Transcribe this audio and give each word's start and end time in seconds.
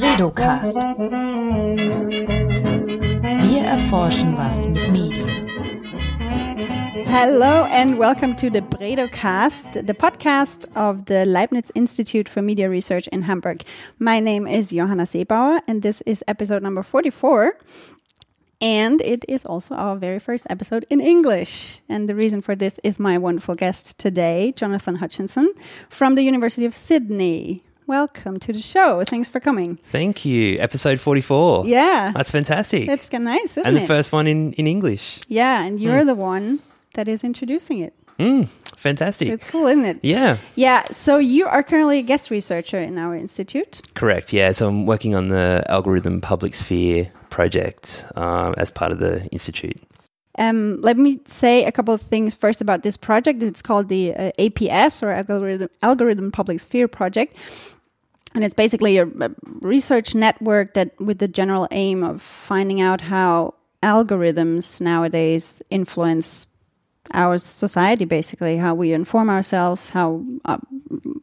Bredocast. 0.00 0.74
Wir 3.42 3.62
erforschen 3.62 4.36
was 4.36 4.66
mit 4.66 4.90
Medien. 4.90 5.48
Hello 7.06 7.66
and 7.70 7.96
welcome 7.96 8.34
to 8.34 8.50
the 8.50 8.60
Bredocast, 8.60 9.86
the 9.86 9.94
podcast 9.94 10.66
of 10.74 11.04
the 11.04 11.24
Leibniz 11.24 11.70
Institute 11.76 12.28
for 12.28 12.42
Media 12.42 12.68
Research 12.68 13.06
in 13.12 13.22
Hamburg. 13.22 13.62
My 14.00 14.18
name 14.18 14.48
is 14.48 14.70
Johanna 14.70 15.06
Seebauer 15.06 15.60
and 15.68 15.82
this 15.82 16.00
is 16.06 16.24
episode 16.26 16.64
number 16.64 16.82
44. 16.82 17.56
And 18.60 19.00
it 19.00 19.24
is 19.28 19.44
also 19.46 19.76
our 19.76 19.94
very 19.94 20.18
first 20.18 20.44
episode 20.50 20.86
in 20.90 21.00
English. 21.00 21.78
And 21.88 22.08
the 22.08 22.16
reason 22.16 22.40
for 22.40 22.56
this 22.56 22.80
is 22.82 22.98
my 22.98 23.16
wonderful 23.16 23.54
guest 23.54 23.96
today, 24.00 24.54
Jonathan 24.56 24.96
Hutchinson 24.96 25.54
from 25.88 26.16
the 26.16 26.22
University 26.22 26.66
of 26.66 26.74
Sydney. 26.74 27.62
Welcome 27.86 28.38
to 28.38 28.52
the 28.52 28.60
show. 28.60 29.04
Thanks 29.04 29.28
for 29.28 29.40
coming. 29.40 29.76
Thank 29.84 30.24
you. 30.24 30.56
Episode 30.58 31.00
44. 31.00 31.66
Yeah. 31.66 32.12
That's 32.14 32.30
fantastic. 32.30 32.86
That's 32.86 33.12
nice, 33.12 33.58
isn't 33.58 33.66
and 33.66 33.76
it? 33.76 33.80
And 33.80 33.84
the 33.84 33.86
first 33.86 34.10
one 34.10 34.26
in, 34.26 34.52
in 34.54 34.66
English. 34.66 35.20
yeah, 35.28 35.62
and 35.62 35.82
you're 35.82 36.04
the 36.04 36.14
one 36.14 36.60
that 36.94 37.08
is 37.08 37.24
introducing 37.24 37.80
it. 37.80 37.92
Mm, 38.18 38.48
fantastic. 38.76 39.28
It's 39.28 39.44
cool, 39.44 39.66
isn't 39.66 39.84
it? 39.84 39.98
yeah, 40.02 40.38
Yeah, 40.54 40.84
so 40.84 41.18
you 41.18 41.46
are 41.46 41.62
currently 41.62 41.98
a 41.98 42.02
guest 42.02 42.30
researcher 42.30 42.78
in 42.78 42.96
our 42.96 43.14
institute. 43.14 43.82
correct. 43.94 44.32
Yeah, 44.32 44.52
so 44.52 44.68
I'm 44.68 44.86
working 44.86 45.14
on 45.14 45.28
the 45.28 45.64
algorithm 45.68 46.20
public 46.20 46.54
sphere 46.54 47.10
project 47.28 48.06
um, 48.16 48.54
as 48.56 48.70
part 48.70 48.92
of 48.92 48.98
the 49.00 49.26
institute. 49.26 49.76
Um, 50.38 50.80
let 50.80 50.96
me 50.96 51.20
say 51.26 51.64
a 51.64 51.70
couple 51.72 51.94
of 51.94 52.00
things 52.02 52.34
first 52.34 52.60
about 52.60 52.82
this 52.82 52.96
project. 52.96 53.42
It's 53.42 53.62
called 53.62 53.88
the 53.88 54.14
uh, 54.14 54.32
APS 54.38 55.02
or 55.02 55.10
Algorithm, 55.10 55.68
Algorithm 55.82 56.32
Public 56.32 56.58
Sphere 56.60 56.88
Project. 56.88 57.36
And 58.34 58.42
it's 58.42 58.54
basically 58.54 58.98
a, 58.98 59.06
a 59.06 59.30
research 59.60 60.14
network 60.14 60.74
that 60.74 60.98
with 61.00 61.18
the 61.18 61.28
general 61.28 61.68
aim 61.70 62.02
of 62.02 62.20
finding 62.20 62.80
out 62.80 63.00
how 63.00 63.54
algorithms 63.82 64.80
nowadays 64.80 65.62
influence 65.70 66.46
our 67.12 67.38
society, 67.38 68.06
basically, 68.06 68.56
how 68.56 68.74
we 68.74 68.92
inform 68.92 69.28
ourselves, 69.28 69.90
how 69.90 70.24
uh, 70.46 70.58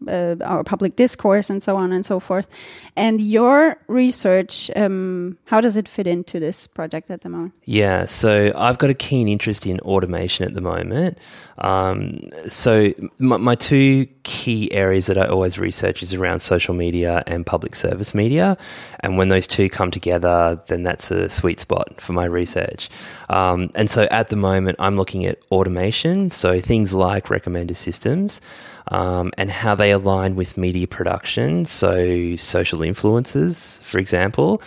uh, 0.07 0.35
our 0.43 0.63
public 0.63 0.95
discourse, 0.95 1.49
and 1.49 1.63
so 1.63 1.75
on 1.75 1.91
and 1.91 2.05
so 2.05 2.19
forth. 2.19 2.47
And 2.95 3.19
your 3.19 3.77
research, 3.87 4.69
um, 4.75 5.37
how 5.45 5.59
does 5.59 5.77
it 5.77 5.87
fit 5.87 6.05
into 6.05 6.39
this 6.39 6.67
project 6.67 7.09
at 7.09 7.21
the 7.21 7.29
moment? 7.29 7.53
Yeah, 7.65 8.05
so 8.05 8.51
I've 8.55 8.77
got 8.77 8.89
a 8.89 8.93
keen 8.93 9.27
interest 9.27 9.65
in 9.65 9.79
automation 9.79 10.45
at 10.45 10.53
the 10.53 10.61
moment. 10.61 11.17
Um, 11.57 12.29
so 12.47 12.93
my, 13.17 13.37
my 13.37 13.55
two 13.55 14.07
key 14.23 14.71
areas 14.71 15.07
that 15.07 15.17
I 15.17 15.25
always 15.25 15.57
research 15.57 16.03
is 16.03 16.13
around 16.13 16.41
social 16.41 16.73
media 16.73 17.23
and 17.27 17.45
public 17.45 17.75
service 17.75 18.13
media, 18.13 18.57
and 18.99 19.17
when 19.17 19.29
those 19.29 19.47
two 19.47 19.69
come 19.69 19.89
together, 19.89 20.61
then 20.67 20.83
that's 20.83 21.09
a 21.09 21.29
sweet 21.29 21.59
spot 21.59 21.99
for 21.99 22.13
my 22.13 22.25
research. 22.25 22.89
Um, 23.31 23.71
and 23.75 23.89
so 23.89 24.03
at 24.11 24.27
the 24.27 24.35
moment, 24.35 24.75
I'm 24.77 24.97
looking 24.97 25.25
at 25.25 25.39
automation, 25.51 26.31
so 26.31 26.59
things 26.59 26.93
like 26.93 27.27
recommender 27.27 27.75
systems. 27.75 28.41
Um, 28.89 29.31
and 29.37 29.49
how 29.49 29.75
they 29.75 29.91
align 29.91 30.35
with 30.35 30.57
media 30.57 30.87
production, 30.87 31.65
so 31.65 32.35
social 32.35 32.79
influencers, 32.79 33.79
for 33.83 33.99
example, 33.99 34.61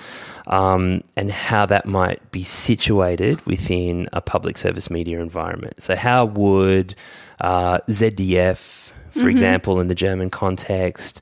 um, 0.46 1.02
and 1.16 1.30
how 1.30 1.66
that 1.66 1.84
might 1.84 2.30
be 2.30 2.42
situated 2.42 3.44
within 3.44 4.08
a 4.14 4.22
public 4.22 4.56
service 4.56 4.88
media 4.88 5.20
environment. 5.20 5.82
So, 5.82 5.96
how 5.96 6.26
would 6.26 6.94
uh, 7.40 7.80
ZDF, 7.88 8.92
for 9.10 9.28
example, 9.28 9.80
in 9.80 9.88
the 9.88 9.94
German 9.94 10.30
context, 10.30 11.20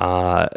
uh, 0.00 0.48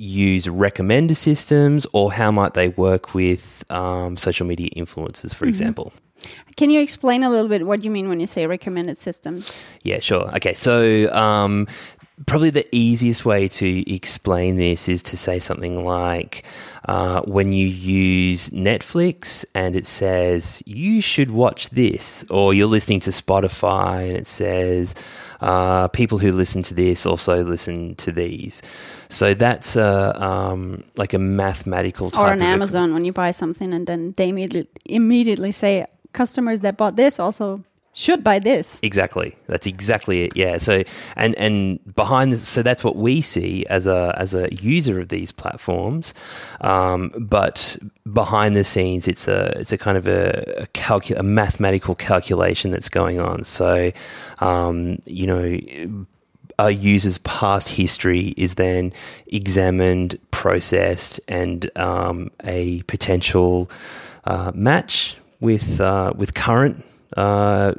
use 0.00 0.46
recommender 0.46 1.14
systems, 1.14 1.86
or 1.92 2.12
how 2.12 2.30
might 2.30 2.54
they 2.54 2.68
work 2.68 3.14
with 3.14 3.64
um, 3.70 4.16
social 4.16 4.46
media 4.46 4.70
influencers, 4.74 5.34
for 5.34 5.44
example? 5.44 5.92
Can 6.56 6.70
you 6.70 6.80
explain 6.80 7.22
a 7.22 7.30
little 7.30 7.48
bit 7.48 7.66
what 7.66 7.84
you 7.84 7.90
mean 7.90 8.08
when 8.08 8.20
you 8.20 8.26
say 8.26 8.46
recommended 8.46 8.98
systems? 8.98 9.56
Yeah, 9.82 10.00
sure. 10.00 10.34
Okay, 10.36 10.54
so 10.54 11.12
um, 11.12 11.66
probably 12.26 12.50
the 12.50 12.66
easiest 12.74 13.24
way 13.24 13.48
to 13.48 13.92
explain 13.92 14.56
this 14.56 14.88
is 14.88 15.02
to 15.02 15.16
say 15.16 15.38
something 15.38 15.84
like 15.84 16.44
uh, 16.86 17.20
when 17.22 17.52
you 17.52 17.66
use 17.66 18.50
Netflix 18.50 19.44
and 19.54 19.76
it 19.76 19.86
says 19.86 20.62
you 20.66 21.00
should 21.00 21.30
watch 21.30 21.70
this, 21.70 22.24
or 22.30 22.54
you're 22.54 22.66
listening 22.66 23.00
to 23.00 23.10
Spotify 23.10 24.08
and 24.08 24.16
it 24.16 24.26
says 24.26 24.94
uh, 25.40 25.88
people 25.88 26.18
who 26.18 26.32
listen 26.32 26.62
to 26.62 26.74
this 26.74 27.06
also 27.06 27.42
listen 27.42 27.94
to 27.96 28.12
these. 28.12 28.62
So 29.08 29.34
that's 29.34 29.76
a, 29.76 30.22
um, 30.22 30.84
like 30.96 31.12
a 31.14 31.18
mathematical 31.18 32.10
type 32.10 32.20
Or 32.22 32.28
on 32.30 32.38
of 32.38 32.42
a- 32.42 32.44
Amazon 32.46 32.92
when 32.94 33.04
you 33.04 33.12
buy 33.12 33.30
something 33.30 33.72
and 33.72 33.86
then 33.86 34.14
they 34.16 34.28
immediately, 34.28 34.68
immediately 34.84 35.52
say 35.52 35.86
customers 36.12 36.60
that 36.60 36.76
bought 36.76 36.96
this 36.96 37.18
also 37.18 37.62
should 37.92 38.22
buy 38.22 38.38
this. 38.38 38.78
Exactly. 38.82 39.36
That's 39.46 39.66
exactly 39.66 40.22
it. 40.22 40.36
Yeah. 40.36 40.58
So 40.58 40.84
and 41.16 41.34
and 41.34 41.80
behind 41.94 42.32
this, 42.32 42.48
so 42.48 42.62
that's 42.62 42.84
what 42.84 42.96
we 42.96 43.20
see 43.20 43.66
as 43.68 43.86
a 43.86 44.14
as 44.16 44.32
a 44.34 44.52
user 44.54 45.00
of 45.00 45.08
these 45.08 45.32
platforms. 45.32 46.14
Um, 46.60 47.12
but 47.18 47.76
behind 48.12 48.54
the 48.56 48.64
scenes, 48.64 49.08
it's 49.08 49.26
a 49.28 49.52
it's 49.58 49.72
a 49.72 49.78
kind 49.78 49.96
of 49.96 50.06
a 50.06 50.62
a, 50.62 50.66
calcu- 50.68 51.18
a 51.18 51.22
mathematical 51.22 51.94
calculation 51.94 52.70
that's 52.70 52.88
going 52.88 53.20
on. 53.20 53.44
So 53.44 53.92
um, 54.38 54.98
you 55.06 55.26
know. 55.26 56.06
A 56.58 56.72
user's 56.72 57.16
past 57.18 57.70
history 57.70 58.34
is 58.36 58.56
then 58.56 58.92
examined, 59.28 60.18
processed, 60.30 61.18
and 61.26 61.70
um, 61.78 62.30
a 62.44 62.82
potential 62.82 63.70
uh, 64.26 64.52
match 64.54 65.16
with 65.40 65.80
uh, 65.80 66.12
with 66.14 66.34
current 66.34 66.84
uh, 67.16 67.72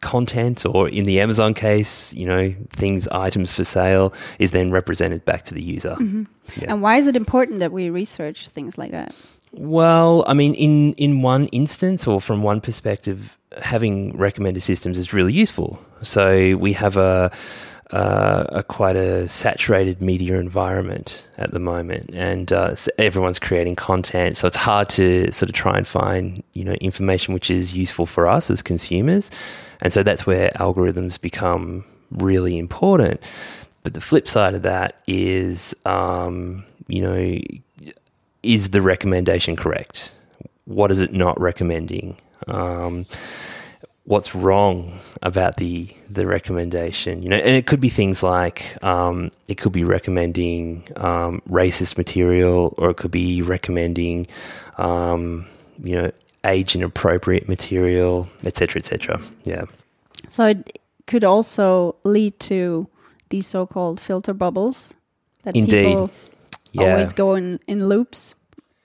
content, 0.00 0.66
or 0.66 0.88
in 0.88 1.04
the 1.04 1.20
Amazon 1.20 1.54
case, 1.54 2.12
you 2.14 2.26
know, 2.26 2.54
things, 2.70 3.06
items 3.08 3.52
for 3.52 3.64
sale, 3.64 4.12
is 4.38 4.50
then 4.50 4.70
represented 4.70 5.24
back 5.24 5.44
to 5.44 5.54
the 5.54 5.62
user. 5.62 5.96
Yeah. 6.00 6.72
And 6.72 6.82
why 6.82 6.96
is 6.96 7.06
it 7.06 7.16
important 7.16 7.60
that 7.60 7.72
we 7.72 7.90
research 7.90 8.48
things 8.48 8.76
like 8.76 8.90
that? 8.90 9.14
Well, 9.52 10.24
I 10.26 10.34
mean, 10.34 10.54
in 10.54 10.94
in 10.94 11.22
one 11.22 11.46
instance, 11.48 12.06
or 12.08 12.20
from 12.20 12.42
one 12.42 12.60
perspective, 12.60 13.38
having 13.62 14.12
recommender 14.14 14.60
systems 14.60 14.98
is 14.98 15.12
really 15.12 15.32
useful. 15.32 15.78
So 16.02 16.56
we 16.56 16.72
have 16.72 16.96
a 16.96 17.30
uh, 17.90 18.44
a 18.48 18.62
quite 18.62 18.96
a 18.96 19.28
saturated 19.28 20.00
media 20.00 20.38
environment 20.38 21.28
at 21.36 21.52
the 21.52 21.58
moment, 21.58 22.10
and 22.14 22.52
uh, 22.52 22.74
so 22.74 22.90
everyone's 22.98 23.38
creating 23.38 23.76
content. 23.76 24.36
So 24.36 24.46
it's 24.46 24.56
hard 24.56 24.88
to 24.90 25.30
sort 25.32 25.50
of 25.50 25.54
try 25.54 25.76
and 25.76 25.86
find 25.86 26.42
you 26.54 26.64
know 26.64 26.72
information 26.74 27.34
which 27.34 27.50
is 27.50 27.74
useful 27.74 28.06
for 28.06 28.28
us 28.28 28.50
as 28.50 28.62
consumers, 28.62 29.30
and 29.82 29.92
so 29.92 30.02
that's 30.02 30.26
where 30.26 30.50
algorithms 30.50 31.20
become 31.20 31.84
really 32.10 32.58
important. 32.58 33.20
But 33.82 33.92
the 33.92 34.00
flip 34.00 34.26
side 34.28 34.54
of 34.54 34.62
that 34.62 35.02
is, 35.06 35.74
um, 35.84 36.64
you 36.88 37.02
know, 37.02 37.38
is 38.42 38.70
the 38.70 38.80
recommendation 38.80 39.56
correct? 39.56 40.12
What 40.64 40.90
is 40.90 41.00
it 41.00 41.12
not 41.12 41.38
recommending? 41.38 42.16
Um, 42.48 43.04
what's 44.04 44.34
wrong 44.34 44.98
about 45.22 45.56
the 45.56 45.88
the 46.10 46.26
recommendation? 46.26 47.22
You 47.22 47.30
know, 47.30 47.36
and 47.36 47.54
it 47.56 47.66
could 47.66 47.80
be 47.80 47.88
things 47.88 48.22
like 48.22 48.82
um, 48.84 49.30
it 49.48 49.56
could 49.56 49.72
be 49.72 49.84
recommending 49.84 50.86
um, 50.96 51.42
racist 51.48 51.96
material, 51.98 52.74
or 52.78 52.90
it 52.90 52.96
could 52.96 53.10
be 53.10 53.42
recommending, 53.42 54.26
um, 54.78 55.46
you 55.82 55.94
know, 55.94 56.10
age 56.44 56.74
inappropriate 56.76 57.48
material, 57.48 58.28
etc., 58.44 58.78
etc. 58.80 59.20
Yeah. 59.44 59.64
So 60.28 60.46
it 60.46 60.78
could 61.06 61.24
also 61.24 61.96
lead 62.04 62.38
to 62.40 62.88
these 63.30 63.46
so-called 63.46 64.00
filter 64.00 64.32
bubbles 64.34 64.94
that 65.42 65.56
Indeed. 65.56 65.84
people 65.86 66.10
Yeah. 66.72 66.92
always 66.92 67.12
go 67.12 67.34
in, 67.34 67.58
in 67.66 67.88
loops 67.88 68.34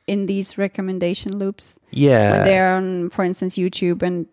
in 0.08 0.26
these 0.26 0.58
recommendation 0.58 1.38
loops 1.38 1.76
Yeah. 1.92 2.44
they're 2.44 2.74
on 2.76 3.10
for 3.12 3.24
instance 3.24 3.58
youtube 3.58 4.02
and 4.02 4.26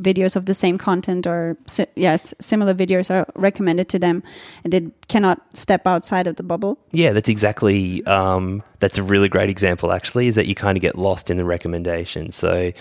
videos 0.00 0.36
of 0.36 0.46
the 0.46 0.54
same 0.54 0.78
content 0.78 1.26
or 1.26 1.56
si- 1.66 1.86
yes 1.96 2.34
similar 2.40 2.74
videos 2.74 3.10
are 3.10 3.26
recommended 3.34 3.88
to 3.88 3.98
them 3.98 4.22
and 4.64 4.72
they 4.72 4.90
cannot 5.08 5.40
step 5.56 5.86
outside 5.86 6.26
of 6.26 6.36
the 6.36 6.42
bubble 6.42 6.78
Yeah, 6.92 7.12
that's 7.12 7.28
exactly. 7.28 8.04
Um, 8.06 8.62
that's 8.80 8.98
a 8.98 9.02
really 9.02 9.28
great 9.28 9.48
example, 9.48 9.92
actually, 9.92 10.26
is 10.26 10.34
that 10.36 10.46
you 10.46 10.54
kind 10.54 10.76
of 10.76 10.82
get 10.82 10.96
lost 10.96 11.30
in 11.30 11.36
the 11.36 11.44
recommendation. 11.44 12.30
So, 12.32 12.72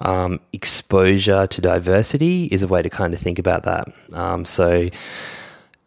um, 0.00 0.40
exposure 0.52 1.46
to 1.46 1.60
diversity 1.60 2.46
is 2.46 2.62
a 2.62 2.68
way 2.68 2.82
to 2.82 2.90
kind 2.90 3.14
of 3.14 3.20
think 3.20 3.38
about 3.38 3.64
that. 3.64 3.88
Um, 4.12 4.44
so, 4.44 4.88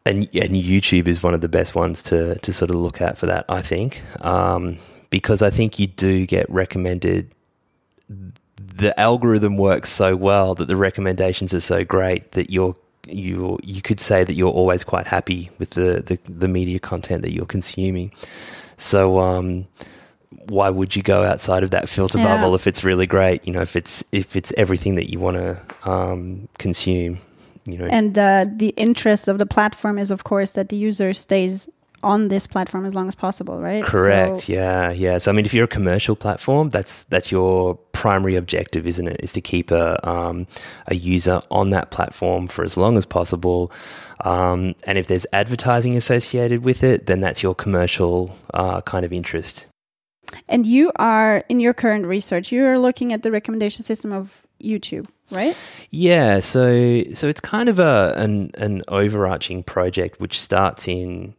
and, 0.05 0.23
and 0.23 0.55
YouTube 0.55 1.07
is 1.07 1.21
one 1.21 1.33
of 1.33 1.41
the 1.41 1.49
best 1.49 1.75
ones 1.75 2.01
to, 2.03 2.37
to 2.39 2.53
sort 2.53 2.69
of 2.69 2.77
look 2.77 3.01
at 3.01 3.17
for 3.17 3.25
that, 3.25 3.45
I 3.49 3.61
think, 3.61 4.01
um, 4.21 4.77
because 5.09 5.41
I 5.41 5.49
think 5.49 5.79
you 5.79 5.87
do 5.87 6.25
get 6.25 6.49
recommended. 6.49 7.33
The 8.77 8.97
algorithm 8.99 9.57
works 9.57 9.89
so 9.89 10.15
well 10.15 10.55
that 10.55 10.67
the 10.67 10.75
recommendations 10.77 11.53
are 11.53 11.59
so 11.61 11.83
great 11.83 12.31
that 12.31 12.49
you're 12.49 12.75
you 13.07 13.57
you 13.63 13.81
could 13.81 13.99
say 13.99 14.23
that 14.23 14.33
you're 14.33 14.51
always 14.51 14.83
quite 14.83 15.07
happy 15.07 15.49
with 15.59 15.71
the, 15.71 16.01
the, 16.05 16.19
the 16.29 16.47
media 16.47 16.79
content 16.79 17.21
that 17.21 17.31
you're 17.31 17.45
consuming. 17.45 18.11
So 18.75 19.19
um, 19.19 19.65
why 20.47 20.69
would 20.69 20.95
you 20.95 21.03
go 21.03 21.23
outside 21.23 21.63
of 21.63 21.71
that 21.71 21.87
filter 21.89 22.17
Yeah. 22.19 22.25
bubble 22.25 22.53
if 22.55 22.67
it's 22.67 22.83
really 22.83 23.07
great? 23.07 23.47
You 23.47 23.53
know, 23.53 23.61
if 23.61 23.75
it's 23.75 24.03
if 24.11 24.35
it's 24.35 24.53
everything 24.57 24.95
that 24.95 25.09
you 25.09 25.19
want 25.19 25.37
to 25.37 25.61
um, 25.89 26.47
consume. 26.57 27.19
You 27.65 27.77
know, 27.79 27.85
And 27.85 28.17
uh, 28.17 28.45
the 28.55 28.69
interest 28.77 29.27
of 29.27 29.39
the 29.39 29.45
platform 29.45 29.97
is, 29.99 30.09
of 30.11 30.23
course, 30.23 30.51
that 30.51 30.69
the 30.69 30.77
user 30.77 31.13
stays 31.13 31.69
on 32.03 32.27
this 32.27 32.47
platform 32.47 32.85
as 32.85 32.93
long 32.93 33.07
as 33.07 33.15
possible, 33.15 33.59
right? 33.59 33.83
Correct. 33.83 34.41
So- 34.41 34.53
yeah. 34.53 34.91
Yeah. 34.91 35.17
So 35.17 35.31
I 35.31 35.33
mean, 35.33 35.45
if 35.45 35.53
you're 35.53 35.65
a 35.65 35.67
commercial 35.67 36.15
platform, 36.15 36.69
that's 36.69 37.03
that's 37.05 37.31
your 37.31 37.75
primary 37.91 38.35
objective, 38.35 38.85
isn't 38.85 39.07
it? 39.07 39.19
Is 39.23 39.31
to 39.33 39.41
keep 39.41 39.71
a 39.71 40.07
um, 40.07 40.47
a 40.87 40.95
user 40.95 41.39
on 41.49 41.71
that 41.71 41.91
platform 41.91 42.47
for 42.47 42.63
as 42.63 42.77
long 42.77 42.97
as 42.97 43.05
possible. 43.05 43.71
Um, 44.21 44.75
and 44.83 44.97
if 44.97 45.07
there's 45.07 45.25
advertising 45.33 45.95
associated 45.95 46.63
with 46.63 46.83
it, 46.83 47.05
then 47.05 47.19
that's 47.21 47.43
your 47.43 47.53
commercial 47.55 48.35
uh, 48.53 48.81
kind 48.81 49.05
of 49.05 49.13
interest. 49.13 49.67
And 50.49 50.65
you 50.65 50.91
are 50.97 51.43
in 51.49 51.59
your 51.59 51.73
current 51.73 52.05
research, 52.05 52.51
you 52.51 52.65
are 52.65 52.77
looking 52.77 53.13
at 53.13 53.23
the 53.23 53.31
recommendation 53.31 53.83
system 53.83 54.11
of 54.11 54.45
YouTube, 54.61 55.07
right? 55.31 55.55
Yeah, 55.89 56.39
so 56.41 57.03
so 57.13 57.27
it's 57.27 57.39
kind 57.39 57.69
of 57.69 57.79
a 57.79 58.13
an 58.17 58.51
an 58.57 58.81
overarching 58.87 59.63
project 59.63 60.19
which 60.19 60.39
starts 60.39 60.87
in 60.87 61.33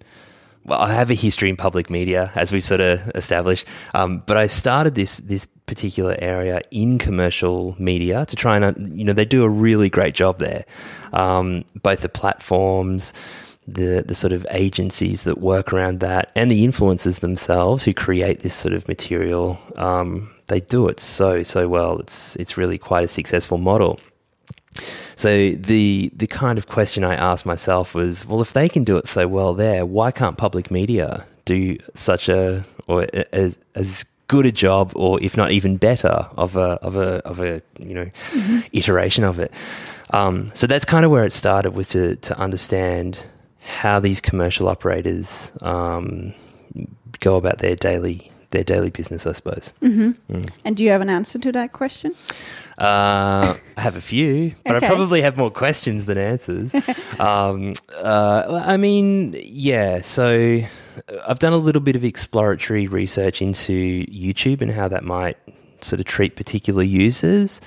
well, 0.68 0.80
I 0.80 0.92
have 0.92 1.10
a 1.10 1.14
history 1.14 1.48
in 1.48 1.56
public 1.56 1.88
media, 1.88 2.30
as 2.34 2.52
we've 2.52 2.64
sort 2.64 2.80
of 2.80 3.00
established, 3.14 3.66
um, 3.94 4.22
but 4.26 4.36
I 4.36 4.46
started 4.46 4.94
this 4.94 5.16
this 5.16 5.46
particular 5.66 6.16
area 6.18 6.60
in 6.70 6.98
commercial 6.98 7.74
media 7.78 8.24
to 8.26 8.36
try 8.36 8.56
and 8.56 8.98
you 8.98 9.04
know 9.04 9.12
they 9.12 9.24
do 9.24 9.44
a 9.44 9.48
really 9.48 9.88
great 9.88 10.14
job 10.14 10.38
there, 10.38 10.64
um, 11.12 11.64
both 11.82 12.00
the 12.00 12.08
platforms. 12.08 13.12
The, 13.70 14.02
the 14.02 14.14
sort 14.14 14.32
of 14.32 14.46
agencies 14.50 15.24
that 15.24 15.42
work 15.42 15.74
around 15.74 16.00
that 16.00 16.32
and 16.34 16.50
the 16.50 16.66
influencers 16.66 17.20
themselves 17.20 17.84
who 17.84 17.92
create 17.92 18.40
this 18.40 18.54
sort 18.54 18.72
of 18.72 18.88
material, 18.88 19.58
um, 19.76 20.30
they 20.46 20.60
do 20.60 20.88
it 20.88 21.00
so 21.00 21.42
so 21.42 21.68
well. 21.68 21.98
It's 21.98 22.34
it's 22.36 22.56
really 22.56 22.78
quite 22.78 23.04
a 23.04 23.08
successful 23.08 23.58
model. 23.58 24.00
So 25.18 25.50
the 25.50 26.12
the 26.14 26.28
kind 26.28 26.58
of 26.58 26.68
question 26.68 27.02
I 27.02 27.16
asked 27.16 27.44
myself 27.44 27.92
was, 27.92 28.24
well, 28.24 28.40
if 28.40 28.52
they 28.52 28.68
can 28.68 28.84
do 28.84 28.96
it 28.98 29.08
so 29.08 29.26
well 29.26 29.52
there, 29.52 29.84
why 29.84 30.12
can't 30.12 30.38
public 30.38 30.70
media 30.70 31.26
do 31.44 31.76
such 31.94 32.28
a 32.28 32.64
or 32.86 33.04
as 33.32 33.58
as 33.74 34.04
good 34.28 34.46
a 34.46 34.52
job, 34.52 34.92
or 34.94 35.20
if 35.20 35.36
not 35.36 35.50
even 35.50 35.76
better, 35.76 36.28
of 36.36 36.54
a 36.54 36.78
of 36.86 36.94
a 36.94 37.16
of 37.26 37.40
a 37.40 37.60
you 37.80 37.94
know 37.94 38.08
iteration 38.70 39.24
of 39.24 39.40
it? 39.40 39.52
Um, 40.10 40.52
so 40.54 40.68
that's 40.68 40.84
kind 40.84 41.04
of 41.04 41.10
where 41.10 41.26
it 41.26 41.32
started 41.32 41.72
was 41.72 41.88
to 41.88 42.14
to 42.14 42.38
understand 42.38 43.26
how 43.58 43.98
these 43.98 44.20
commercial 44.20 44.68
operators 44.68 45.50
um, 45.62 46.32
go 47.18 47.34
about 47.34 47.58
their 47.58 47.74
daily 47.74 48.30
their 48.50 48.62
daily 48.62 48.90
business, 48.90 49.26
I 49.26 49.32
suppose. 49.32 49.72
And 50.64 50.76
do 50.76 50.84
you 50.84 50.90
have 50.90 51.00
an 51.00 51.10
answer 51.10 51.40
to 51.40 51.50
that 51.52 51.72
question? 51.72 52.14
Uh, 52.78 53.54
I 53.76 53.80
have 53.80 53.96
a 53.96 54.00
few, 54.00 54.54
but 54.64 54.76
Okay. 54.76 54.86
I 54.86 54.88
probably 54.88 55.20
have 55.22 55.36
more 55.36 55.50
questions 55.50 56.06
than 56.06 56.16
answers. 56.16 56.72
um, 57.18 57.74
uh, 57.92 58.62
I 58.64 58.76
mean, 58.76 59.34
yeah. 59.42 60.00
So 60.00 60.60
I've 61.26 61.40
done 61.40 61.52
a 61.52 61.56
little 61.58 61.82
bit 61.82 61.96
of 61.96 62.04
exploratory 62.04 62.86
research 62.86 63.42
into 63.42 64.06
YouTube 64.06 64.62
and 64.62 64.70
how 64.70 64.86
that 64.88 65.02
might 65.04 65.36
sort 65.80 65.98
of 65.98 66.06
treat 66.06 66.36
particular 66.36 66.84
users. 66.84 67.60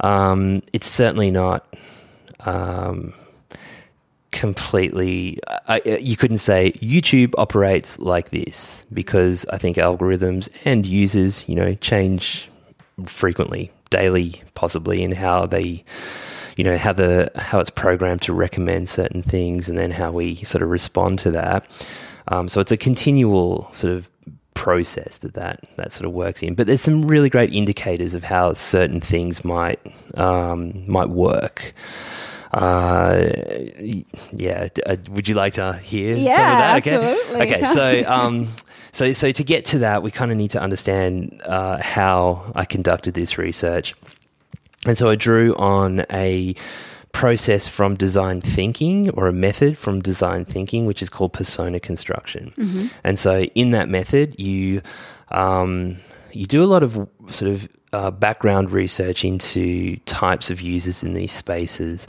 Um, 0.00 0.62
it's 0.72 0.88
certainly 0.88 1.30
not. 1.30 1.64
Um, 2.40 3.14
completely 4.32 5.38
I, 5.68 5.82
you 6.00 6.16
couldn't 6.16 6.38
say 6.38 6.72
youtube 6.72 7.34
operates 7.36 7.98
like 7.98 8.30
this 8.30 8.86
because 8.90 9.44
i 9.52 9.58
think 9.58 9.76
algorithms 9.76 10.48
and 10.64 10.86
users 10.86 11.46
you 11.46 11.54
know 11.54 11.74
change 11.74 12.50
frequently 13.04 13.70
daily 13.92 14.42
possibly 14.54 15.02
in 15.02 15.12
how 15.12 15.46
they 15.46 15.84
you 16.56 16.64
know 16.64 16.76
how 16.76 16.92
the 16.92 17.30
how 17.36 17.60
it's 17.60 17.70
programmed 17.70 18.22
to 18.22 18.32
recommend 18.32 18.88
certain 18.88 19.22
things 19.22 19.68
and 19.68 19.78
then 19.78 19.90
how 19.92 20.10
we 20.10 20.34
sort 20.36 20.62
of 20.62 20.68
respond 20.70 21.18
to 21.20 21.30
that 21.30 21.64
um, 22.28 22.48
so 22.48 22.60
it's 22.60 22.72
a 22.72 22.76
continual 22.76 23.68
sort 23.72 23.92
of 23.94 24.08
process 24.54 25.18
that, 25.18 25.34
that 25.34 25.60
that 25.76 25.92
sort 25.92 26.06
of 26.06 26.12
works 26.12 26.42
in 26.42 26.54
but 26.54 26.66
there's 26.66 26.80
some 26.80 27.06
really 27.06 27.30
great 27.30 27.52
indicators 27.52 28.14
of 28.14 28.24
how 28.24 28.52
certain 28.54 29.00
things 29.00 29.44
might 29.44 29.80
um, 30.16 30.84
might 30.86 31.08
work 31.08 31.72
uh, 32.52 33.30
yeah. 34.30 34.68
uh, 34.86 34.96
Would 35.10 35.26
you 35.26 35.34
like 35.34 35.54
to 35.54 35.72
hear 35.72 36.14
some 36.16 36.22
of 36.24 36.30
Yeah, 36.30 36.36
that? 36.60 36.86
Okay. 36.86 36.96
absolutely. 36.96 37.40
Okay. 37.40 37.64
So, 37.64 38.10
um, 38.12 38.48
so, 38.92 39.12
so 39.12 39.32
to 39.32 39.44
get 39.44 39.64
to 39.66 39.78
that, 39.80 40.02
we 40.02 40.10
kind 40.10 40.30
of 40.30 40.36
need 40.36 40.52
to 40.52 40.60
understand 40.60 41.40
uh, 41.44 41.82
how 41.82 42.52
I 42.54 42.64
conducted 42.64 43.14
this 43.14 43.38
research, 43.38 43.94
and 44.86 44.96
so 44.98 45.08
I 45.08 45.16
drew 45.16 45.54
on 45.56 46.04
a 46.10 46.54
process 47.12 47.68
from 47.68 47.94
design 47.94 48.40
thinking 48.40 49.10
or 49.10 49.28
a 49.28 49.32
method 49.32 49.76
from 49.76 50.00
design 50.00 50.44
thinking, 50.44 50.86
which 50.86 51.02
is 51.02 51.10
called 51.10 51.32
persona 51.34 51.78
construction. 51.78 52.52
And 53.04 53.18
so, 53.18 53.42
in 53.54 53.72
that 53.72 53.88
method, 53.88 54.38
you 54.38 54.82
um, 55.30 55.96
you 56.32 56.46
do 56.46 56.62
a 56.62 56.66
lot 56.66 56.82
of 56.82 57.08
sort 57.28 57.50
of 57.50 57.68
uh, 57.92 58.10
background 58.10 58.70
research 58.70 59.24
into 59.24 59.96
types 60.06 60.50
of 60.50 60.60
users 60.60 61.02
in 61.02 61.14
these 61.14 61.32
spaces, 61.32 62.06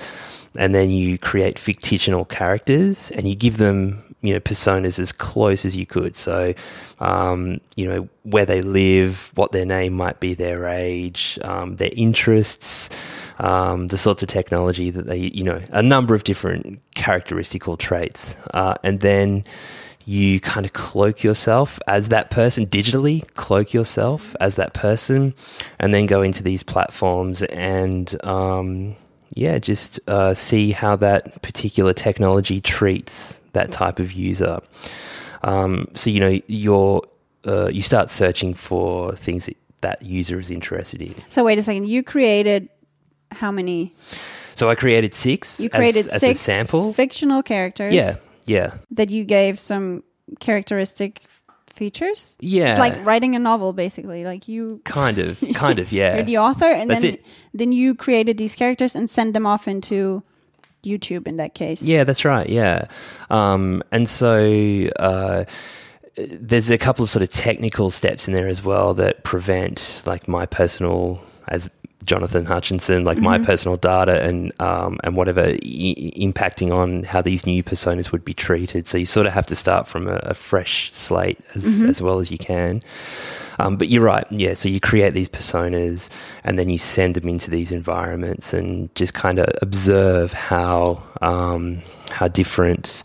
and 0.58 0.74
then 0.74 0.90
you 0.90 1.18
create 1.18 1.58
fictional 1.58 2.26
characters 2.26 3.12
and 3.12 3.28
you 3.28 3.36
give 3.36 3.58
them 3.58 4.04
you 4.24 4.34
know 4.34 4.40
personas 4.40 4.98
as 4.98 5.12
close 5.12 5.66
as 5.66 5.76
you 5.78 5.86
could. 5.86 6.16
So, 6.16 6.54
um, 7.00 7.60
you 7.76 7.88
know 7.88 8.10
where 8.24 8.46
they 8.46 8.62
live, 8.62 9.32
what 9.36 9.52
their 9.52 9.66
name 9.66 9.94
might 9.94 10.20
be, 10.20 10.34
their 10.34 10.66
age, 10.66 11.38
um, 11.44 11.76
their 11.76 11.92
interests, 11.96 12.90
um, 13.38 13.88
the 13.88 13.98
sorts 13.98 14.24
of 14.24 14.30
technology 14.30 14.90
that 14.90 15.06
they 15.06 15.18
you 15.18 15.44
know 15.44 15.62
a 15.72 15.84
number 15.84 16.16
of 16.16 16.24
different 16.24 16.80
characteristical 16.96 17.78
traits, 17.78 18.36
uh, 18.54 18.76
and 18.84 19.02
then 19.02 19.44
you 20.06 20.40
kind 20.40 20.66
of 20.66 20.74
cloak 20.74 21.24
yourself 21.24 21.80
as 21.88 22.10
that 22.10 22.30
person 22.30 22.66
digitally 22.68 23.26
cloak 23.36 23.74
yourself 23.74 24.36
as 24.42 24.56
that 24.56 24.74
person 24.74 25.34
and 25.80 25.94
then 25.94 26.06
go 26.06 26.22
into 26.22 26.44
these 26.44 26.62
platforms 26.62 27.42
and 27.44 28.22
um, 28.26 28.98
yeah 29.35 29.57
just 29.59 30.00
uh, 30.07 30.33
see 30.33 30.71
how 30.71 30.95
that 30.95 31.41
particular 31.41 31.94
technology 31.94 32.61
treats 32.61 33.40
that 33.54 33.71
type 33.71 33.99
of 33.99 34.11
user 34.11 34.59
um, 35.44 35.87
so 35.94 36.09
you 36.09 36.19
know 36.19 36.40
you're 36.47 37.02
uh, 37.45 37.68
you 37.68 37.81
start 37.81 38.09
searching 38.09 38.54
for 38.54 39.16
things 39.16 39.45
that 39.47 39.57
that 39.81 40.02
user 40.02 40.40
is 40.40 40.49
interested 40.49 41.02
in 41.02 41.13
So 41.28 41.44
wait 41.44 41.57
a 41.57 41.61
second. 41.61 41.87
You 41.90 42.04
created 42.04 42.69
how 43.31 43.52
many? 43.52 43.94
so 44.56 44.69
i 44.69 44.75
created 44.75 45.13
six 45.16 45.59
You 45.59 45.69
created 45.69 46.06
as, 46.06 46.13
as 46.13 46.19
six 46.21 46.40
a 46.40 46.44
sample 46.44 46.94
fictional 46.94 47.42
characters. 47.44 47.94
yeah 47.94 48.13
yeah 48.45 48.75
That 48.92 49.09
you 49.09 49.23
gave 49.25 49.59
some 49.59 50.04
characteristic 50.40 51.21
features. 51.73 52.37
yeah 52.39 52.71
It's 52.71 52.80
like 52.80 53.06
writing 53.06 53.35
a 53.35 53.39
novel, 53.39 53.73
basically. 53.73 54.23
Like 54.25 54.47
you, 54.47 54.80
kind 54.85 55.18
of 55.19 55.44
kind 55.56 55.80
of 55.80 55.92
yeah 55.92 56.15
you're 56.15 56.23
the 56.23 56.37
author, 56.37 56.71
and 56.71 56.89
That's 56.89 57.01
then 57.01 57.13
it. 57.15 57.25
then 57.53 57.71
you 57.71 57.95
created 57.95 58.37
these 58.37 58.56
characters 58.56 58.95
and 58.95 59.09
sent 59.09 59.33
them 59.33 59.45
off 59.45 59.68
into 59.68 60.23
YouTube. 60.85 61.27
In 61.27 61.37
that 61.37 61.53
case, 61.56 61.81
Yeah, 61.81 62.03
that's 62.06 62.23
right. 62.25 62.47
Yeah, 62.49 62.85
um, 63.30 63.81
and 63.92 64.07
so 64.07 64.87
uh, 64.99 65.45
there's 66.15 66.69
a 66.69 66.77
couple 66.77 67.03
of 67.03 67.09
sort 67.09 67.23
of 67.23 67.30
technical 67.31 67.89
steps 67.89 68.27
in 68.27 68.33
there 68.33 68.47
as 68.47 68.63
well 68.63 68.94
that 68.95 69.23
prevent 69.23 70.03
like 70.06 70.27
my 70.27 70.45
personal 70.45 71.21
as 71.47 71.69
Jonathan 72.06 72.45
Hutchinson, 72.45 73.04
like 73.04 73.18
my 73.18 73.38
personal 73.40 73.78
data 73.78 74.22
and 74.24 74.52
um, 74.60 75.00
and 75.04 75.16
whatever 75.16 75.42
I- 75.42 76.14
impacting 76.18 76.72
on 76.76 77.04
how 77.04 77.22
these 77.22 77.45
new 77.45 77.64
personas 77.64 78.12
would 78.12 78.26
be 78.26 78.33
treated. 78.33 78.88
So 78.88 78.98
you 78.98 79.06
sort 79.06 79.26
of 79.28 79.33
have 79.33 79.45
to 79.48 79.56
start 79.56 79.88
from 79.88 80.07
a, 80.07 80.16
a 80.24 80.33
fresh 80.33 80.92
slate 80.94 81.40
as 81.56 81.81
as 81.83 82.02
well 82.02 82.19
as 82.19 82.31
you 82.31 82.38
can. 82.38 82.81
Um, 83.60 83.78
but 83.78 83.88
you're 83.88 84.02
right, 84.04 84.26
yeah. 84.31 84.56
So 84.56 84.68
you 84.68 84.80
create 84.80 85.14
these 85.14 85.30
personas, 85.30 86.10
and 86.44 86.57
then 86.57 86.69
you 86.69 86.80
send 86.80 87.14
them 87.16 87.30
into 87.30 87.52
these 87.52 87.72
environments, 87.72 88.52
and 88.54 88.94
just 88.95 89.14
kind 89.14 89.38
of 89.40 89.45
observe 89.62 90.33
how 90.33 91.04
um, 91.22 91.81
how 92.10 92.28
different 92.28 93.04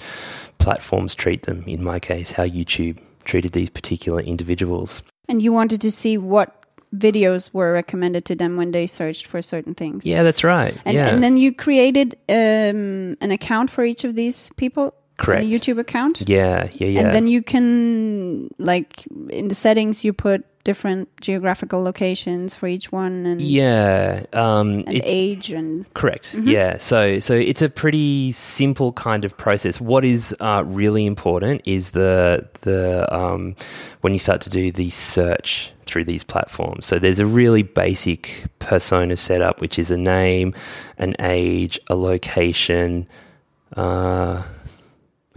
platforms 0.58 1.14
treat 1.14 1.42
them. 1.42 1.64
In 1.66 1.84
my 1.84 2.00
case, 2.00 2.32
how 2.32 2.44
YouTube 2.46 2.98
treated 3.24 3.52
these 3.52 3.68
particular 3.70 4.22
individuals. 4.22 5.02
and 5.28 5.42
you 5.42 5.52
wanted 5.52 5.80
to 5.82 5.90
see 5.90 6.16
what 6.16 6.57
videos 6.94 7.52
were 7.52 7.72
recommended 7.72 8.24
to 8.26 8.34
them 8.34 8.56
when 8.56 8.70
they 8.72 8.86
searched 8.86 9.26
for 9.26 9.42
certain 9.42 9.74
things. 9.74 10.06
Yeah, 10.06 10.22
that's 10.22 10.44
right. 10.44 10.76
And, 10.84 10.94
yeah, 10.94 11.08
and 11.08 11.22
then 11.22 11.36
you 11.36 11.52
created 11.52 12.16
um, 12.28 13.16
an 13.20 13.30
account 13.30 13.70
for 13.70 13.84
each 13.84 14.04
of 14.04 14.14
these 14.14 14.50
people. 14.56 14.94
Correct. 15.18 15.44
A 15.44 15.48
YouTube 15.48 15.80
account. 15.80 16.28
yeah, 16.28 16.68
yeah, 16.74 16.86
yeah. 16.86 17.00
And 17.00 17.14
then 17.14 17.26
you 17.26 17.42
can, 17.42 18.48
like, 18.58 19.04
in 19.30 19.48
the 19.48 19.54
settings, 19.54 20.04
you 20.04 20.12
put 20.12 20.44
different 20.70 21.08
geographical 21.20 21.80
locations 21.82 22.54
for 22.54 22.66
each 22.68 22.92
one 22.92 23.14
and 23.30 23.40
Yeah, 23.40 24.24
um, 24.34 24.68
and 24.86 24.96
it- 24.98 25.02
age 25.22 25.50
and 25.58 25.86
Correct. 25.94 26.34
Yeah. 26.34 26.76
So 26.78 27.18
so 27.20 27.32
it's 27.50 27.62
a 27.62 27.68
pretty 27.82 28.32
simple 28.32 28.92
kind 28.92 29.24
of 29.24 29.32
process. 29.44 29.80
What 29.80 30.04
is 30.04 30.22
uh, 30.40 30.62
really 30.80 31.04
important 31.06 31.62
is 31.64 31.90
the 31.92 32.46
the 32.68 32.80
um, 33.20 33.56
when 34.02 34.12
you 34.12 34.18
start 34.18 34.40
to 34.42 34.50
do 34.50 34.70
the 34.70 34.90
search 34.90 35.72
through 35.86 36.04
these 36.04 36.22
platforms. 36.24 36.84
So 36.84 36.98
there's 36.98 37.20
a 37.20 37.26
really 37.40 37.62
basic 37.62 38.44
persona 38.58 39.16
setup, 39.16 39.60
which 39.62 39.78
is 39.78 39.90
a 39.90 39.96
name, 39.96 40.52
an 40.98 41.14
age, 41.18 41.80
a 41.88 41.96
location. 41.96 43.08
Uh, 43.76 44.42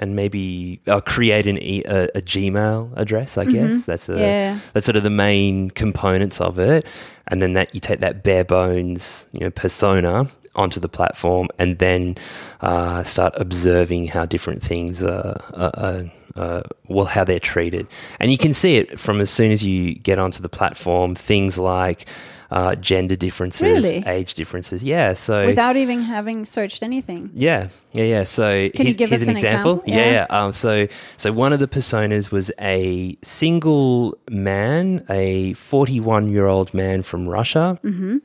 and 0.01 0.15
maybe 0.15 0.81
uh, 0.87 0.99
create 1.01 1.47
an 1.47 1.57
e- 1.61 1.83
a, 1.85 2.05
a 2.15 2.21
Gmail 2.21 2.91
address. 2.97 3.37
I 3.37 3.45
guess 3.45 3.85
that's 3.85 4.09
a, 4.09 4.17
Yeah. 4.19 4.59
that's 4.73 4.85
sort 4.85 4.95
of 4.97 5.03
the 5.03 5.09
main 5.09 5.69
components 5.69 6.41
of 6.41 6.59
it, 6.59 6.85
and 7.27 7.41
then 7.41 7.53
that 7.53 7.73
you 7.73 7.79
take 7.79 7.99
that 8.01 8.23
bare 8.23 8.43
bones, 8.43 9.27
you 9.31 9.39
know, 9.41 9.51
persona 9.51 10.27
onto 10.55 10.79
the 10.81 10.89
platform, 10.89 11.47
and 11.59 11.77
then 11.79 12.15
uh, 12.61 13.03
start 13.03 13.33
observing 13.37 14.07
how 14.07 14.25
different 14.25 14.61
things 14.61 15.01
are, 15.03 15.39
are, 15.53 15.71
are 15.75 16.11
uh, 16.35 16.61
well, 16.87 17.05
how 17.05 17.23
they're 17.23 17.39
treated, 17.39 17.87
and 18.19 18.31
you 18.31 18.37
can 18.37 18.53
see 18.53 18.75
it 18.77 18.99
from 18.99 19.21
as 19.21 19.29
soon 19.29 19.51
as 19.51 19.63
you 19.63 19.95
get 19.95 20.17
onto 20.19 20.41
the 20.41 20.49
platform. 20.49 21.13
Things 21.15 21.57
like 21.57 22.07
uh, 22.51 22.75
gender 22.75 23.15
differences, 23.15 23.85
Really? 23.89 24.03
age 24.05 24.33
differences. 24.33 24.83
Yeah, 24.83 25.13
so 25.13 25.45
without 25.45 25.77
even 25.77 26.01
having 26.01 26.43
searched 26.45 26.83
anything. 26.83 27.31
yeah, 27.33 27.69
yeah, 27.93 28.03
yeah. 28.03 28.23
So 28.23 28.69
Can 28.69 28.87
you 28.87 28.93
give 28.93 29.09
here's 29.09 29.21
us 29.23 29.27
an 29.27 29.31
an 29.31 29.37
example. 29.37 29.71
example? 29.79 29.93
Yeah, 29.93 30.05
Yeah. 30.05 30.25
yeah. 30.29 30.43
Um, 30.45 30.51
so, 30.53 30.87
so 31.17 31.31
one 31.31 31.53
of 31.53 31.59
the 31.59 31.67
personas 31.67 32.29
was 32.31 32.51
a 32.59 33.17
single 33.23 34.17
man, 34.29 35.05
a 35.09 35.53
41 35.53 36.29
year 36.29 36.45
old 36.47 36.73
man 36.73 37.03
from 37.03 37.27
Russia. 37.27 37.79
Mm-hmm. 37.83 38.17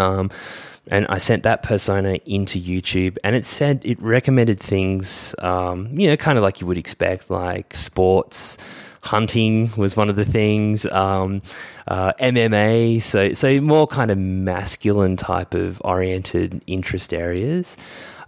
Um, 0.00 0.30
and 0.90 1.06
I 1.08 1.18
sent 1.18 1.42
that 1.42 1.62
persona 1.62 2.18
into 2.24 2.58
YouTube, 2.58 3.18
and 3.22 3.36
it 3.36 3.44
said 3.44 3.84
it 3.84 4.00
recommended 4.00 4.58
things, 4.58 5.34
um, 5.40 5.88
you 5.92 6.08
know, 6.08 6.16
kind 6.16 6.38
of 6.38 6.42
like 6.44 6.62
you 6.62 6.66
would 6.66 6.78
expect, 6.78 7.28
like 7.30 7.74
sports, 7.74 8.56
hunting 9.08 9.70
was 9.76 9.96
one 9.96 10.08
of 10.08 10.16
the 10.16 10.24
things, 10.24 10.86
um, 10.86 11.42
uh, 11.86 12.12
MMA, 12.20 13.02
so 13.02 13.32
so 13.32 13.60
more 13.60 13.86
kind 13.86 14.10
of 14.10 14.18
masculine 14.18 15.16
type 15.16 15.54
of 15.54 15.80
oriented 15.84 16.62
interest 16.66 17.12
areas. 17.12 17.76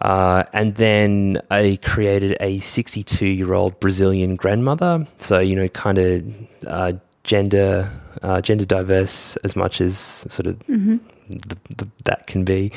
Uh, 0.01 0.45
and 0.55 0.77
then 0.77 1.41
I 1.51 1.79
created 1.83 2.37
a 2.41 2.59
62 2.59 3.27
year 3.27 3.53
old 3.53 3.79
Brazilian 3.81 4.37
grandmother, 4.37 5.07
so 5.19 5.39
you 5.39 5.55
know, 5.55 5.69
kind 5.69 5.99
of 5.99 6.25
uh, 6.67 6.93
gender 7.25 7.93
uh, 8.23 8.41
gender 8.41 8.65
diverse 8.65 9.37
as 9.37 9.55
much 9.55 9.81
as 9.81 9.97
sort 9.99 10.47
of 10.47 10.59
the, 10.67 11.57
the, 11.77 11.89
that 12.05 12.27
can 12.27 12.45
be. 12.45 12.73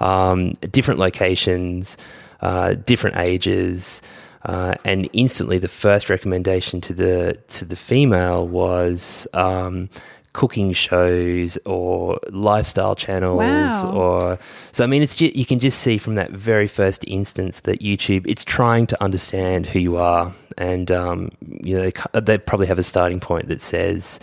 Um, 0.00 0.52
different 0.70 0.98
locations, 1.00 1.96
uh, 2.40 2.74
different 2.74 3.16
ages, 3.16 4.02
uh, 4.44 4.74
and 4.84 5.08
instantly 5.12 5.58
the 5.58 5.68
first 5.68 6.08
recommendation 6.10 6.80
to 6.82 6.92
the 6.94 7.38
to 7.48 7.64
the 7.64 7.76
female 7.76 8.46
was 8.46 9.26
um, 9.34 9.88
cooking 10.32 10.72
shows 10.72 11.58
or 11.64 12.20
lifestyle 12.30 12.94
channels 12.94 13.38
Wow. 13.38 13.92
or 13.92 14.38
so. 14.72 14.84
I 14.84 14.86
mean, 14.86 15.02
it's 15.02 15.20
you 15.20 15.44
can 15.44 15.58
just 15.58 15.80
see 15.80 15.98
from 15.98 16.14
that 16.16 16.30
very 16.30 16.68
first 16.68 17.04
instance 17.08 17.60
that 17.60 17.80
YouTube 17.80 18.24
it's 18.26 18.44
trying 18.44 18.86
to 18.88 19.02
understand 19.02 19.66
who 19.66 19.78
you 19.80 19.96
are, 19.96 20.32
and 20.56 20.90
um, 20.90 21.30
you 21.40 21.76
know 21.76 21.90
they, 21.90 22.20
they 22.20 22.38
probably 22.38 22.66
have 22.68 22.78
a 22.78 22.84
starting 22.84 23.20
point 23.20 23.48
that 23.48 23.60
says 23.60 24.20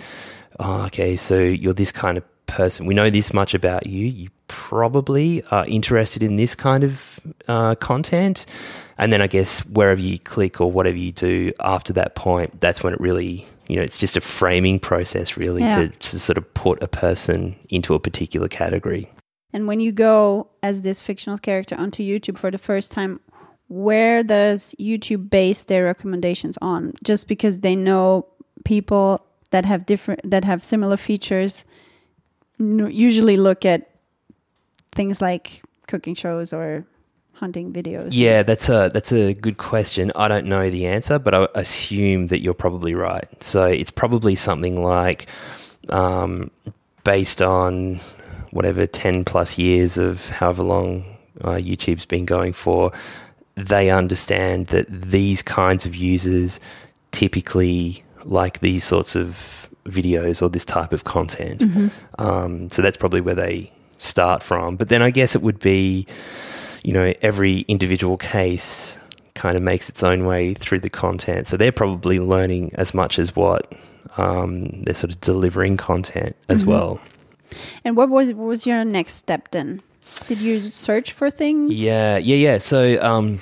oh, 0.59 0.85
okay, 0.85 1.15
so 1.17 1.37
you're 1.37 1.73
this 1.73 1.91
kind 1.91 2.17
of 2.17 2.23
person. 2.45 2.85
We 2.85 2.93
know 2.93 3.09
this 3.09 3.33
much 3.33 3.53
about 3.53 3.87
you. 3.87 4.05
You 4.07 4.29
probably 4.47 5.43
are 5.51 5.65
interested 5.67 6.23
in 6.23 6.37
this 6.37 6.55
kind 6.55 6.83
of 6.85 7.19
uh, 7.47 7.75
content. 7.75 8.45
And 8.97 9.11
then 9.11 9.21
I 9.21 9.27
guess 9.27 9.65
wherever 9.65 9.99
you 10.01 10.17
click 10.19 10.61
or 10.61 10.71
whatever 10.71 10.97
you 10.97 11.11
do 11.11 11.51
after 11.59 11.93
that 11.93 12.15
point, 12.15 12.61
that's 12.61 12.81
when 12.83 12.93
it 12.93 12.99
really, 13.01 13.45
you 13.67 13.75
know, 13.75 13.81
it's 13.81 13.97
just 13.97 14.15
a 14.15 14.21
framing 14.21 14.79
process 14.79 15.35
really 15.37 15.61
Yeah. 15.63 15.75
to, 15.75 15.87
to 15.89 16.19
sort 16.19 16.37
of 16.37 16.53
put 16.53 16.81
a 16.81 16.87
person 16.87 17.55
into 17.69 17.93
a 17.93 17.99
particular 17.99 18.47
category. 18.47 19.11
And 19.51 19.67
when 19.67 19.79
you 19.79 19.91
go 19.91 20.47
as 20.63 20.81
this 20.81 21.01
fictional 21.01 21.37
character 21.37 21.75
onto 21.77 22.03
YouTube 22.03 22.37
for 22.37 22.51
the 22.51 22.57
first 22.57 22.91
time, 22.91 23.19
where 23.67 24.23
does 24.23 24.75
YouTube 24.79 25.29
base 25.29 25.63
their 25.63 25.85
recommendations 25.85 26.57
on? 26.61 26.93
Just 27.03 27.27
because 27.27 27.61
they 27.61 27.75
know 27.75 28.27
people 28.63 29.25
that 29.51 29.65
have 29.65 29.85
different 29.85 30.21
that 30.29 30.43
have 30.43 30.63
similar 30.63 30.97
features 30.97 31.65
usually 32.59 33.37
look 33.37 33.65
at 33.65 33.89
things 34.91 35.21
like 35.21 35.61
cooking 35.87 36.15
shows 36.15 36.53
or 36.53 36.85
hunting 37.35 37.71
videos. 37.73 38.09
Yeah, 38.11 38.43
that's 38.43 38.69
a 38.69 38.89
that's 38.93 39.11
a 39.11 39.33
good 39.33 39.57
question. 39.57 40.11
I 40.15 40.27
don't 40.27 40.45
know 40.47 40.69
the 40.69 40.87
answer, 40.87 41.19
but 41.19 41.33
I 41.33 41.47
assume 41.55 42.27
that 42.27 42.41
you're 42.41 42.53
probably 42.53 42.95
right. 42.95 43.27
So 43.43 43.65
it's 43.65 43.91
probably 43.91 44.35
something 44.35 44.81
like 44.83 45.27
um, 45.89 46.51
based 47.03 47.41
on 47.41 47.99
whatever 48.51 48.87
ten 48.87 49.25
plus 49.25 49.57
years 49.57 49.97
of 49.97 50.29
however 50.29 50.63
long 50.63 51.05
uh, 51.41 51.51
YouTube's 51.51 52.05
been 52.05 52.25
going 52.25 52.53
for. 52.53 52.91
They 53.55 53.89
understand 53.89 54.67
that 54.67 54.87
these 54.89 55.41
kinds 55.41 55.85
of 55.85 55.95
users 55.95 56.59
typically 57.11 58.03
like 58.23 58.59
these 58.59 58.83
sorts 58.83 59.15
of 59.15 59.69
videos 59.85 60.41
or 60.41 60.49
this 60.49 60.65
type 60.65 60.91
of 60.91 61.03
content. 61.03 61.63
Um, 62.17 62.69
so 62.69 62.81
that's 62.81 62.97
probably 62.97 63.21
where 63.21 63.35
they 63.35 63.71
start 63.97 64.43
from. 64.43 64.75
But 64.75 64.89
then 64.89 65.01
I 65.01 65.11
guess 65.11 65.35
it 65.35 65.41
would 65.41 65.59
be 65.59 66.07
you 66.85 66.93
know, 66.93 67.13
every 67.23 67.61
individual 67.67 68.15
case 68.15 68.99
kind 69.33 69.57
of 69.57 69.63
makes 69.63 69.89
its 69.89 70.03
own 70.03 70.25
way 70.25 70.53
through 70.53 70.79
the 70.79 70.89
content. 70.89 71.47
So 71.47 71.57
they're 71.57 71.71
probably 71.71 72.19
learning 72.19 72.71
as 72.75 72.93
much 72.93 73.17
as 73.17 73.35
what 73.35 73.73
um, 74.17 74.83
they're 74.83 74.93
sort 74.93 75.11
of 75.11 75.19
delivering 75.19 75.77
content 75.77 76.35
as 76.47 76.63
well. 76.63 76.99
And 77.83 77.97
what 77.97 78.09
was 78.09 78.33
what 78.33 78.47
was 78.47 78.67
your 78.67 78.85
next 78.85 79.13
step 79.13 79.49
then? 79.49 79.81
Did 80.27 80.39
you 80.39 80.59
search 80.69 81.11
for 81.11 81.31
things? 81.31 81.73
Yeah, 81.73 82.17
yeah, 82.17 82.35
yeah. 82.35 82.57
So, 82.59 83.01
um, 83.03 83.41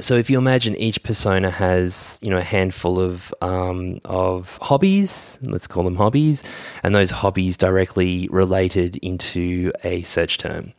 so 0.00 0.16
if 0.16 0.28
you 0.28 0.36
imagine 0.36 0.76
each 0.76 1.02
persona 1.02 1.50
has, 1.50 2.18
you 2.20 2.28
know, 2.28 2.36
a 2.36 2.42
handful 2.42 3.00
of 3.00 3.32
um, 3.40 3.98
of 4.04 4.58
hobbies, 4.60 5.38
let's 5.42 5.66
call 5.66 5.82
them 5.82 5.96
hobbies, 5.96 6.44
and 6.82 6.94
those 6.94 7.10
hobbies 7.10 7.56
directly 7.56 8.28
related 8.30 8.96
into 8.96 9.72
a 9.84 10.02
search 10.02 10.36
term. 10.36 10.72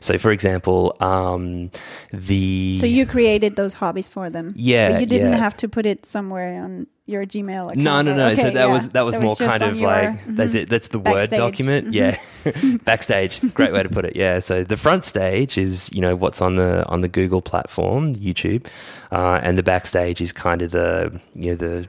So, 0.00 0.18
for 0.18 0.32
example, 0.32 0.96
um, 1.00 1.70
the 2.12 2.78
So 2.80 2.86
you 2.86 3.06
created 3.06 3.54
those 3.54 3.74
hobbies 3.74 4.08
for 4.08 4.30
them. 4.30 4.52
Yeah, 4.56 4.92
But 4.92 5.00
you 5.00 5.06
didn't 5.06 5.32
yeah. 5.32 5.38
have 5.38 5.56
to 5.58 5.68
put 5.68 5.86
it 5.86 6.04
somewhere 6.04 6.60
on 6.62 6.88
your 7.06 7.24
Gmail 7.24 7.70
account. 7.70 7.76
No, 7.76 8.02
no, 8.02 8.14
no. 8.14 8.34
so 8.34 8.50
that 8.50 8.54
yeah. 8.54 8.66
was 8.66 8.88
that 8.90 9.02
was 9.02 9.16
more 9.16 9.36
just 9.36 9.58
kind 9.58 9.62
of 9.62 9.80
like 9.80 10.24
that's 10.26 10.54
it. 10.54 10.68
That's 10.68 10.88
the 10.88 10.98
word 10.98 11.30
document. 11.30 11.94
Yeah, 11.94 12.18
backstage. 12.84 13.40
Great 13.54 13.72
way 13.72 13.82
to 13.82 13.88
put 13.88 14.04
it. 14.04 14.16
Yeah. 14.16 14.40
So 14.40 14.64
the 14.64 14.76
front 14.76 15.04
stage 15.04 15.56
is 15.56 15.88
you 15.92 16.00
know 16.00 16.16
what's 16.16 16.42
on 16.42 16.56
the 16.56 16.84
on 16.88 17.00
the 17.00 17.08
Google 17.08 17.40
platform, 17.40 18.14
YouTube, 18.16 18.66
uh, 19.12 19.40
and 19.42 19.56
the 19.56 19.62
backstage 19.62 20.20
is 20.20 20.32
kind 20.32 20.62
of 20.62 20.72
the 20.72 21.18
you 21.34 21.50
know 21.50 21.56
the 21.56 21.88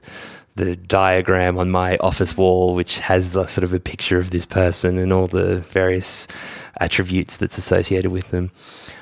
the 0.56 0.76
diagram 0.76 1.58
on 1.58 1.70
my 1.70 1.98
office 1.98 2.38
wall, 2.38 2.76
which 2.76 3.00
has 3.00 3.32
the 3.32 3.48
sort 3.48 3.64
of 3.64 3.74
a 3.74 3.80
picture 3.80 4.20
of 4.20 4.30
this 4.30 4.46
person 4.46 4.98
and 4.98 5.12
all 5.12 5.28
the 5.28 5.60
various 5.62 6.28
attributes 6.80 7.38
that's 7.38 7.58
associated 7.58 8.12
with 8.12 8.30
them. 8.30 8.52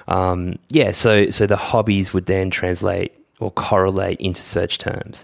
Um, 0.07 0.60
yeah. 0.69 0.93
So 0.93 1.29
so 1.29 1.45
the 1.45 1.57
hobbies 1.57 2.13
would 2.13 2.25
then 2.25 2.50
translate 2.51 3.12
or 3.45 3.51
correlate 3.51 4.19
into 4.19 4.41
search 4.41 4.77
terms. 4.77 5.23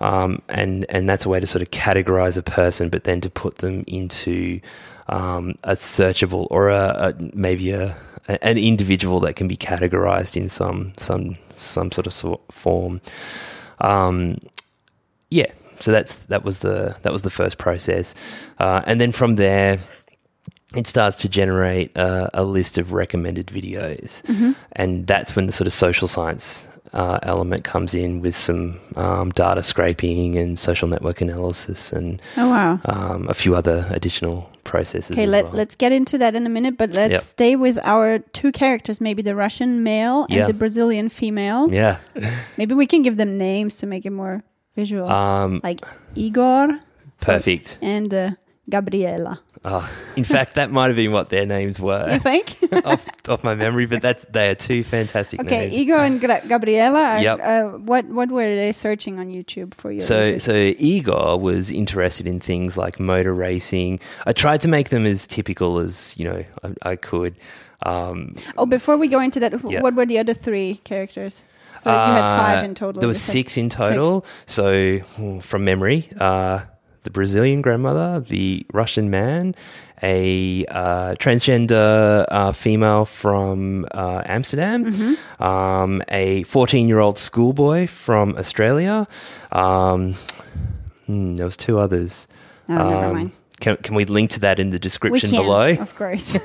Um, 0.00 0.42
and, 0.48 0.84
and 0.88 1.08
that's 1.08 1.24
a 1.26 1.28
way 1.28 1.40
to 1.40 1.46
sort 1.46 1.62
of 1.62 1.70
categorize 1.70 2.36
a 2.36 2.42
person, 2.42 2.88
but 2.88 3.04
then 3.04 3.20
to 3.20 3.30
put 3.30 3.58
them 3.58 3.84
into 3.86 4.60
um, 5.08 5.54
a 5.64 5.72
searchable 5.74 6.46
or 6.50 6.68
a, 6.70 6.84
a 7.08 7.14
maybe 7.34 7.70
a, 7.72 7.96
a- 8.28 8.44
an 8.44 8.58
individual 8.58 9.20
that 9.20 9.34
can 9.36 9.48
be 9.48 9.56
categorized 9.56 10.36
in 10.36 10.48
some 10.48 10.92
some 10.98 11.36
some 11.56 11.90
sort 11.92 12.06
of 12.06 12.12
sort 12.12 12.40
form. 12.50 13.00
Um, 13.80 14.38
yeah, 15.30 15.50
so 15.80 15.92
that's 15.92 16.14
that 16.26 16.44
was 16.44 16.58
the 16.58 16.96
that 17.02 17.12
was 17.12 17.22
the 17.22 17.30
first 17.30 17.58
process, 17.58 18.14
uh, 18.58 18.82
and 18.86 19.00
then 19.00 19.12
from 19.12 19.36
there, 19.36 19.78
it 20.76 20.86
starts 20.86 21.16
to 21.18 21.28
generate 21.28 21.96
uh, 21.96 22.28
a 22.34 22.44
list 22.44 22.78
of 22.78 22.92
recommended 22.92 23.46
videos, 23.48 24.22
and 24.72 25.06
that's 25.06 25.34
when 25.36 25.46
the 25.46 25.52
sort 25.52 25.66
of 25.66 25.72
social 25.72 26.08
science 26.08 26.68
uh, 26.92 27.18
element 27.22 27.62
comes 27.64 27.94
in 27.94 28.20
with 28.20 28.34
some 28.36 28.78
um, 28.96 29.30
data 29.30 29.62
scraping 29.62 30.36
and 30.36 30.58
social 30.58 30.88
network 30.88 31.20
analysis 31.20 31.92
and 31.92 32.20
Oh 32.36 32.48
wow. 32.50 32.80
um, 32.84 33.28
a 33.28 33.34
few 33.34 33.54
other 33.54 33.86
additional 33.90 34.50
processes. 34.64 35.12
Okay, 35.12 35.26
let, 35.26 35.44
well. 35.44 35.52
let's 35.54 35.76
get 35.76 35.92
into 35.92 36.18
that 36.18 36.34
in 36.34 36.46
a 36.46 36.48
minute, 36.48 36.76
but 36.76 36.90
let's 36.90 37.12
Yep. 37.12 37.20
stay 37.22 37.56
with 37.56 37.78
our 37.84 38.18
two 38.18 38.52
characters, 38.52 39.00
maybe 39.00 39.22
the 39.22 39.34
Russian 39.36 39.82
male 39.82 40.22
and 40.24 40.32
Yeah. 40.38 40.46
the 40.46 40.54
Brazilian 40.54 41.08
female. 41.08 41.72
yeah, 41.72 41.96
Maybe 42.56 42.74
we 42.74 42.86
can 42.86 43.02
give 43.02 43.16
them 43.16 43.38
names 43.38 43.76
to 43.78 43.86
make 43.86 44.04
it 44.04 44.10
more 44.10 44.42
visual. 44.76 45.08
um, 45.10 45.60
like 45.62 45.80
Igor 46.14 46.78
perfect. 47.20 47.78
and 47.82 48.12
uh, 48.14 48.30
Gabriela. 48.70 49.40
Oh, 49.62 49.86
in 50.16 50.24
fact, 50.24 50.54
that 50.54 50.70
might 50.70 50.86
have 50.86 50.96
been 50.96 51.12
what 51.12 51.28
their 51.28 51.44
names 51.44 51.78
were 51.78 52.10
You 52.10 52.18
think? 52.18 52.56
off, 52.86 53.06
off 53.28 53.44
my 53.44 53.54
memory, 53.54 53.84
but 53.84 54.00
that's 54.00 54.24
they 54.30 54.48
are 54.48 54.54
two 54.54 54.82
fantastic 54.82 55.40
okay, 55.40 55.68
names. 55.68 55.74
Igor 55.74 55.98
and 55.98 56.18
Gra- 56.18 56.40
Gabriela. 56.48 56.98
Are, 56.98 57.20
Yep. 57.20 57.40
uh, 57.42 57.62
what 57.78 58.06
what 58.06 58.30
were 58.30 58.56
they 58.56 58.72
searching 58.72 59.18
on 59.18 59.28
YouTube 59.28 59.74
for 59.74 59.92
you? 59.92 60.00
So, 60.00 60.38
so 60.38 60.52
Igor 60.54 61.38
was 61.38 61.70
interested 61.70 62.26
in 62.26 62.40
things 62.40 62.78
like 62.78 62.98
motor 62.98 63.34
racing. 63.34 64.00
I 64.24 64.32
tried 64.32 64.62
to 64.62 64.68
make 64.68 64.88
them 64.88 65.04
as 65.04 65.26
typical 65.26 65.78
as 65.78 66.14
you 66.16 66.24
know 66.24 66.44
I, 66.62 66.92
I 66.92 66.96
could. 66.96 67.36
Um, 67.82 68.36
oh, 68.56 68.66
before 68.66 68.96
we 68.96 69.08
go 69.08 69.20
into 69.20 69.40
that, 69.40 69.62
what 69.62 69.94
were 69.94 70.06
the 70.06 70.18
other 70.18 70.34
three 70.34 70.80
characters? 70.84 71.46
So 71.78 71.90
you 71.90 71.96
had 71.96 72.38
five 72.38 72.62
uh, 72.62 72.64
in 72.66 72.74
total. 72.74 73.00
There 73.00 73.08
was 73.08 73.22
six 73.22 73.56
in 73.56 73.70
total. 73.70 74.26
So, 74.46 74.98
hmm, 74.98 75.38
from 75.38 75.64
memory, 75.64 76.08
uh, 76.18 76.60
the 77.02 77.10
Brazilian 77.10 77.62
grandmother, 77.62 78.20
the 78.20 78.66
Russian 78.72 79.08
man, 79.10 79.54
a 80.02 80.64
uh, 80.66 81.14
transgender 81.18 82.24
uh, 82.30 82.52
female 82.52 83.04
from 83.04 83.86
uh, 83.92 84.22
Amsterdam, 84.26 84.84
Mm-hmm. 84.84 85.42
um, 85.42 86.02
a 86.08 86.42
14 86.44 86.88
year 86.88 86.98
old 87.00 87.18
schoolboy 87.18 87.86
from 87.86 88.36
Australia. 88.36 89.06
Um, 89.52 90.14
hmm, 91.06 91.36
there 91.36 91.46
was 91.46 91.56
two 91.56 91.78
others. 91.78 92.28
Oh, 92.68 92.74
never 92.74 93.04
Um, 93.06 93.14
mind. 93.14 93.32
Can, 93.60 93.76
can 93.76 93.94
we 93.94 94.06
link 94.06 94.30
to 94.30 94.40
that 94.40 94.58
in 94.58 94.70
the 94.70 94.78
description 94.78 95.28
can, 95.30 95.42
below? 95.42 95.72
of 95.72 95.94
course. 95.94 96.38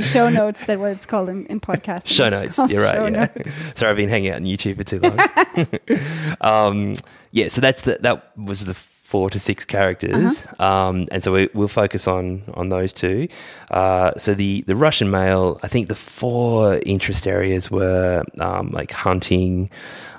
show 0.00 0.30
notes. 0.30 0.64
That 0.64 0.78
what 0.78 0.92
it's 0.92 1.04
called 1.04 1.28
in, 1.28 1.44
in 1.46 1.60
podcasting. 1.60 2.06
Show 2.08 2.30
notes. 2.30 2.58
You're 2.70 2.82
right. 2.82 3.12
Yeah. 3.12 3.26
notes. 3.36 3.52
Sorry, 3.78 3.90
I've 3.90 3.96
been 3.98 4.08
hanging 4.08 4.30
out 4.30 4.36
on 4.36 4.44
YouTube 4.44 4.76
for 4.76 4.84
too 4.84 4.98
long. 5.00 5.18
um, 6.40 6.94
yeah. 7.32 7.48
So 7.48 7.60
that's 7.60 7.82
the, 7.82 7.98
that 8.00 8.32
was 8.38 8.64
the 8.64 8.72
four 9.10 9.30
to 9.30 9.38
six 9.38 9.64
characters, 9.64 10.44
Uh-huh. 10.46 10.88
um, 10.88 11.06
and 11.10 11.24
so 11.24 11.32
we, 11.32 11.48
we'll 11.54 11.68
focus 11.82 12.06
on 12.06 12.42
on 12.54 12.68
those 12.68 12.92
two. 12.92 13.26
Uh, 13.70 14.10
so 14.18 14.34
the 14.34 14.62
the 14.66 14.76
Russian 14.76 15.10
male, 15.10 15.58
I 15.62 15.68
think 15.68 15.88
the 15.88 15.94
four 15.94 16.78
interest 16.84 17.26
areas 17.26 17.70
were 17.70 18.22
um, 18.38 18.70
like 18.80 18.92
hunting, 18.92 19.70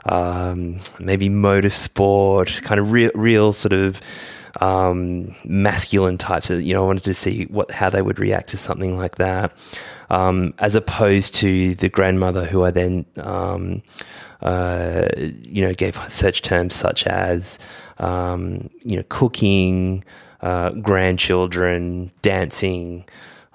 um, 0.05 0.79
maybe 0.99 1.29
motorsport, 1.29 2.63
kind 2.63 2.79
of 2.79 2.91
real 2.91 3.11
real 3.15 3.53
sort 3.53 3.73
of 3.73 4.01
um, 4.61 5.35
masculine 5.45 6.17
types. 6.17 6.49
Of, 6.49 6.61
you 6.61 6.73
know, 6.73 6.83
I 6.83 6.87
wanted 6.87 7.03
to 7.03 7.13
see 7.13 7.45
what 7.45 7.69
how 7.71 7.89
they 7.91 8.01
would 8.01 8.19
react 8.19 8.49
to 8.49 8.57
something 8.57 8.97
like 8.97 9.15
that, 9.17 9.51
um, 10.09 10.53
as 10.57 10.75
opposed 10.75 11.35
to 11.41 11.75
the 11.75 11.89
grandmother 11.89 12.45
who 12.45 12.65
I 12.65 12.71
then. 12.71 13.05
Uh, 14.41 15.07
you 15.17 15.61
know, 15.61 15.73
gave 15.73 15.99
search 16.09 16.41
terms 16.41 16.73
such 16.73 17.05
as, 17.05 17.59
um, 17.97 18.69
you 18.83 18.95
know, 18.95 19.03
cooking, 19.09 20.03
uh, 20.41 20.69
grandchildren, 20.71 22.11
dancing. 22.21 23.03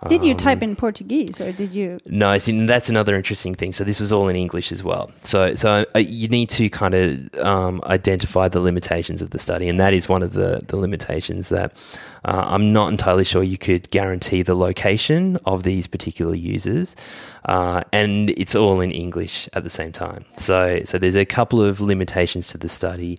Did 0.08 0.22
you 0.22 0.32
um, 0.32 0.36
type 0.36 0.62
in 0.62 0.76
Portuguese 0.76 1.40
or 1.40 1.50
did 1.52 1.74
you? 1.74 1.98
No, 2.04 2.36
see, 2.36 2.56
and 2.56 2.68
that's 2.68 2.90
another 2.90 3.16
interesting 3.16 3.54
thing. 3.54 3.72
So 3.72 3.84
this 3.84 4.00
was 4.00 4.12
all 4.12 4.28
in 4.28 4.36
English 4.36 4.70
as 4.70 4.82
well. 4.82 5.10
So, 5.22 5.54
so 5.54 5.86
uh, 5.94 5.98
you 5.98 6.28
need 6.28 6.50
to 6.50 6.68
kind 6.68 6.94
of 6.94 7.34
um, 7.38 7.80
identify 7.86 8.48
the 8.48 8.60
limitations 8.60 9.22
of 9.22 9.30
the 9.30 9.38
study, 9.38 9.68
and 9.68 9.80
that 9.80 9.94
is 9.94 10.08
one 10.08 10.22
of 10.22 10.32
the 10.32 10.62
the 10.66 10.76
limitations 10.76 11.48
that 11.48 11.72
uh, 12.24 12.44
I'm 12.46 12.72
not 12.72 12.90
entirely 12.90 13.24
sure 13.24 13.42
you 13.42 13.58
could 13.58 13.90
guarantee 13.90 14.42
the 14.42 14.54
location 14.54 15.38
of 15.46 15.62
these 15.62 15.86
particular 15.86 16.34
users, 16.34 16.96
uh, 17.46 17.82
and 17.92 18.30
it's 18.30 18.54
all 18.54 18.80
in 18.80 18.90
English 18.90 19.48
at 19.52 19.62
the 19.62 19.70
same 19.70 19.92
time. 19.92 20.24
So, 20.36 20.80
so 20.84 20.98
there's 20.98 21.16
a 21.16 21.24
couple 21.26 21.62
of 21.62 21.80
limitations 21.80 22.46
to 22.48 22.58
the 22.58 22.68
study. 22.68 23.18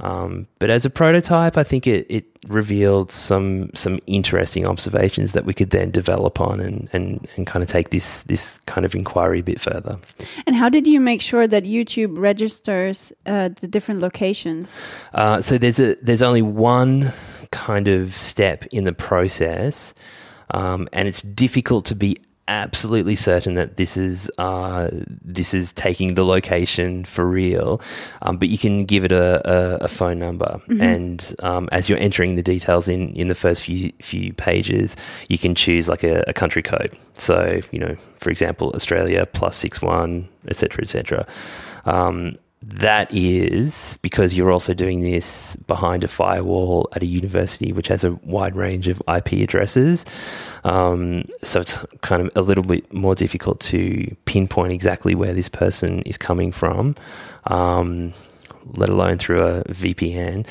Um, 0.00 0.46
but 0.58 0.68
as 0.68 0.84
a 0.84 0.90
prototype, 0.90 1.56
I 1.56 1.62
think 1.62 1.86
it, 1.86 2.06
it 2.10 2.24
revealed 2.48 3.10
some 3.10 3.70
some 3.74 3.98
interesting 4.06 4.66
observations 4.66 5.32
that 5.32 5.44
we 5.44 5.54
could 5.54 5.70
then 5.70 5.90
develop 5.90 6.40
on 6.40 6.60
and, 6.60 6.88
and, 6.92 7.26
and 7.36 7.46
kind 7.46 7.62
of 7.62 7.68
take 7.68 7.90
this 7.90 8.22
this 8.24 8.60
kind 8.66 8.84
of 8.84 8.94
inquiry 8.94 9.40
a 9.40 9.42
bit 9.42 9.60
further. 9.60 9.98
And 10.46 10.54
how 10.54 10.68
did 10.68 10.86
you 10.86 11.00
make 11.00 11.22
sure 11.22 11.46
that 11.46 11.64
YouTube 11.64 12.18
registers 12.18 13.12
uh, 13.24 13.48
the 13.60 13.66
different 13.66 14.00
locations? 14.00 14.78
Uh, 15.14 15.40
so 15.40 15.56
there's 15.56 15.80
a 15.80 15.94
there's 16.02 16.22
only 16.22 16.42
one 16.42 17.12
kind 17.50 17.88
of 17.88 18.14
step 18.14 18.66
in 18.66 18.84
the 18.84 18.92
process, 18.92 19.94
um, 20.50 20.88
and 20.92 21.08
it's 21.08 21.22
difficult 21.22 21.86
to 21.86 21.94
be 21.94 22.16
absolutely 22.48 23.16
certain 23.16 23.54
that 23.54 23.76
this 23.76 23.96
is 23.96 24.30
uh, 24.38 24.88
this 24.92 25.54
is 25.54 25.72
taking 25.72 26.14
the 26.14 26.24
location 26.24 27.04
for 27.04 27.26
real. 27.26 27.80
Um, 28.22 28.36
but 28.36 28.48
you 28.48 28.58
can 28.58 28.84
give 28.84 29.04
it 29.04 29.12
a, 29.12 29.42
a, 29.44 29.76
a 29.84 29.88
phone 29.88 30.18
number, 30.18 30.60
and 30.80 31.34
um, 31.42 31.68
as 31.72 31.88
you're 31.88 31.98
entering 31.98 32.36
the 32.36 32.42
details 32.42 32.88
in 32.88 33.10
in 33.10 33.28
the 33.28 33.34
first 33.34 33.62
few 33.62 33.92
few 34.00 34.32
pages, 34.32 34.96
you 35.28 35.38
can 35.38 35.54
choose 35.54 35.88
like 35.88 36.04
a, 36.04 36.24
a 36.26 36.32
country 36.32 36.62
code. 36.62 36.96
So 37.14 37.60
you 37.70 37.78
know, 37.78 37.96
for 38.18 38.30
example, 38.30 38.72
Australia 38.74 39.26
plus 39.26 39.56
six 39.56 39.82
one, 39.82 40.28
etc., 40.48 40.82
etc. 40.82 41.26
Um, 41.84 42.36
that 42.68 43.14
is 43.14 43.96
because 44.02 44.34
you're 44.34 44.50
also 44.50 44.74
doing 44.74 45.00
this 45.00 45.54
behind 45.68 46.02
a 46.02 46.08
firewall 46.08 46.88
at 46.96 47.02
a 47.02 47.06
university 47.06 47.72
which 47.72 47.86
has 47.86 48.02
a 48.02 48.12
wide 48.24 48.56
range 48.56 48.88
of 48.88 49.00
IP 49.08 49.34
addresses. 49.34 50.04
Um, 50.64 51.22
so 51.42 51.60
it's 51.60 51.78
kind 52.00 52.22
of 52.22 52.30
a 52.34 52.42
little 52.42 52.64
bit 52.64 52.92
more 52.92 53.14
difficult 53.14 53.60
to 53.60 54.16
pinpoint 54.24 54.72
exactly 54.72 55.14
where 55.14 55.32
this 55.32 55.48
person 55.48 56.00
is 56.02 56.18
coming 56.18 56.50
from, 56.50 56.96
um, 57.44 58.12
let 58.74 58.88
alone 58.88 59.18
through 59.18 59.46
a 59.46 59.64
VPN. 59.64 60.44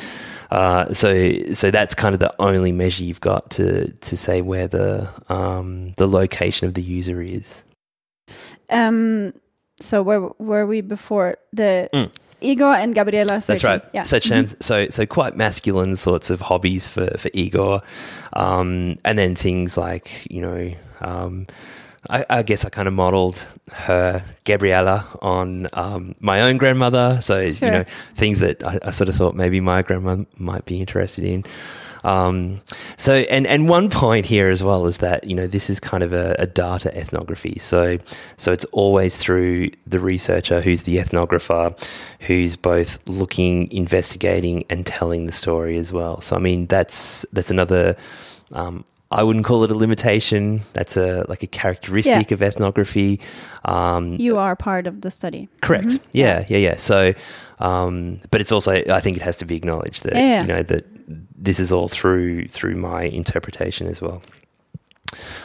Uh, 0.51 0.93
so, 0.93 1.33
so 1.53 1.69
that's 1.69 1.93
kind 1.95 2.13
of 2.13 2.21
the 2.21 2.33
only 2.39 2.71
measure 2.71 3.03
you've 3.03 3.19
got 3.19 3.49
to 3.49 3.91
to 3.91 4.15
say 4.15 4.41
where 4.41 4.67
the 4.67 5.09
um, 5.27 5.93
the 5.97 6.07
location 6.07 6.65
of 6.65 6.75
the 6.75 6.81
user 6.81 7.21
is. 7.21 7.63
Um, 8.69 9.33
so 9.79 10.01
where 10.01 10.21
were 10.39 10.65
we 10.65 10.81
before 10.81 11.37
the 11.53 11.89
Igor 12.41 12.73
and 12.75 12.93
Gabriela? 12.95 13.33
Mm. 13.37 13.45
That's 13.45 13.63
right. 13.63 13.81
Yeah. 13.93 14.03
Such 14.03 14.29
terms, 14.29 14.55
so 14.59 14.89
so 14.89 15.05
quite 15.05 15.35
masculine 15.35 15.95
sorts 15.95 16.29
of 16.29 16.41
hobbies 16.41 16.87
for 16.87 17.07
for 17.17 17.29
Igor, 17.33 17.81
um, 18.33 18.97
and 19.03 19.17
then 19.17 19.35
things 19.35 19.77
like 19.77 20.27
you 20.29 20.41
know, 20.41 20.71
um, 21.01 21.47
I, 22.09 22.25
I 22.29 22.43
guess 22.43 22.65
I 22.65 22.69
kind 22.69 22.87
of 22.87 22.93
modelled 22.93 23.45
her 23.71 24.23
Gabriela 24.43 25.07
on 25.21 25.67
um, 25.73 26.15
my 26.19 26.41
own 26.41 26.57
grandmother. 26.57 27.19
So 27.21 27.51
Sure. 27.51 27.67
you 27.67 27.71
know, 27.71 27.83
things 28.13 28.39
that 28.39 28.63
I, 28.63 28.79
I 28.83 28.91
sort 28.91 29.09
of 29.09 29.15
thought 29.15 29.35
maybe 29.35 29.59
my 29.59 29.81
grandma 29.81 30.17
might 30.37 30.65
be 30.65 30.79
interested 30.79 31.23
in. 31.23 31.43
Um, 32.05 32.61
so, 32.97 33.15
and, 33.15 33.47
and 33.47 33.67
one 33.67 33.89
point 33.89 34.27
here 34.27 34.49
as 34.49 34.61
well 34.61 34.85
is 34.85 34.99
that, 34.99 35.23
you 35.23 35.35
know, 35.35 35.47
this 35.47 35.71
is 35.71 35.79
kind 35.79 36.03
of 36.03 36.13
a, 36.13 36.35
a 36.37 36.45
data 36.45 36.95
ethnography. 36.95 37.57
So, 37.57 37.97
so 38.37 38.51
it's 38.51 38.65
always 38.65 39.17
through 39.17 39.71
the 39.87 39.99
researcher 39.99 40.61
who's 40.61 40.83
the 40.83 40.97
ethnographer, 40.97 41.75
who's 42.21 42.55
both 42.55 42.99
looking, 43.07 43.71
investigating 43.71 44.65
and 44.69 44.85
telling 44.85 45.25
the 45.25 45.33
story 45.33 45.77
as 45.77 45.91
well. 45.91 46.21
So, 46.21 46.35
I 46.35 46.39
mean, 46.39 46.67
that's, 46.67 47.25
that's 47.33 47.49
another, 47.49 47.95
um, 48.51 48.85
I 49.15 49.23
wouldn't 49.23 49.45
call 49.45 49.63
it 49.63 49.71
a 49.71 49.75
limitation. 49.75 50.61
That's 50.73 50.97
a 50.97 51.25
like 51.29 51.41
a 51.41 51.47
characteristic 51.47 52.31
of 52.31 52.41
ethnography. 52.41 53.21
Um, 53.63 54.17
You 54.19 54.37
are 54.37 54.55
part 54.57 54.87
of 54.87 55.01
the 55.01 55.09
study. 55.09 55.47
Correct. 55.61 55.99
Yeah, 56.11 56.45
yeah, 56.49 56.57
yeah. 56.57 56.77
So, 56.77 57.13
um, 57.59 58.19
but 58.29 58.41
it's 58.41 58.51
also 58.51 58.73
I 58.73 58.99
think 58.99 59.15
it 59.15 59.23
has 59.23 59.37
to 59.37 59.45
be 59.45 59.55
acknowledged 59.55 60.03
that 60.03 60.15
Yeah, 60.15 60.21
yeah. 60.21 60.41
you 60.41 60.47
know 60.47 60.63
that 60.63 60.85
this 61.35 61.59
is 61.59 61.71
all 61.71 61.87
through 61.87 62.49
through 62.49 62.75
my 62.75 63.03
interpretation 63.03 63.87
as 63.87 64.01
well. 64.01 64.21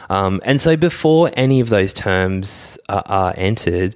Um, 0.08 0.40
and 0.44 0.60
so 0.60 0.76
before 0.76 1.30
any 1.36 1.60
of 1.60 1.68
those 1.68 1.92
terms 1.92 2.76
are, 2.88 3.04
are 3.06 3.34
entered, 3.36 3.94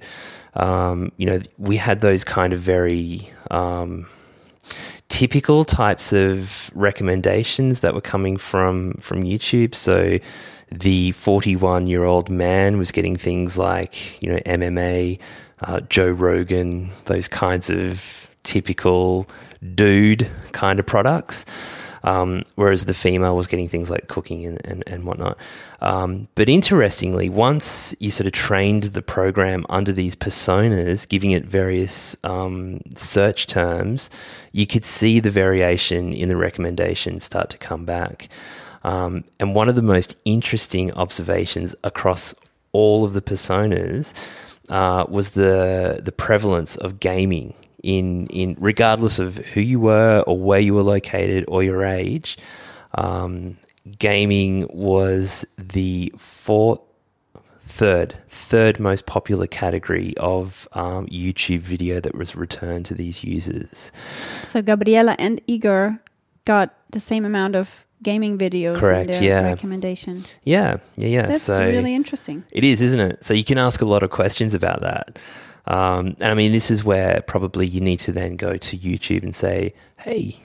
um, 0.53 1.11
you 1.17 1.25
know, 1.25 1.39
we 1.57 1.75
had 1.75 1.99
those 1.99 2.23
kind 2.23 2.53
of 2.53 2.61
very 2.61 3.29
um, 3.51 4.07
typical 5.09 5.63
types 5.63 6.13
of 6.13 6.69
recommendations 6.73 7.81
that 7.81 7.93
were 7.93 8.01
coming 8.01 8.37
from 8.37 8.93
from 8.95 9.23
YouTube. 9.23 9.75
So 9.75 10.19
the 10.71 11.11
41 11.11 11.87
year 11.87 12.03
old 12.03 12.29
man 12.29 12.77
was 12.77 12.91
getting 12.91 13.15
things 13.15 13.57
like 13.57 14.21
you 14.21 14.31
know 14.31 14.39
MMA, 14.45 15.19
uh, 15.61 15.79
Joe 15.89 16.09
Rogan, 16.09 16.91
those 17.05 17.27
kinds 17.27 17.69
of 17.69 18.29
typical 18.43 19.27
dude 19.73 20.29
kind 20.51 20.79
of 20.79 20.85
products. 20.85 21.45
Um, 22.05 22.43
whereas 22.53 22.85
the 22.85 22.93
female 22.93 23.35
was 23.35 23.47
getting 23.47 23.67
things 23.67 23.89
like 23.89 24.07
cooking 24.07 24.45
and, 24.45 24.61
and, 24.63 24.83
and 24.85 25.05
whatnot. 25.05 25.37
Um, 25.81 26.27
but 26.35 26.47
interestingly, 26.47 27.29
once 27.29 27.95
you 27.99 28.11
sort 28.11 28.27
of 28.27 28.33
trained 28.33 28.83
the 28.83 29.01
program 29.01 29.65
under 29.69 29.91
these 29.91 30.15
personas, 30.15 31.09
giving 31.09 31.31
it 31.31 31.45
various 31.45 32.15
um, 32.23 32.81
search 32.95 33.47
terms, 33.47 34.11
you 34.51 34.67
could 34.67 34.85
see 34.85 35.19
the 35.19 35.31
variation 35.31 36.13
in 36.13 36.29
the 36.29 36.37
recommendations 36.37 37.23
start 37.23 37.49
to 37.49 37.57
come 37.57 37.85
back. 37.85 38.29
Um, 38.83 39.23
and 39.39 39.55
one 39.55 39.67
of 39.67 39.75
the 39.75 39.81
most 39.81 40.15
interesting 40.25 40.93
observations 40.93 41.75
across 41.83 42.35
all 42.71 43.03
of 43.03 43.13
the 43.13 43.21
personas 43.21 44.13
uh, 44.69 45.05
was 45.09 45.31
the 45.31 45.99
the 46.03 46.11
prevalence 46.11 46.75
of 46.75 46.99
gaming 46.99 47.53
in 47.85 48.25
in 48.27 48.57
regardless 48.59 49.19
of 49.19 49.37
who 49.37 49.61
you 49.61 49.79
were 49.79 50.23
or 50.25 50.37
where 50.37 50.59
you 50.59 50.73
were 50.73 50.81
located 50.81 51.45
or 51.47 51.63
your 51.63 51.85
age. 51.85 52.37
Um, 52.95 53.57
gaming 53.99 54.67
was 54.73 55.45
the 55.57 56.11
fourth, 56.17 56.79
third, 57.61 58.15
third 58.27 58.79
most 58.79 59.05
popular 59.05 59.45
category 59.45 60.15
of 60.17 60.67
um, 60.73 61.05
YouTube 61.07 61.59
video 61.59 61.99
that 61.99 62.15
was 62.15 62.35
returned 62.35 62.87
to 62.87 62.95
these 62.95 63.23
users. 63.23 63.91
So 64.43 64.61
Gabriela 64.61 65.15
and 65.19 65.39
Igor 65.45 65.99
got 66.45 66.73
the 66.89 66.99
same 66.99 67.25
amount 67.25 67.55
of 67.55 67.85
gaming 68.01 68.37
videos 68.37 68.79
Correct, 68.79 69.11
in 69.11 69.19
their 69.19 69.23
yeah. 69.23 69.47
recommendation. 69.47 70.23
Yeah, 70.43 70.77
yeah, 70.95 71.07
yeah. 71.07 71.21
That's 71.27 71.43
so 71.43 71.59
really 71.59 71.93
interesting. 71.93 72.43
It 72.51 72.63
is, 72.63 72.81
isn't 72.81 72.99
it? 72.99 73.23
So 73.23 73.33
you 73.35 73.43
can 73.43 73.57
ask 73.59 73.81
a 73.81 73.85
lot 73.85 74.01
of 74.01 74.09
questions 74.09 74.55
about 74.55 74.81
that. 74.81 75.19
Um, 75.67 76.15
and 76.19 76.25
I 76.25 76.33
mean, 76.33 76.51
this 76.51 76.69
is 76.71 76.83
where 76.83 77.21
probably 77.21 77.65
you 77.67 77.81
need 77.81 77.99
to 78.01 78.11
then 78.11 78.35
go 78.35 78.57
to 78.57 78.77
YouTube 78.77 79.23
and 79.23 79.33
say, 79.35 79.73
hey, 79.97 80.39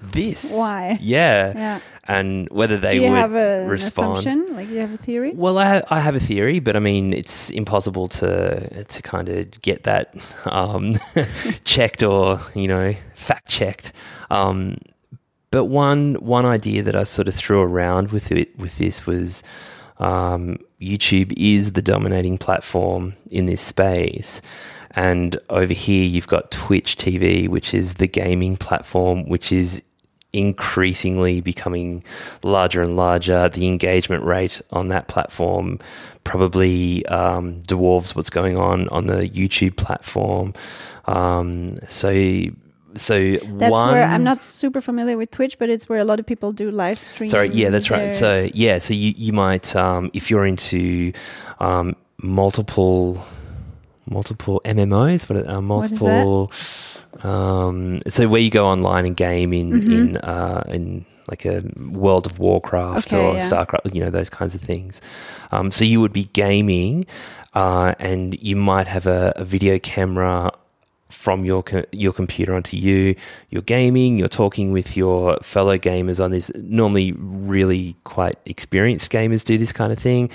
this. 0.00 0.54
Why? 0.54 0.98
Yeah. 1.00 1.52
Yeah. 1.54 1.80
And 2.04 2.48
whether 2.50 2.76
they 2.78 2.92
Do 2.92 2.96
you 3.02 3.10
would 3.10 3.18
have 3.18 3.34
a, 3.34 3.66
respond. 3.68 4.18
assumption? 4.18 4.54
Like, 4.56 4.68
you 4.68 4.78
have 4.78 4.92
a 4.94 4.96
theory? 4.96 5.32
Well, 5.34 5.58
I, 5.58 5.64
ha- 5.76 5.82
I 5.90 6.00
have 6.00 6.14
a 6.14 6.20
theory, 6.20 6.60
but 6.60 6.76
I 6.76 6.78
mean, 6.78 7.12
it's 7.12 7.50
impossible 7.50 8.08
to 8.08 8.84
to 8.84 9.02
kind 9.02 9.28
of 9.28 9.60
get 9.62 9.82
that 9.84 10.14
um, 10.46 10.94
checked 11.64 12.02
or 12.02 12.40
you 12.54 12.68
know 12.68 12.94
fact 13.14 13.48
checked. 13.48 13.92
Um, 14.30 14.78
but 15.50 15.66
one 15.66 16.14
one 16.14 16.46
idea 16.46 16.82
that 16.82 16.94
I 16.94 17.02
sort 17.02 17.28
of 17.28 17.34
threw 17.34 17.60
around 17.60 18.10
with 18.10 18.30
it 18.32 18.58
with 18.58 18.78
this 18.78 19.04
was 19.06 19.42
um, 19.98 20.58
YouTube 20.80 21.32
is 21.36 21.72
the 21.72 21.82
dominating 21.82 22.38
platform 22.38 23.14
in 23.30 23.46
this 23.46 23.60
space. 23.60 24.40
And 24.92 25.38
over 25.50 25.72
here, 25.72 26.06
you've 26.06 26.28
got 26.28 26.50
Twitch 26.50 26.96
TV, 26.96 27.48
which 27.48 27.74
is 27.74 27.94
the 27.94 28.06
gaming 28.06 28.56
platform, 28.56 29.28
which 29.28 29.52
is 29.52 29.82
increasingly 30.32 31.40
becoming 31.40 32.04
larger 32.42 32.82
and 32.82 32.96
larger. 32.96 33.48
The 33.48 33.68
engagement 33.68 34.24
rate 34.24 34.60
on 34.70 34.88
that 34.88 35.08
platform 35.08 35.78
probably 36.24 37.04
um, 37.06 37.60
dwarfs 37.62 38.14
what's 38.14 38.30
going 38.30 38.56
on 38.56 38.88
on 38.88 39.06
the 39.06 39.28
YouTube 39.28 39.76
platform. 39.76 40.54
Um, 41.06 41.76
so, 41.88 42.10
so 42.98 43.32
That's 43.32 43.70
one, 43.72 43.92
where 43.94 44.04
I'm 44.04 44.22
not 44.24 44.42
super 44.42 44.80
familiar 44.80 45.16
with 45.16 45.30
Twitch, 45.30 45.58
but 45.58 45.70
it's 45.70 45.88
where 45.88 45.98
a 46.00 46.04
lot 46.04 46.20
of 46.20 46.26
people 46.26 46.52
do 46.52 46.70
live 46.70 46.98
streams. 46.98 47.30
Sorry, 47.30 47.48
yeah, 47.48 47.70
that's 47.70 47.90
right. 47.90 48.14
So 48.14 48.46
yeah, 48.52 48.78
so 48.78 48.92
you 48.94 49.14
you 49.16 49.32
might 49.32 49.74
um, 49.74 50.10
if 50.12 50.30
you're 50.30 50.44
into 50.46 51.12
um, 51.60 51.96
multiple 52.22 53.24
multiple 54.10 54.60
MMOs, 54.64 55.30
are- 55.30 55.48
uh, 55.48 55.60
What 55.60 55.90
is 55.92 55.98
that? 56.00 56.24
multiple. 56.24 56.52
Um, 57.22 57.98
so 58.06 58.28
where 58.28 58.40
you 58.40 58.50
go 58.50 58.66
online 58.66 59.06
and 59.06 59.16
game 59.16 59.52
in 59.52 59.70
Mm-hmm. 59.72 59.92
in 59.92 60.16
uh, 60.18 60.62
in 60.68 61.04
like 61.30 61.44
a 61.44 61.62
World 61.90 62.24
of 62.26 62.38
Warcraft 62.38 63.12
Okay, 63.12 63.16
or 63.22 63.34
yeah. 63.34 63.40
Starcraft, 63.40 63.94
you 63.94 64.02
know 64.02 64.10
those 64.10 64.30
kinds 64.30 64.54
of 64.54 64.60
things. 64.62 65.00
Um, 65.52 65.70
so 65.70 65.84
you 65.84 66.00
would 66.00 66.12
be 66.12 66.24
gaming, 66.32 67.06
uh, 67.54 67.94
and 67.98 68.38
you 68.40 68.56
might 68.56 68.86
have 68.86 69.06
a, 69.06 69.32
a 69.36 69.44
video 69.44 69.78
camera 69.78 70.50
from 71.08 71.44
your 71.44 71.62
co- 71.62 71.84
your 71.92 72.12
computer 72.12 72.54
onto 72.54 72.76
you. 72.76 73.14
You're 73.50 73.62
gaming. 73.62 74.18
You're 74.18 74.28
talking 74.28 74.72
with 74.72 74.96
your 74.96 75.38
fellow 75.42 75.78
gamers 75.78 76.22
on 76.22 76.30
this. 76.30 76.50
Normally, 76.56 77.12
really 77.16 77.96
quite 78.04 78.36
experienced 78.44 79.10
gamers 79.10 79.44
do 79.44 79.56
this 79.58 79.72
kind 79.72 79.92
of 79.92 79.98
thing. 79.98 80.30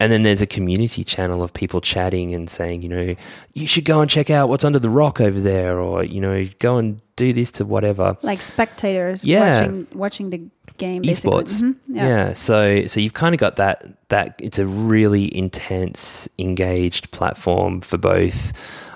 And 0.00 0.10
then 0.10 0.24
there's 0.24 0.42
a 0.42 0.46
community 0.48 1.04
channel 1.04 1.44
of 1.44 1.52
people 1.54 1.80
chatting 1.80 2.34
and 2.34 2.50
saying, 2.50 2.82
you 2.82 2.88
know, 2.88 3.14
you 3.54 3.66
should 3.68 3.84
go 3.84 4.00
and 4.00 4.10
check 4.10 4.30
out 4.30 4.48
what's 4.48 4.64
under 4.64 4.80
the 4.80 4.90
rock 4.90 5.20
over 5.20 5.38
there, 5.40 5.78
or 5.78 6.02
you 6.02 6.20
know, 6.20 6.44
go 6.58 6.78
and 6.78 7.00
do 7.16 7.32
this 7.32 7.50
to 7.52 7.64
whatever. 7.64 8.16
like 8.22 8.42
spectators 8.42 9.24
Yeah. 9.24 9.60
watching 9.68 9.86
watching 9.94 10.30
the 10.30 10.40
game. 10.78 11.02
Esports. 11.02 11.60
Mhm, 11.60 11.76
Yeah. 11.88 12.06
Yeah. 12.08 12.32
So 12.32 12.86
so 12.86 12.98
you've 12.98 13.12
kind 13.14 13.34
of 13.34 13.38
got 13.40 13.56
that 13.56 13.84
that 14.08 14.34
it's 14.42 14.58
a 14.58 14.66
really 14.66 15.34
intense, 15.36 16.28
engaged 16.38 17.10
platform 17.12 17.80
for 17.80 17.98
both 17.98 18.52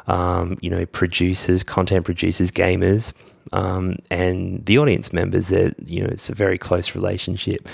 um, 0.06 0.58
you 0.60 0.70
know, 0.70 0.86
producers, 0.86 1.62
content 1.62 2.04
producers, 2.04 2.50
gamers, 2.50 3.12
um, 3.52 3.96
and 4.10 4.64
the 4.66 4.78
audience 4.78 5.12
members. 5.12 5.48
That 5.48 5.74
you 5.86 6.02
know, 6.02 6.08
it's 6.08 6.30
a 6.30 6.34
very 6.34 6.58
close 6.58 6.94
relationship. 6.94 7.68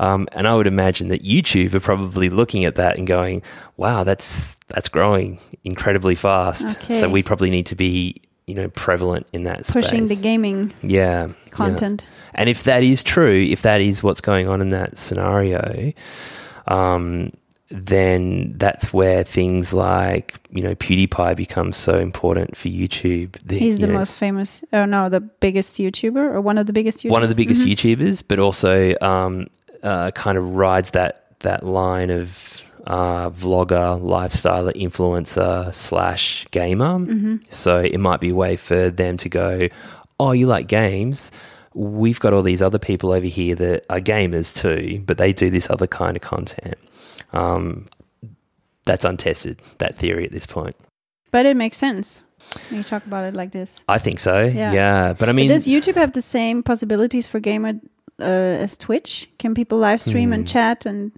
Um, 0.00 0.28
and 0.32 0.46
I 0.46 0.54
would 0.54 0.68
imagine 0.68 1.08
that 1.08 1.24
YouTube 1.24 1.74
are 1.74 1.80
probably 1.80 2.30
looking 2.30 2.64
at 2.64 2.76
that 2.76 2.98
and 2.98 3.06
going, 3.06 3.42
"Wow, 3.76 4.04
that's 4.04 4.56
that's 4.68 4.88
growing 4.88 5.40
incredibly 5.64 6.14
fast." 6.14 6.78
Okay. 6.82 6.98
So 6.98 7.08
we 7.08 7.22
probably 7.22 7.50
need 7.50 7.66
to 7.66 7.74
be, 7.74 8.22
you 8.46 8.54
know, 8.54 8.68
prevalent 8.68 9.26
in 9.32 9.44
that 9.44 9.66
Pushing 9.66 10.06
the 10.06 10.16
gaming 10.16 10.72
yeah, 10.82 11.26
yeah. 11.26 11.32
content. 11.50 12.08
And 12.34 12.48
if 12.48 12.64
that 12.64 12.84
is 12.84 13.02
true, 13.02 13.34
if 13.34 13.62
that 13.62 13.80
is 13.80 14.02
what's 14.02 14.20
going 14.20 14.46
on 14.46 14.60
in 14.60 14.68
that 14.68 14.96
scenario, 14.98 15.92
um, 16.68 17.32
then 17.70 18.52
that's 18.56 18.92
where 18.92 19.22
things 19.24 19.74
like 19.74 20.34
you 20.50 20.62
know 20.62 20.74
PewDiePie 20.74 21.36
becomes 21.36 21.76
so 21.76 21.98
important 21.98 22.56
for 22.56 22.68
YouTube. 22.68 23.36
The- 23.44 23.58
He's 23.58 23.78
you 23.78 23.86
the 23.86 23.92
know, 23.92 23.98
most 23.98 24.16
famous, 24.16 24.64
oh 24.72 24.84
no, 24.86 25.08
the 25.08 25.20
biggest 25.20 25.76
YouTuber 25.76 26.16
or 26.34 26.40
one 26.40 26.58
of 26.58 26.66
the 26.66 26.72
biggest 26.72 27.04
YouTubers. 27.04 27.10
one 27.10 27.22
of 27.22 27.28
the 27.28 27.34
biggest 27.34 27.62
YouTubers, 27.62 28.22
but 28.26 28.38
also 28.38 28.94
um, 29.02 29.48
uh, 29.82 30.10
kind 30.12 30.38
of 30.38 30.54
rides 30.54 30.92
that 30.92 31.24
that 31.40 31.64
line 31.64 32.10
of 32.10 32.60
uh, 32.86 33.28
vlogger, 33.30 34.00
lifestyle 34.02 34.64
influencer 34.72 35.72
slash 35.74 36.46
gamer. 36.50 37.38
So 37.50 37.80
it 37.80 37.98
might 37.98 38.20
be 38.20 38.30
a 38.30 38.34
way 38.34 38.56
for 38.56 38.88
them 38.90 39.18
to 39.18 39.28
go, 39.28 39.68
oh, 40.18 40.32
you 40.32 40.46
like 40.46 40.68
games. 40.68 41.30
We've 41.74 42.18
got 42.18 42.32
all 42.32 42.42
these 42.42 42.62
other 42.62 42.78
people 42.78 43.12
over 43.12 43.26
here 43.26 43.54
that 43.56 43.84
are 43.90 44.00
gamers 44.00 44.56
too, 44.56 45.02
but 45.06 45.18
they 45.18 45.32
do 45.34 45.50
this 45.50 45.68
other 45.70 45.86
kind 45.86 46.16
of 46.16 46.22
content. 46.22 46.76
Um, 47.32 47.86
that's 48.84 49.04
untested, 49.04 49.60
that 49.78 49.96
theory 49.96 50.24
at 50.24 50.32
this 50.32 50.46
point. 50.46 50.74
But 51.30 51.44
it 51.46 51.56
makes 51.56 51.76
sense 51.76 52.22
when 52.70 52.78
you 52.78 52.84
talk 52.84 53.04
about 53.06 53.24
it 53.24 53.34
like 53.34 53.50
this. 53.52 53.80
I 53.88 53.98
think 53.98 54.18
so. 54.20 54.40
Yeah. 54.46 54.72
Yeah. 54.72 55.12
But 55.12 55.28
I 55.28 55.32
But 55.32 55.36
mean, 55.36 55.48
does 55.50 55.66
YouTube 55.66 55.96
have 55.96 56.12
the 56.12 56.22
same 56.22 56.62
possibilities 56.62 57.26
for 57.26 57.38
gamer 57.40 57.74
uh, 58.20 58.24
as 58.64 58.78
Twitch? 58.78 59.28
Can 59.38 59.54
people 59.54 59.76
live 59.78 60.00
stream 60.00 60.32
and 60.32 60.48
chat 60.48 60.86
and 60.86 61.12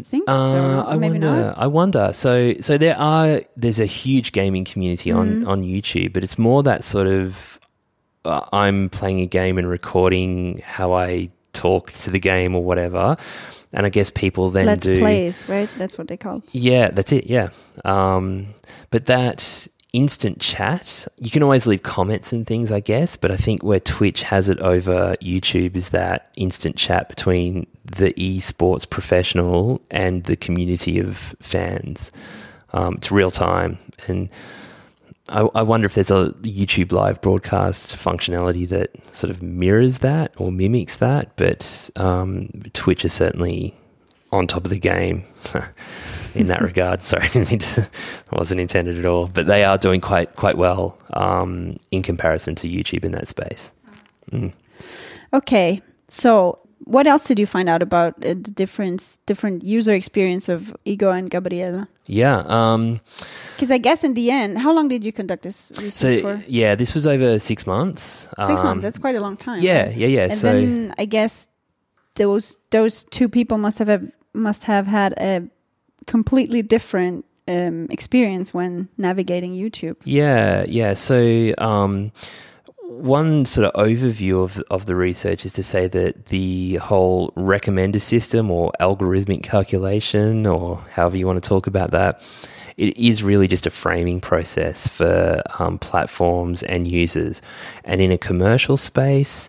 things? 0.00 0.24
Uh, 0.26 0.84
I 0.86 0.96
maybe 0.96 1.12
wonder. 1.18 1.26
not. 1.42 1.58
I 1.58 1.66
wonder. 1.66 2.10
So, 2.14 2.54
so 2.60 2.78
there 2.78 2.96
are. 2.98 3.42
There's 3.56 3.80
a 3.80 3.86
huge 3.86 4.32
gaming 4.32 4.64
community 4.64 5.12
on 5.12 5.26
Mm-hmm. 5.40 5.48
on 5.48 5.62
YouTube, 5.64 6.12
but 6.12 6.24
it's 6.24 6.38
more 6.38 6.62
that 6.62 6.82
sort 6.84 7.06
of. 7.06 7.60
Uh, 8.24 8.40
I'm 8.52 8.88
playing 8.88 9.20
a 9.20 9.26
game 9.26 9.56
and 9.58 9.68
recording 9.68 10.60
how 10.64 10.94
I 10.94 11.30
talk 11.52 11.92
to 11.92 12.10
the 12.10 12.18
game 12.18 12.54
or 12.56 12.64
whatever, 12.64 13.16
and 13.72 13.86
I 13.86 13.88
guess 13.88 14.10
people 14.10 14.50
then 14.50 14.66
Let's 14.66 14.84
do. 14.84 14.98
plays, 14.98 15.46
right? 15.48 15.68
That's 15.76 15.98
what 15.98 16.08
they 16.08 16.16
call. 16.16 16.42
Yeah, 16.52 16.90
that's 16.90 17.12
it. 17.12 17.26
Yeah. 17.26 17.50
Um, 17.84 18.54
but 18.90 19.06
that 19.06 19.68
instant 19.92 20.40
chat, 20.40 21.08
you 21.18 21.30
can 21.30 21.42
always 21.42 21.66
leave 21.66 21.82
comments 21.82 22.32
and 22.32 22.46
things, 22.46 22.70
I 22.70 22.80
guess. 22.80 23.16
But 23.16 23.30
I 23.30 23.36
think 23.36 23.62
where 23.62 23.80
Twitch 23.80 24.22
has 24.24 24.48
it 24.48 24.60
over 24.60 25.14
YouTube 25.22 25.76
is 25.76 25.90
that 25.90 26.30
instant 26.36 26.76
chat 26.76 27.08
between 27.08 27.66
the 27.84 28.12
esports 28.12 28.88
professional 28.88 29.80
and 29.90 30.24
the 30.24 30.36
community 30.36 30.98
of 30.98 31.34
fans. 31.40 32.12
Um, 32.72 32.94
it's 32.94 33.10
real 33.10 33.30
time. 33.30 33.78
And 34.06 34.28
I, 35.28 35.40
I 35.54 35.62
wonder 35.62 35.86
if 35.86 35.94
there's 35.94 36.10
a 36.10 36.30
YouTube 36.42 36.92
live 36.92 37.20
broadcast 37.20 37.96
functionality 37.96 38.68
that 38.68 38.90
sort 39.14 39.30
of 39.30 39.42
mirrors 39.42 40.00
that 40.00 40.32
or 40.36 40.52
mimics 40.52 40.98
that. 40.98 41.36
But 41.36 41.90
um, 41.96 42.48
Twitch 42.72 43.04
is 43.04 43.12
certainly 43.12 43.74
on 44.30 44.46
top 44.46 44.64
of 44.64 44.70
the 44.70 44.78
game 44.78 45.24
in 46.34 46.46
that 46.46 46.60
regard. 46.62 47.02
Sorry, 47.02 47.22
I 47.24 47.28
didn't 47.28 47.50
mean 47.50 47.58
to, 47.60 47.90
wasn't 48.32 48.60
intended 48.60 48.98
at 48.98 49.04
all. 49.04 49.26
But 49.26 49.46
they 49.46 49.64
are 49.64 49.78
doing 49.78 50.00
quite 50.00 50.36
quite 50.36 50.56
well 50.56 50.98
um, 51.12 51.76
in 51.90 52.02
comparison 52.02 52.54
to 52.56 52.68
YouTube 52.68 53.04
in 53.04 53.12
that 53.12 53.28
space. 53.28 53.72
Okay, 55.32 55.82
so 56.08 56.58
what 56.86 57.06
else 57.06 57.26
did 57.26 57.38
you 57.38 57.46
find 57.46 57.68
out 57.68 57.82
about 57.82 58.14
uh, 58.24 58.28
the 58.28 58.50
difference, 58.54 59.18
different 59.26 59.64
user 59.64 59.92
experience 59.92 60.48
of 60.48 60.74
Igor 60.84 61.14
and 61.16 61.28
Gabriela? 61.30 61.88
Yeah. 62.06 62.44
Um, 62.46 63.00
Because 63.56 63.70
I 63.74 63.78
guess 63.78 64.04
in 64.04 64.14
the 64.14 64.30
end, 64.30 64.58
how 64.58 64.72
long 64.72 64.88
did 64.88 65.04
you 65.04 65.12
conduct 65.12 65.42
this 65.42 65.72
research 65.82 66.22
so 66.22 66.36
for? 66.36 66.44
yeah, 66.46 66.76
this 66.76 66.94
was 66.94 67.06
over 67.06 67.38
six 67.38 67.66
months. 67.66 68.28
Six 68.46 68.60
Um, 68.60 68.66
months. 68.66 68.82
That's 68.84 68.98
quite 68.98 69.16
a 69.16 69.20
long 69.20 69.36
time. 69.36 69.62
Yeah, 69.62 69.90
yeah, 69.90 70.06
yeah. 70.08 70.22
And 70.30 70.34
so 70.34 70.52
then 70.52 70.94
I 70.98 71.04
guess 71.06 71.48
those 72.14 72.56
those 72.70 73.04
two 73.10 73.28
people 73.28 73.58
must 73.58 73.78
have 73.78 73.88
have- 73.88 74.12
must 74.32 74.64
have 74.64 74.86
had 74.86 75.12
a 75.18 75.48
completely 76.06 76.62
different 76.62 77.24
um, 77.48 77.86
experience 77.90 78.52
when 78.54 78.88
navigating 78.98 79.54
YouTube. 79.54 79.96
Yeah, 80.04 80.64
yeah. 80.68 80.94
So, 80.94 81.52
um, 81.58 82.10
one 82.96 83.44
sort 83.46 83.66
of 83.66 83.72
overview 83.74 84.42
of 84.42 84.58
of 84.70 84.86
the 84.86 84.94
research 84.94 85.44
is 85.44 85.52
to 85.52 85.62
say 85.62 85.88
that 85.88 86.26
the 86.26 86.76
whole 86.76 87.30
recommender 87.32 88.00
system 88.00 88.50
or 88.50 88.72
algorithmic 88.80 89.42
calculation, 89.42 90.46
or 90.46 90.78
however 90.92 91.16
you 91.16 91.26
want 91.26 91.42
to 91.42 91.48
talk 91.48 91.66
about 91.66 91.90
that, 91.90 92.22
it 92.76 92.96
is 92.96 93.22
really 93.22 93.48
just 93.48 93.66
a 93.66 93.70
framing 93.70 94.20
process 94.20 94.86
for 94.86 95.42
um, 95.58 95.78
platforms 95.78 96.62
and 96.62 96.90
users. 96.90 97.42
And 97.84 98.00
in 98.00 98.12
a 98.12 98.18
commercial 98.18 98.76
space, 98.76 99.48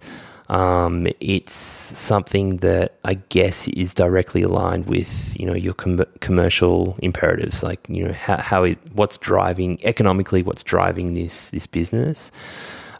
Um, 0.49 1.07
it's 1.19 1.53
something 1.53 2.59
that 2.61 2.91
I 3.03 3.15
guess 3.29 3.67
is 3.67 3.93
directly 3.93 4.43
aligned 4.43 4.85
with 4.87 5.35
you 5.37 5.45
know 5.45 5.55
your 5.55 5.75
com- 5.75 6.07
commercial 6.21 6.95
imperatives, 6.99 7.63
like 7.63 7.81
you 7.89 8.05
know 8.05 8.13
how, 8.13 8.37
how 8.37 8.63
it, 8.63 8.77
what's 8.95 9.17
driving 9.17 9.77
economically, 9.83 10.43
what's 10.43 10.63
driving 10.63 11.15
this 11.15 11.51
this 11.51 11.67
business. 11.67 12.31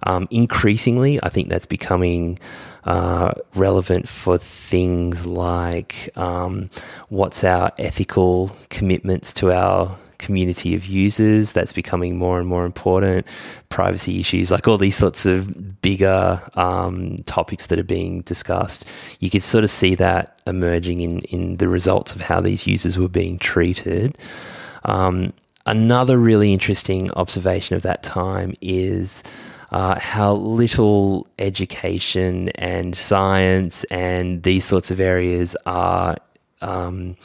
Um, 0.03 0.27
increasingly, 0.31 1.19
I 1.23 1.29
think 1.29 1.49
that's 1.49 1.65
becoming 1.65 2.39
uh, 2.83 3.33
relevant 3.55 4.07
for 4.07 4.37
things 4.37 5.25
like 5.25 6.09
um, 6.15 6.69
what's 7.09 7.43
our 7.43 7.71
ethical 7.77 8.55
commitments 8.69 9.33
to 9.33 9.51
our 9.51 9.97
community 10.17 10.73
of 10.75 10.85
users. 10.85 11.53
That's 11.53 11.73
becoming 11.73 12.17
more 12.17 12.39
and 12.39 12.47
more 12.47 12.65
important. 12.65 13.27
Privacy 13.69 14.19
issues, 14.19 14.51
like 14.51 14.67
all 14.67 14.77
these 14.77 14.95
sorts 14.95 15.25
of 15.25 15.81
bigger 15.81 16.41
um, 16.55 17.17
topics 17.25 17.67
that 17.67 17.79
are 17.79 17.83
being 17.83 18.21
discussed. 18.21 18.87
You 19.19 19.29
could 19.29 19.43
sort 19.43 19.63
of 19.63 19.69
see 19.69 19.95
that 19.95 20.39
emerging 20.47 21.01
in, 21.01 21.19
in 21.19 21.57
the 21.57 21.67
results 21.67 22.15
of 22.15 22.21
how 22.21 22.41
these 22.41 22.65
users 22.65 22.97
were 22.97 23.09
being 23.09 23.37
treated. 23.37 24.17
Um, 24.85 25.33
another 25.65 26.17
really 26.17 26.53
interesting 26.53 27.11
observation 27.11 27.75
of 27.75 27.81
that 27.83 28.03
time 28.03 28.53
is. 28.61 29.23
Uh, 29.71 29.99
how 29.99 30.33
little 30.33 31.27
education 31.39 32.49
and 32.49 32.95
science 32.95 33.83
and 33.85 34.43
these 34.43 34.63
sorts 34.63 34.91
of 34.91 34.99
areas 34.99 35.57
are 35.65 36.15
um, 36.61 37.17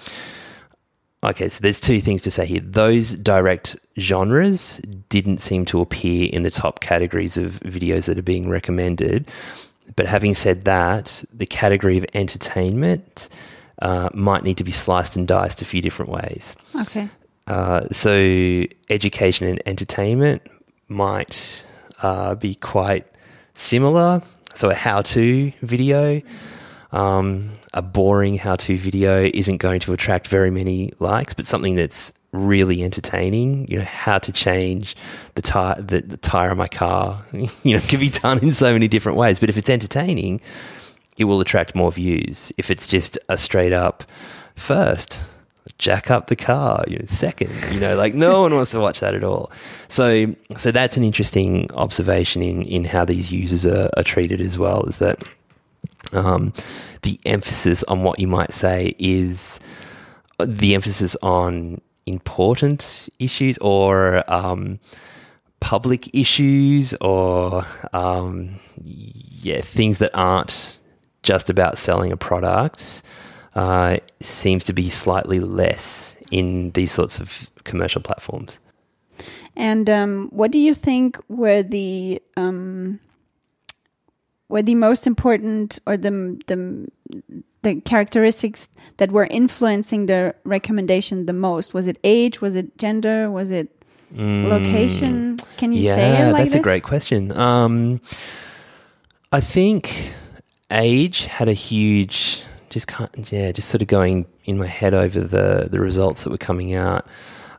Okay, 1.25 1.49
so 1.49 1.61
there's 1.63 1.79
two 1.79 2.01
things 2.01 2.23
to 2.23 2.33
say 2.33 2.47
here. 2.47 2.61
Those 2.61 3.15
direct 3.15 3.77
genres 3.99 4.79
didn't 5.09 5.39
seem 5.39 5.65
to 5.67 5.81
appear 5.81 6.29
in 6.33 6.43
the 6.43 6.51
top 6.51 6.81
categories 6.81 7.37
of 7.37 7.61
videos 7.61 8.07
that 8.07 8.19
are 8.19 8.23
being 8.23 8.49
recommended. 8.49 9.29
But 9.95 10.07
having 10.07 10.35
said 10.35 10.65
that, 10.65 11.25
the 11.33 11.47
category 11.47 11.97
of 11.97 12.05
entertainment 12.15 13.29
uh, 13.81 14.09
might 14.13 14.43
need 14.43 14.59
to 14.59 14.65
be 14.65 14.73
sliced 14.73 15.15
and 15.15 15.29
diced 15.29 15.63
a 15.63 15.65
few 15.65 15.81
different 15.81 16.11
ways. 16.11 16.57
Okay. 16.81 17.09
Uh, 17.47 17.83
so, 17.93 18.65
education 18.91 19.47
and 19.47 19.63
entertainment 19.65 20.43
might 20.89 21.67
uh, 22.03 22.35
be 22.35 22.55
quite 22.57 23.07
similar. 23.55 24.23
So, 24.55 24.69
a 24.69 24.75
how 24.75 25.01
to 25.03 25.53
video 25.63 26.21
um, 26.93 27.51
a 27.73 27.83
boring 27.83 28.37
how 28.37 28.57
to 28.57 28.77
video 28.77 29.23
isn't 29.23 29.57
going 29.57 29.81
to 29.81 29.93
attract 29.93 30.29
very 30.29 30.51
many 30.51 30.93
likes, 30.99 31.35
but 31.35 31.47
something 31.47 31.75
that's 31.75 32.13
really 32.33 32.83
entertaining, 32.83 33.67
you 33.69 33.79
know, 33.79 33.85
how 33.85 34.19
to 34.19 34.33
change 34.33 34.95
the 35.35 35.43
tire, 35.43 35.81
the, 35.81 36.03
the 36.03 36.17
tire 36.19 36.51
of 36.51 36.59
my 36.59 36.69
car, 36.69 37.25
you 37.33 37.75
know, 37.75 37.81
can 37.81 37.99
be 37.99 38.11
done 38.11 38.39
in 38.41 38.53
so 38.55 38.73
many 38.73 38.89
different 38.89 39.19
ways. 39.19 39.39
But 39.39 39.49
if 39.49 39.57
it's 39.57 39.71
entertaining, 39.71 40.41
it 41.17 41.25
will 41.25 41.41
attract 41.41 41.75
more 41.75 41.91
views. 41.91 42.53
If 42.59 42.71
it's 42.71 42.87
just 42.87 43.19
a 43.29 43.39
straight 43.39 43.73
up 43.73 44.05
first, 44.55 45.21
jack 45.79 46.11
up 46.11 46.27
the 46.27 46.37
car, 46.37 46.85
you 46.89 46.99
know, 46.99 47.07
second, 47.07 47.51
you 47.73 47.81
know, 47.81 47.97
like 47.97 48.15
no 48.15 48.43
one 48.43 48.55
wants 48.55 48.73
to 48.73 48.81
watch 48.81 49.01
that 49.01 49.15
at 49.15 49.25
all. 49.25 49.51
So, 49.89 50.35
so 50.57 50.73
that's 50.73 50.97
an 50.97 51.05
interesting 51.05 51.71
observation 51.73 52.43
in, 52.43 52.63
in 52.63 52.85
how 52.85 53.05
these 53.05 53.31
users 53.31 53.65
are, 53.67 53.89
are 53.97 54.03
treated 54.03 54.41
as 54.41 54.59
well, 54.59 54.85
is 54.85 54.99
that 54.99 55.23
um, 56.13 56.53
the 57.03 57.19
emphasis 57.25 57.83
on 57.85 58.03
what 58.03 58.19
you 58.19 58.29
might 58.29 58.53
say 58.53 58.95
is 58.99 59.61
the 60.39 60.75
emphasis 60.75 61.17
on 61.23 61.81
important 62.07 63.09
issues 63.19 63.59
or 63.59 64.31
um, 64.33 64.79
public 65.61 66.15
issues 66.15 66.95
or 67.01 67.65
um, 67.93 68.59
yeah 68.83 69.61
things 69.61 69.99
that 69.99 70.11
aren't 70.15 70.81
just 71.23 71.49
about 71.49 71.79
selling 71.79 72.11
a 72.11 72.17
product 72.17 73.03
uh, 73.55 73.99
seems 74.21 74.65
to 74.65 74.73
be 74.73 74.89
slightly 74.91 75.41
less 75.41 76.17
in 76.31 76.71
these 76.73 76.93
sorts 76.93 77.21
of 77.21 77.49
commercial 77.65 78.01
platforms. 78.01 78.61
And 79.57 79.89
um, 79.91 80.29
what 80.31 80.51
do 80.51 80.59
you 80.59 80.75
think 80.75 81.19
were 81.29 81.63
the 81.63 82.23
um, 82.37 82.99
were 84.49 84.63
the 84.63 84.75
most 84.75 85.07
important 85.07 85.79
or 85.87 85.97
the 85.97 86.41
the 86.47 86.89
the 87.63 87.81
characteristics 87.83 88.69
that 88.97 89.13
were 89.13 89.29
influencing 89.31 90.07
the 90.07 90.35
recommendation 90.45 91.27
the 91.27 91.33
most? 91.33 91.75
Was 91.75 91.87
it 91.87 91.99
age? 92.03 92.41
Was 92.41 92.55
it 92.55 92.79
gender? 92.79 93.31
Was 93.31 93.51
it 93.51 93.69
mm, 94.15 94.49
location? 94.49 95.37
Can 95.59 95.73
you 95.73 95.83
yeah, 95.83 95.95
say 95.95 96.23
it 96.23 96.33
like 96.33 96.43
that's 96.45 96.55
this? 96.55 96.61
a 96.61 96.63
great 96.63 96.83
question. 96.83 97.37
Um, 97.37 98.01
I 99.31 99.41
think 99.41 100.13
age 100.71 101.27
had 101.27 101.49
a 101.49 101.55
huge 101.55 102.43
just 102.73 102.89
can't, 102.89 103.31
yeah, 103.31 103.53
just 103.53 103.69
sort 103.69 103.83
of 103.83 103.89
going 103.89 104.27
in 104.45 104.59
my 104.59 104.67
head 104.67 104.95
over 104.95 105.21
the 105.21 105.69
the 105.71 105.79
results 105.79 106.25
that 106.25 106.31
were 106.31 106.39
coming 106.39 106.75
out. 106.75 107.07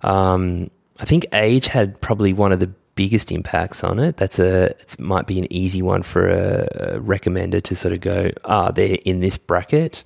Um, 0.02 0.70
I 1.00 1.06
think 1.06 1.26
age 1.32 1.68
had 1.68 2.00
probably 2.02 2.34
one 2.34 2.52
of 2.52 2.60
the 2.60 2.72
biggest 2.96 3.32
impacts 3.32 3.84
on 3.84 4.00
it. 4.00 4.18
That's 4.18 4.40
a 4.40 4.72
it 4.82 5.00
might 5.00 5.28
be 5.28 5.40
an 5.40 5.52
easy 5.52 5.82
one 5.82 6.04
for 6.04 6.30
a, 6.30 6.68
a 6.72 7.00
recommender 7.00 7.62
to 7.64 7.76
sort 7.76 7.94
of 7.94 8.02
go, 8.02 8.32
ah, 8.46 8.72
they're 8.72 8.98
in 9.06 9.22
this 9.22 9.38
bracket. 9.38 10.04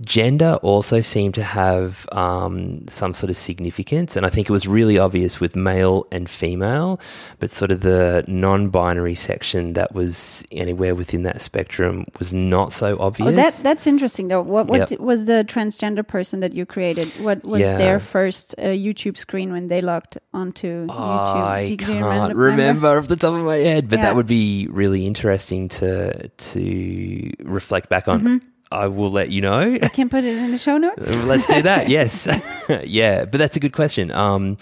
Gender 0.00 0.58
also 0.62 1.00
seemed 1.02 1.34
to 1.34 1.42
have 1.42 2.06
um, 2.12 2.86
some 2.88 3.12
sort 3.12 3.28
of 3.28 3.36
significance, 3.36 4.16
and 4.16 4.24
I 4.24 4.30
think 4.30 4.48
it 4.48 4.52
was 4.52 4.66
really 4.66 4.98
obvious 4.98 5.40
with 5.40 5.54
male 5.54 6.06
and 6.10 6.28
female, 6.28 7.00
but 7.38 7.50
sort 7.50 7.70
of 7.70 7.82
the 7.82 8.24
non 8.26 8.70
binary 8.70 9.14
section 9.14 9.74
that 9.74 9.94
was 9.94 10.42
anywhere 10.50 10.94
within 10.94 11.24
that 11.24 11.42
spectrum 11.42 12.06
was 12.18 12.32
not 12.32 12.72
so 12.72 12.98
obvious. 12.98 13.28
Oh, 13.28 13.32
that, 13.32 13.54
that's 13.62 13.86
interesting, 13.86 14.28
though. 14.28 14.40
What, 14.40 14.68
what 14.68 14.90
yep. 14.90 15.00
was 15.00 15.26
the 15.26 15.44
transgender 15.46 16.06
person 16.06 16.40
that 16.40 16.54
you 16.54 16.64
created? 16.64 17.08
What 17.22 17.44
was 17.44 17.60
yeah. 17.60 17.76
their 17.76 18.00
first 18.00 18.54
uh, 18.58 18.68
YouTube 18.68 19.18
screen 19.18 19.52
when 19.52 19.68
they 19.68 19.82
logged 19.82 20.16
onto 20.32 20.86
oh, 20.88 20.94
YouTube? 20.94 21.34
I 21.34 21.64
Do, 21.66 21.76
can't 21.76 22.04
remember, 22.04 22.40
remember 22.40 22.96
off 22.96 23.08
the 23.08 23.16
top 23.16 23.34
of 23.34 23.44
my 23.44 23.56
head, 23.56 23.90
but 23.90 23.98
yeah. 23.98 24.06
that 24.06 24.16
would 24.16 24.26
be 24.26 24.66
really 24.70 25.06
interesting 25.06 25.68
to, 25.68 26.28
to 26.28 27.32
reflect 27.40 27.90
back 27.90 28.08
on. 28.08 28.20
Mm-hmm 28.20 28.49
I 28.70 28.86
will 28.86 29.10
let 29.10 29.30
you 29.30 29.40
know. 29.40 29.78
I 29.82 29.88
can 29.88 30.08
put 30.08 30.24
it 30.24 30.36
in 30.36 30.52
the 30.52 30.58
show 30.58 30.78
notes. 30.78 31.14
Let's 31.24 31.46
do 31.46 31.62
that. 31.62 31.88
yes. 31.88 32.28
yeah, 32.84 33.24
but 33.24 33.38
that's 33.38 33.56
a 33.56 33.60
good 33.60 33.72
question. 33.72 34.10
Um, 34.12 34.56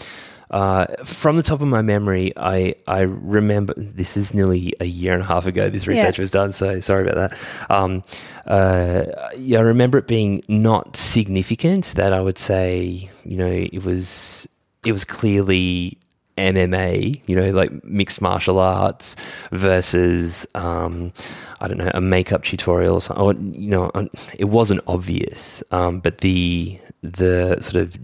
uh, 0.51 0.87
from 1.05 1.37
the 1.37 1.43
top 1.43 1.61
of 1.61 1.69
my 1.69 1.83
memory, 1.83 2.33
I, 2.37 2.75
I 2.87 3.01
remember 3.01 3.75
this 3.77 4.17
is 4.17 4.33
nearly 4.33 4.73
a 4.81 4.87
year 4.87 5.13
and 5.13 5.23
a 5.23 5.27
half 5.27 5.47
ago. 5.47 5.69
This 5.69 5.87
research 5.87 6.19
yeah. 6.19 6.23
was 6.23 6.31
done, 6.31 6.55
so 6.55 6.81
sorry 6.81 7.07
about 7.07 7.31
that. 7.31 7.71
Um, 7.71 8.03
uh, 8.47 9.05
yeah, 9.37 9.59
I 9.59 9.63
remember 9.63 9.99
it 9.99 10.07
being 10.07 10.43
not 10.49 10.97
significant. 10.97 11.93
That 11.97 12.15
I 12.15 12.23
would 12.23 12.39
say, 12.39 13.11
you 13.25 13.37
know, 13.37 13.47
it 13.47 13.85
was 13.85 14.49
it 14.87 14.93
was 14.93 15.05
clearly 15.05 15.99
MMA, 16.39 17.21
you 17.27 17.37
know, 17.37 17.51
like 17.51 17.85
mixed 17.85 18.23
martial 18.23 18.59
arts 18.59 19.17
versus, 19.53 20.47
um, 20.55 21.13
I 21.61 21.69
don't 21.69 21.79
know, 21.79 21.91
a 21.93 22.01
makeup 22.01 22.45
tutorial 22.45 22.95
or 22.95 23.01
something. 23.01 23.25
Or, 23.25 23.35
you 23.35 23.69
know, 23.69 23.91
it 24.39 24.47
wasn't 24.47 24.81
obvious, 24.87 25.63
um, 25.71 26.01
but 26.01 26.19
the 26.19 26.79
the 27.03 27.59
sort 27.61 27.83
of 27.83 27.97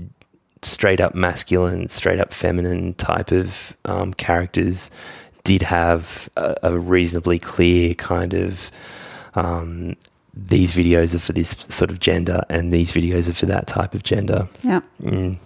straight 0.63 1.01
up 1.01 1.15
masculine, 1.15 1.89
straight 1.89 2.21
up 2.21 2.33
feminine 2.33 2.95
type 2.95 3.31
of 3.31 3.77
um, 3.85 4.15
characters 4.15 4.91
did 5.45 5.63
have 5.63 6.29
a, 6.37 6.57
a, 6.63 6.79
reasonably 6.79 7.39
clear 7.39 7.95
kind 7.95 8.35
of. 8.35 8.71
Um, 9.35 9.97
these 10.37 10.75
videos 10.75 11.15
are 11.15 11.21
for 11.21 11.33
this 11.33 11.51
sort 11.69 11.91
of 11.91 12.01
gender, 12.01 12.43
and 12.51 12.73
these 12.73 12.91
videos 12.91 13.29
are 13.29 13.35
for 13.35 13.47
that 13.47 13.67
type 13.69 13.95
of 13.95 14.03
gender. 14.03 14.49
Yeah. 14.63 14.81
Mm. 15.01 15.39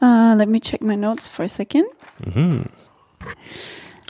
Uh, 0.00 0.34
let 0.36 0.48
me 0.48 0.60
check 0.60 0.82
my 0.82 0.94
notes 0.94 1.28
for 1.28 1.42
a 1.42 1.46
2nd 1.46 1.84
mm-hmm. 2.22 2.62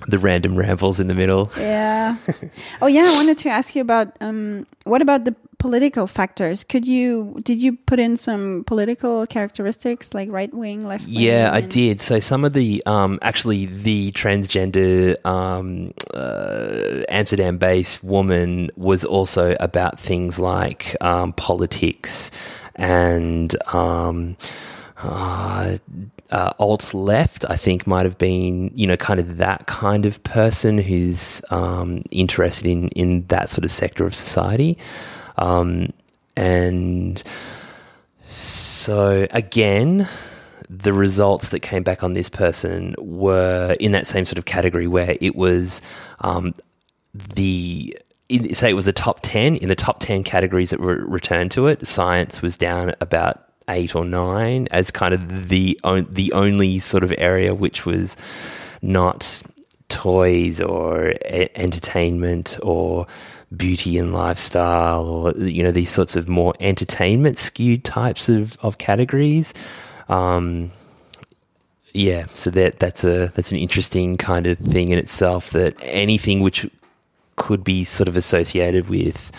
The 0.08 0.18
random 0.18 0.56
rambles 0.56 1.00
in 1.00 1.08
the 1.08 1.14
middle. 1.14 1.50
Yeah. 1.58 2.16
oh 2.82 2.86
yeah, 2.86 3.06
I 3.08 3.14
wanted 3.14 3.38
to 3.38 3.48
ask 3.48 3.74
you 3.74 3.82
about 3.82 4.16
um, 4.20 4.66
what 4.84 5.02
about 5.02 5.24
the 5.24 5.34
political 5.58 6.06
factors? 6.06 6.62
Could 6.62 6.86
you 6.86 7.40
did 7.42 7.62
you 7.62 7.76
put 7.76 7.98
in 7.98 8.16
some 8.16 8.62
political 8.64 9.26
characteristics 9.26 10.14
like 10.14 10.30
right 10.30 10.52
wing, 10.52 10.86
left 10.86 11.06
wing? 11.06 11.14
Yeah, 11.14 11.50
I 11.52 11.60
did. 11.60 12.00
So 12.00 12.20
some 12.20 12.44
of 12.44 12.52
the 12.52 12.82
um, 12.86 13.18
actually 13.22 13.66
the 13.66 14.12
transgender 14.12 15.16
um, 15.26 15.92
uh, 16.14 17.02
Amsterdam 17.08 17.58
based 17.58 18.04
woman 18.04 18.70
was 18.76 19.04
also 19.04 19.56
about 19.58 19.98
things 19.98 20.38
like 20.38 20.94
um, 21.00 21.32
politics 21.32 22.30
and 22.76 23.56
um, 23.74 24.36
uh, 25.10 25.78
uh, 26.30 26.52
alt 26.58 26.94
left, 26.94 27.44
I 27.48 27.56
think, 27.56 27.86
might 27.86 28.04
have 28.04 28.18
been, 28.18 28.70
you 28.74 28.86
know, 28.86 28.96
kind 28.96 29.20
of 29.20 29.36
that 29.38 29.66
kind 29.66 30.06
of 30.06 30.22
person 30.24 30.78
who's 30.78 31.42
um, 31.50 32.02
interested 32.10 32.66
in, 32.66 32.88
in 32.88 33.26
that 33.28 33.48
sort 33.48 33.64
of 33.64 33.70
sector 33.70 34.06
of 34.06 34.14
society. 34.14 34.78
Um, 35.38 35.92
and 36.36 37.22
so, 38.24 39.26
again, 39.30 40.08
the 40.68 40.92
results 40.92 41.50
that 41.50 41.60
came 41.60 41.82
back 41.82 42.02
on 42.02 42.14
this 42.14 42.28
person 42.28 42.94
were 42.98 43.76
in 43.78 43.92
that 43.92 44.06
same 44.06 44.24
sort 44.24 44.38
of 44.38 44.44
category 44.44 44.86
where 44.86 45.16
it 45.20 45.36
was 45.36 45.80
um, 46.20 46.54
the 47.14 47.96
in, 48.28 48.52
say 48.54 48.70
it 48.70 48.74
was 48.74 48.88
a 48.88 48.92
top 48.92 49.20
10 49.22 49.56
in 49.56 49.68
the 49.68 49.76
top 49.76 50.00
10 50.00 50.24
categories 50.24 50.70
that 50.70 50.80
were 50.80 51.04
returned 51.06 51.52
to 51.52 51.68
it 51.68 51.86
science 51.86 52.42
was 52.42 52.58
down 52.58 52.92
about 53.00 53.45
eight 53.68 53.94
or 53.94 54.04
nine 54.04 54.68
as 54.70 54.90
kind 54.90 55.12
of 55.14 55.48
the 55.48 55.78
the 56.08 56.32
only 56.32 56.78
sort 56.78 57.02
of 57.02 57.12
area 57.18 57.54
which 57.54 57.84
was 57.84 58.16
not 58.82 59.42
toys 59.88 60.60
or 60.60 61.14
entertainment 61.54 62.58
or 62.62 63.06
beauty 63.56 63.98
and 63.98 64.12
lifestyle 64.12 65.06
or 65.06 65.32
you 65.36 65.62
know 65.62 65.70
these 65.70 65.90
sorts 65.90 66.16
of 66.16 66.28
more 66.28 66.54
entertainment 66.60 67.38
skewed 67.38 67.84
types 67.84 68.28
of, 68.28 68.56
of 68.62 68.78
categories. 68.78 69.54
Um, 70.08 70.72
yeah 71.92 72.26
so 72.34 72.50
that 72.50 72.78
that's 72.78 73.04
a 73.04 73.28
that's 73.28 73.50
an 73.50 73.56
interesting 73.56 74.18
kind 74.18 74.46
of 74.46 74.58
thing 74.58 74.90
in 74.90 74.98
itself 74.98 75.50
that 75.50 75.74
anything 75.80 76.40
which 76.40 76.68
could 77.36 77.64
be 77.64 77.84
sort 77.84 78.06
of 78.06 78.16
associated 78.16 78.88
with 78.88 79.32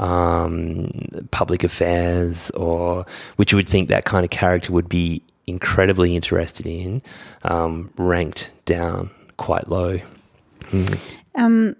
um, 0.00 0.90
public 1.30 1.62
affairs 1.62 2.50
or 2.50 3.06
which 3.36 3.52
you 3.52 3.56
would 3.56 3.68
think 3.68 3.88
that 3.88 4.04
kind 4.04 4.24
of 4.24 4.30
character 4.30 4.72
would 4.72 4.88
be 4.88 5.22
incredibly 5.46 6.16
interested 6.16 6.66
in 6.66 7.00
um, 7.44 7.90
ranked 7.96 8.52
down 8.64 9.10
quite 9.36 9.68
low 9.68 10.00
Um, 11.34 11.76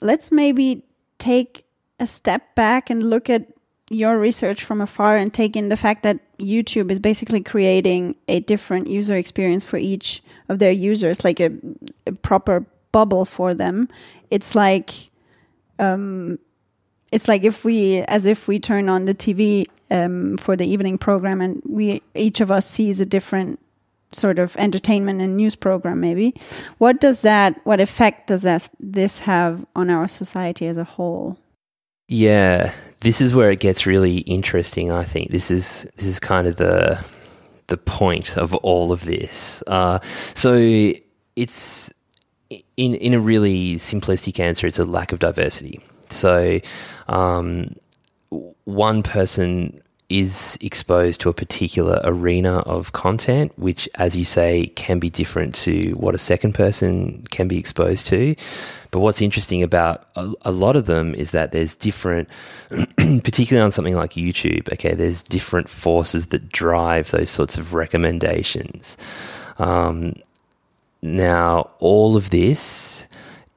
let's 0.00 0.32
maybe 0.32 0.84
take 1.18 1.64
a 2.00 2.06
step 2.06 2.54
back 2.54 2.90
and 2.90 3.02
look 3.02 3.30
at 3.30 3.46
your 3.90 4.18
research 4.18 4.64
from 4.64 4.80
afar 4.80 5.16
and 5.16 5.32
take 5.32 5.56
in 5.56 5.68
the 5.68 5.76
fact 5.76 6.02
that 6.02 6.18
YouTube 6.38 6.90
is 6.90 6.98
basically 6.98 7.40
creating 7.40 8.16
a 8.28 8.40
different 8.40 8.88
user 8.88 9.14
experience 9.14 9.64
for 9.64 9.76
each 9.76 10.22
of 10.48 10.58
their 10.58 10.72
users, 10.72 11.24
like 11.24 11.40
a, 11.40 11.50
a 12.06 12.12
proper 12.12 12.64
bubble 12.92 13.24
for 13.24 13.54
them. 13.54 13.88
It's 14.30 14.54
like, 14.54 14.90
um, 15.78 16.38
it's 17.14 17.28
like 17.28 17.44
if 17.44 17.64
we, 17.64 17.98
as 18.08 18.26
if 18.26 18.48
we 18.48 18.58
turn 18.58 18.88
on 18.88 19.04
the 19.04 19.14
TV 19.14 19.66
um, 19.90 20.36
for 20.36 20.56
the 20.56 20.66
evening 20.66 20.98
program, 20.98 21.40
and 21.40 21.62
we 21.64 22.02
each 22.14 22.40
of 22.40 22.50
us 22.50 22.66
sees 22.66 23.00
a 23.00 23.06
different 23.06 23.60
sort 24.12 24.38
of 24.38 24.56
entertainment 24.56 25.20
and 25.20 25.36
news 25.36 25.56
program 25.56 25.98
maybe 26.00 26.32
what 26.78 27.00
does 27.00 27.22
that 27.22 27.60
what 27.66 27.80
effect 27.80 28.28
does 28.28 28.42
that 28.42 28.70
this 28.78 29.18
have 29.18 29.66
on 29.74 29.90
our 29.90 30.06
society 30.06 30.68
as 30.68 30.76
a 30.76 30.84
whole 30.84 31.36
Yeah, 32.08 32.72
this 33.00 33.20
is 33.20 33.34
where 33.34 33.50
it 33.50 33.60
gets 33.60 33.86
really 33.86 34.18
interesting. 34.18 34.92
I 34.92 35.04
think 35.04 35.30
this 35.30 35.50
is 35.50 35.90
this 35.96 36.06
is 36.06 36.20
kind 36.20 36.46
of 36.46 36.56
the 36.56 37.04
the 37.68 37.78
point 37.78 38.36
of 38.36 38.54
all 38.56 38.92
of 38.92 39.04
this. 39.04 39.62
Uh, 39.66 39.98
so 40.34 40.54
it's 41.34 41.92
in 42.76 42.94
in 42.94 43.14
a 43.14 43.20
really 43.20 43.76
simplistic 43.76 44.38
answer, 44.38 44.66
it's 44.66 44.78
a 44.78 44.84
lack 44.84 45.12
of 45.12 45.18
diversity. 45.18 45.80
So 46.14 46.60
um, 47.08 47.76
one 48.64 49.02
person 49.02 49.76
is 50.10 50.58
exposed 50.60 51.20
to 51.20 51.28
a 51.28 51.32
particular 51.32 52.00
arena 52.04 52.58
of 52.58 52.92
content, 52.92 53.52
which, 53.56 53.88
as 53.96 54.16
you 54.16 54.24
say, 54.24 54.66
can 54.76 54.98
be 54.98 55.08
different 55.08 55.54
to 55.54 55.92
what 55.92 56.14
a 56.14 56.18
second 56.18 56.54
person 56.54 57.24
can 57.30 57.48
be 57.48 57.58
exposed 57.58 58.06
to. 58.06 58.36
But 58.90 59.00
what's 59.00 59.22
interesting 59.22 59.62
about 59.62 60.06
a, 60.14 60.32
a 60.42 60.50
lot 60.52 60.76
of 60.76 60.86
them 60.86 61.14
is 61.14 61.30
that 61.30 61.52
there's 61.52 61.74
different, 61.74 62.28
particularly 62.96 63.64
on 63.64 63.70
something 63.70 63.96
like 63.96 64.12
YouTube, 64.12 64.72
okay, 64.74 64.94
there's 64.94 65.22
different 65.22 65.68
forces 65.68 66.28
that 66.28 66.50
drive 66.50 67.10
those 67.10 67.30
sorts 67.30 67.56
of 67.56 67.72
recommendations. 67.72 68.96
Um, 69.58 70.14
now, 71.02 71.70
all 71.80 72.16
of 72.16 72.30
this 72.30 73.06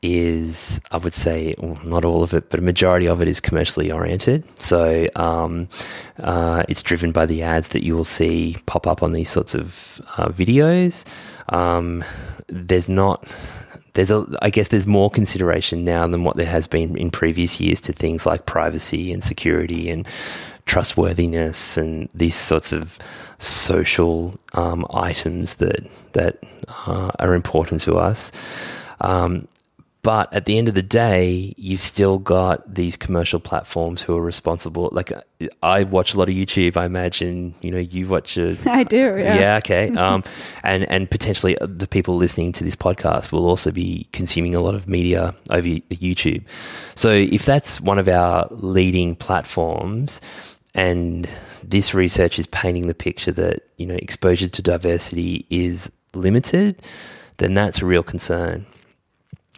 is, 0.02 0.80
I 0.92 0.98
would 0.98 1.14
say, 1.14 1.54
well, 1.58 1.80
not 1.84 2.06
all 2.06 2.24
of 2.24 2.34
it, 2.34 2.50
but 2.50 2.60
a 2.60 2.64
majority 2.64 3.08
of 3.08 3.22
it 3.22 3.28
is 3.28 3.40
commercially 3.40 3.92
oriented. 3.92 4.44
So 4.60 5.08
um, 5.16 5.68
uh, 6.20 6.64
it's 6.70 6.84
driven 6.84 7.12
by 7.12 7.26
the 7.26 7.44
ads 7.44 7.70
that 7.70 7.84
you 7.84 7.96
will 7.96 8.06
see 8.06 8.58
pop 8.66 8.86
up 8.86 9.02
on 9.02 9.14
these 9.14 9.30
sorts 9.30 9.56
of 9.56 10.02
uh, 10.18 10.30
videos. 10.30 11.06
Um, 11.50 12.04
there's 12.48 12.90
not. 12.90 13.26
There's 13.94 14.12
a, 14.12 14.28
I 14.44 14.52
guess 14.52 14.68
there's 14.68 14.86
more 14.86 15.10
consideration 15.10 15.84
now 15.84 16.06
than 16.06 16.24
what 16.24 16.38
there 16.38 16.46
has 16.46 16.68
been 16.68 16.96
in 16.96 17.10
previous 17.10 17.60
years 17.60 17.82
to 17.82 17.94
things 17.94 18.28
like 18.28 18.46
privacy 18.46 19.12
and 19.12 19.24
security 19.24 19.90
and 19.90 20.08
trustworthiness 20.68 21.78
and 21.78 22.08
these 22.14 22.36
sorts 22.36 22.72
of 22.72 23.00
social 23.40 24.40
um, 24.54 24.86
items 24.94 25.56
that 25.56 25.90
that 26.14 26.38
uh, 26.86 27.10
are 27.18 27.34
important 27.34 27.82
to 27.82 27.96
us. 27.96 28.32
Um, 29.02 29.48
but 30.08 30.32
at 30.34 30.46
the 30.46 30.58
end 30.58 30.70
of 30.70 30.74
the 30.74 30.82
day, 30.82 31.54
you've 31.58 31.82
still 31.82 32.18
got 32.18 32.74
these 32.74 32.96
commercial 32.96 33.42
platforms 33.42 34.02
who 34.02 34.16
are 34.16 34.22
responsible. 34.22 34.88
Like 34.94 35.12
uh, 35.12 35.20
I 35.62 35.84
watch 35.84 36.14
a 36.14 36.18
lot 36.18 36.30
of 36.30 36.34
YouTube. 36.34 36.78
I 36.78 36.86
imagine 36.86 37.54
you 37.60 37.72
know 37.72 37.78
you 37.78 38.08
watch 38.08 38.38
a 38.38 38.56
i 38.68 38.86
do 38.86 39.18
yeah, 39.18 39.38
yeah, 39.38 39.58
okay. 39.58 39.90
Um, 39.90 40.24
and 40.64 40.90
and 40.90 41.12
potentially 41.12 41.58
uh, 41.58 41.68
the 41.68 41.90
people 41.90 42.16
listening 42.16 42.54
to 42.54 42.64
this 42.64 42.74
podcast 42.74 43.34
will 43.34 43.46
also 43.46 43.70
be 43.70 44.08
consuming 44.14 44.56
a 44.56 44.62
lot 44.62 44.76
of 44.76 44.88
media 44.88 45.36
over 45.50 45.68
YouTube. 45.68 46.46
So 46.96 47.12
if 47.12 47.44
that's 47.44 47.82
one 47.82 48.00
of 48.00 48.08
our 48.08 48.48
leading 48.52 49.14
platforms, 49.14 50.22
and 50.74 51.30
this 51.66 51.94
research 51.94 52.40
is 52.40 52.48
painting 52.48 52.88
the 52.88 52.96
picture 52.96 53.34
that 53.34 53.64
you 53.76 53.86
know 53.86 53.96
exposure 53.96 54.48
to 54.48 54.62
diversity 54.62 55.46
is 55.50 55.92
limited, 56.14 56.82
then 57.40 57.54
that's 57.56 57.82
a 57.82 57.86
real 57.86 58.04
concern. 58.04 58.66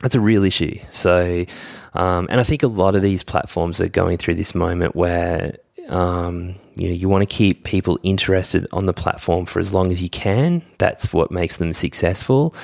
That's 0.01 0.15
a 0.15 0.19
real 0.19 0.43
issue. 0.43 0.79
So, 0.89 1.45
um, 1.93 2.27
and 2.29 2.39
I 2.39 2.43
think 2.43 2.63
a 2.63 2.67
lot 2.67 2.95
of 2.95 3.01
these 3.01 3.23
platforms 3.23 3.81
are 3.81 3.89
going 3.89 4.17
through 4.17 4.35
this 4.35 4.55
moment 4.55 4.95
where 4.95 5.57
um, 5.89 6.55
you 6.75 6.87
know 6.87 6.93
you 6.93 7.09
want 7.09 7.27
to 7.27 7.35
keep 7.35 7.63
people 7.63 7.99
interested 8.03 8.65
on 8.71 8.85
the 8.85 8.93
platform 8.93 9.45
for 9.45 9.59
as 9.59 9.73
long 9.73 9.91
as 9.91 10.01
you 10.01 10.09
can. 10.09 10.61
That's 10.77 11.11
what 11.11 11.31
makes 11.31 11.57
them 11.57 11.73
successful. 11.73 12.55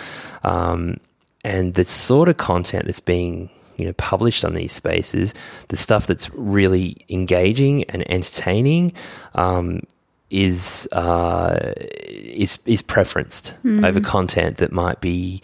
Um, 0.44 0.98
and 1.44 1.74
the 1.74 1.86
sort 1.86 2.30
of 2.30 2.38
content 2.38 2.86
that's 2.86 3.00
being 3.00 3.50
you 3.78 3.86
know 3.86 3.94
published 3.94 4.46
on 4.46 4.54
these 4.54 4.72
spaces, 4.72 5.34
the 5.68 5.76
stuff 5.76 6.08
that's 6.08 6.30
really 6.34 6.98
engaging 7.10 7.84
and 7.86 8.10
entertaining, 8.10 8.94
um, 9.34 9.82
is 10.30 10.88
uh, 10.92 11.74
is 12.06 12.60
is 12.66 12.82
preferenced 12.82 13.54
over 13.84 14.00
content 14.00 14.58
that 14.58 14.72
might 14.72 15.02
be 15.02 15.42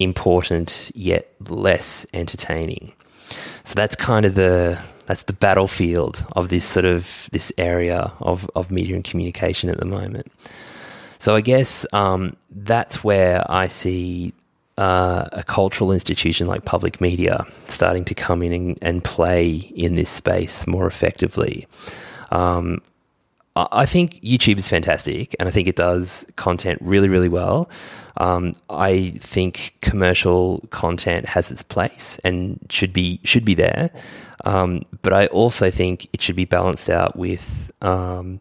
important 0.00 0.90
yet 0.94 1.30
less 1.48 2.06
entertaining. 2.12 2.92
So 3.62 3.74
that's 3.74 3.94
kind 3.94 4.26
of 4.26 4.34
the 4.34 4.80
that's 5.06 5.24
the 5.24 5.32
battlefield 5.32 6.24
of 6.36 6.48
this 6.48 6.64
sort 6.64 6.84
of 6.84 7.28
this 7.32 7.52
area 7.58 8.12
of, 8.20 8.48
of 8.54 8.70
media 8.70 8.94
and 8.94 9.04
communication 9.04 9.68
at 9.68 9.78
the 9.78 9.84
moment. 9.84 10.30
So 11.18 11.36
I 11.36 11.40
guess 11.40 11.84
um, 11.92 12.36
that's 12.50 13.04
where 13.04 13.44
I 13.50 13.66
see 13.66 14.32
uh, 14.78 15.28
a 15.32 15.42
cultural 15.42 15.92
institution 15.92 16.46
like 16.46 16.64
public 16.64 17.00
media 17.00 17.44
starting 17.66 18.04
to 18.06 18.14
come 18.14 18.42
in 18.42 18.52
and, 18.52 18.78
and 18.80 19.04
play 19.04 19.50
in 19.74 19.96
this 19.96 20.08
space 20.08 20.66
more 20.66 20.86
effectively. 20.86 21.66
Um, 22.30 22.80
I 23.56 23.84
think 23.84 24.20
YouTube 24.22 24.58
is 24.58 24.68
fantastic, 24.68 25.34
and 25.38 25.48
I 25.48 25.52
think 25.52 25.66
it 25.66 25.76
does 25.76 26.24
content 26.36 26.78
really, 26.80 27.08
really 27.08 27.28
well. 27.28 27.68
Um, 28.16 28.52
I 28.68 29.10
think 29.18 29.76
commercial 29.80 30.60
content 30.70 31.26
has 31.26 31.50
its 31.50 31.62
place 31.62 32.20
and 32.24 32.64
should 32.70 32.92
be 32.92 33.20
should 33.24 33.44
be 33.44 33.54
there, 33.54 33.90
um, 34.44 34.82
but 35.02 35.12
I 35.12 35.26
also 35.26 35.70
think 35.70 36.08
it 36.12 36.22
should 36.22 36.36
be 36.36 36.44
balanced 36.44 36.90
out 36.90 37.16
with 37.16 37.72
um, 37.82 38.40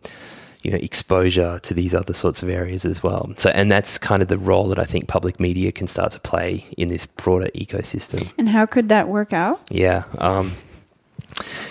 you 0.63 0.71
know 0.71 0.77
exposure 0.77 1.59
to 1.59 1.73
these 1.73 1.95
other 1.95 2.13
sorts 2.13 2.43
of 2.43 2.49
areas 2.49 2.85
as 2.85 3.01
well. 3.01 3.31
So, 3.37 3.49
and 3.49 3.71
that's 3.71 3.97
kind 3.97 4.21
of 4.21 4.27
the 4.27 4.37
role 4.37 4.69
that 4.69 4.79
I 4.79 4.85
think 4.85 5.07
public 5.07 5.39
media 5.39 5.71
can 5.71 5.87
start 5.87 6.11
to 6.11 6.19
play 6.19 6.65
in 6.77 6.87
this 6.87 7.05
broader 7.05 7.47
ecosystem. 7.55 8.31
and 8.37 8.49
how 8.49 8.65
could 8.65 8.89
that 8.89 9.07
work 9.07 9.33
out 9.33 9.61
Yeah. 9.69 10.03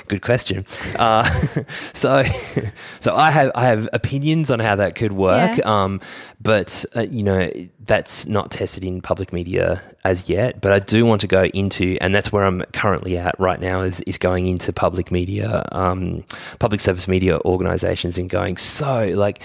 Good 0.08 0.22
question. 0.22 0.64
Uh, 0.98 1.22
so, 1.92 2.22
so 3.00 3.14
I 3.14 3.30
have 3.30 3.52
I 3.54 3.66
have 3.66 3.88
opinions 3.92 4.50
on 4.50 4.58
how 4.60 4.76
that 4.76 4.94
could 4.94 5.12
work, 5.12 5.58
Yeah. 5.58 5.82
um, 5.84 6.00
but 6.40 6.84
uh, 6.96 7.02
you 7.02 7.22
know 7.22 7.50
that's 7.86 8.26
not 8.28 8.50
tested 8.50 8.84
in 8.84 9.00
public 9.00 9.32
media 9.32 9.82
as 10.04 10.28
yet. 10.28 10.60
But 10.60 10.72
I 10.72 10.78
do 10.78 11.04
want 11.06 11.20
to 11.22 11.26
go 11.26 11.44
into, 11.44 11.96
and 12.00 12.14
that's 12.14 12.32
where 12.32 12.44
I'm 12.44 12.62
currently 12.72 13.16
at 13.18 13.38
right 13.38 13.60
now 13.60 13.82
is 13.82 14.00
is 14.02 14.18
going 14.18 14.46
into 14.46 14.72
public 14.72 15.10
media, 15.10 15.66
um, 15.72 16.24
public 16.58 16.80
service 16.80 17.06
media 17.08 17.38
organisations, 17.44 18.18
and 18.18 18.28
going 18.30 18.56
so 18.56 19.06
like 19.14 19.40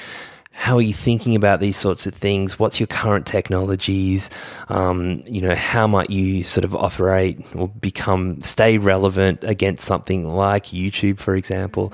how 0.55 0.75
are 0.77 0.81
you 0.81 0.93
thinking 0.93 1.35
about 1.35 1.59
these 1.59 1.75
sorts 1.75 2.05
of 2.05 2.13
things? 2.13 2.59
What's 2.59 2.79
your 2.79 2.87
current 2.87 3.25
technologies? 3.25 4.29
Um, 4.69 5.23
you 5.27 5.41
know, 5.41 5.55
how 5.55 5.87
might 5.87 6.09
you 6.11 6.43
sort 6.43 6.63
of 6.63 6.75
operate 6.75 7.39
or 7.55 7.67
become 7.67 8.39
stay 8.41 8.77
relevant 8.77 9.43
against 9.43 9.83
something 9.83 10.27
like 10.27 10.65
YouTube, 10.67 11.17
for 11.19 11.35
example? 11.35 11.91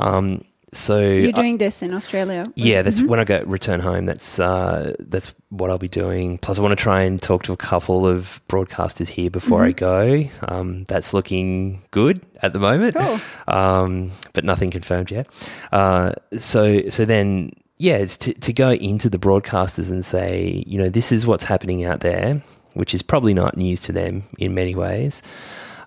Um, 0.00 0.44
so 0.74 0.98
You're 1.00 1.28
I- 1.28 1.32
doing 1.32 1.58
this 1.58 1.82
in 1.82 1.92
Australia. 1.94 2.46
yeah, 2.56 2.80
that's 2.82 3.00
Mhm. 3.00 3.06
when 3.08 3.20
I 3.20 3.24
go 3.24 3.42
return 3.46 3.78
home. 3.80 4.06
That's 4.06 4.40
uh, 4.40 4.94
that's 4.98 5.34
what 5.50 5.68
I'll 5.70 5.76
be 5.78 5.86
doing. 5.88 6.38
Plus, 6.38 6.58
I 6.58 6.62
want 6.62 6.72
to 6.76 6.82
try 6.82 7.02
and 7.02 7.20
talk 7.20 7.42
to 7.44 7.52
a 7.52 7.58
couple 7.58 8.06
of 8.06 8.40
broadcasters 8.48 9.08
here 9.08 9.28
before 9.30 9.64
I 9.64 9.72
go. 9.72 10.24
Um, 10.48 10.84
that's 10.88 11.12
looking 11.14 11.82
good 11.90 12.22
at 12.42 12.52
the 12.54 12.58
moment, 12.58 12.96
Cool. 12.96 13.20
um, 13.48 14.10
but 14.32 14.44
nothing 14.44 14.70
confirmed 14.70 15.10
yet. 15.10 15.28
Uh, 15.70 16.12
so 16.38 16.88
so 16.88 17.04
then 17.04 17.50
yeah, 17.78 17.96
it's 17.96 18.16
to 18.18 18.34
to 18.34 18.52
go 18.52 18.72
into 18.72 19.08
the 19.08 19.18
broadcasters 19.18 19.90
and 19.90 20.04
say, 20.04 20.64
you 20.66 20.78
know, 20.78 20.88
this 20.88 21.12
is 21.12 21.26
what's 21.26 21.44
happening 21.44 21.84
out 21.84 22.00
there, 22.00 22.42
which 22.74 22.94
is 22.94 23.02
probably 23.02 23.34
not 23.34 23.56
news 23.56 23.80
to 23.80 23.92
them 23.92 24.24
in 24.38 24.54
many 24.54 24.74
ways. 24.74 25.22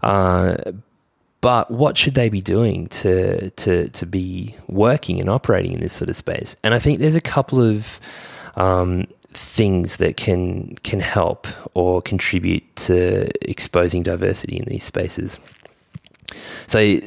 Uh, 0.04 0.56
but 1.42 1.70
what 1.70 1.96
should 1.96 2.16
they 2.16 2.30
be 2.30 2.42
doing 2.42 2.88
to 2.88 3.50
to 3.52 3.90
to 3.90 4.06
be 4.06 4.56
working 4.68 5.20
and 5.20 5.30
operating 5.30 5.74
in 5.74 5.80
this 5.80 5.94
sort 5.94 6.10
of 6.10 6.16
space? 6.16 6.56
And 6.64 6.74
I 6.74 6.80
think 6.80 7.00
there's 7.00 7.16
a 7.16 7.22
couple 7.22 7.62
of 7.62 8.00
um, 8.56 9.06
things 9.30 9.98
that 9.98 10.18
can 10.18 10.76
can 10.84 11.00
help 11.00 11.48
or 11.76 12.02
contribute 12.02 12.76
to 12.78 13.30
exposing 13.48 14.02
diversity 14.02 14.58
in 14.58 14.66
these 14.66 14.84
spaces. 14.84 15.40
So, 16.68 17.00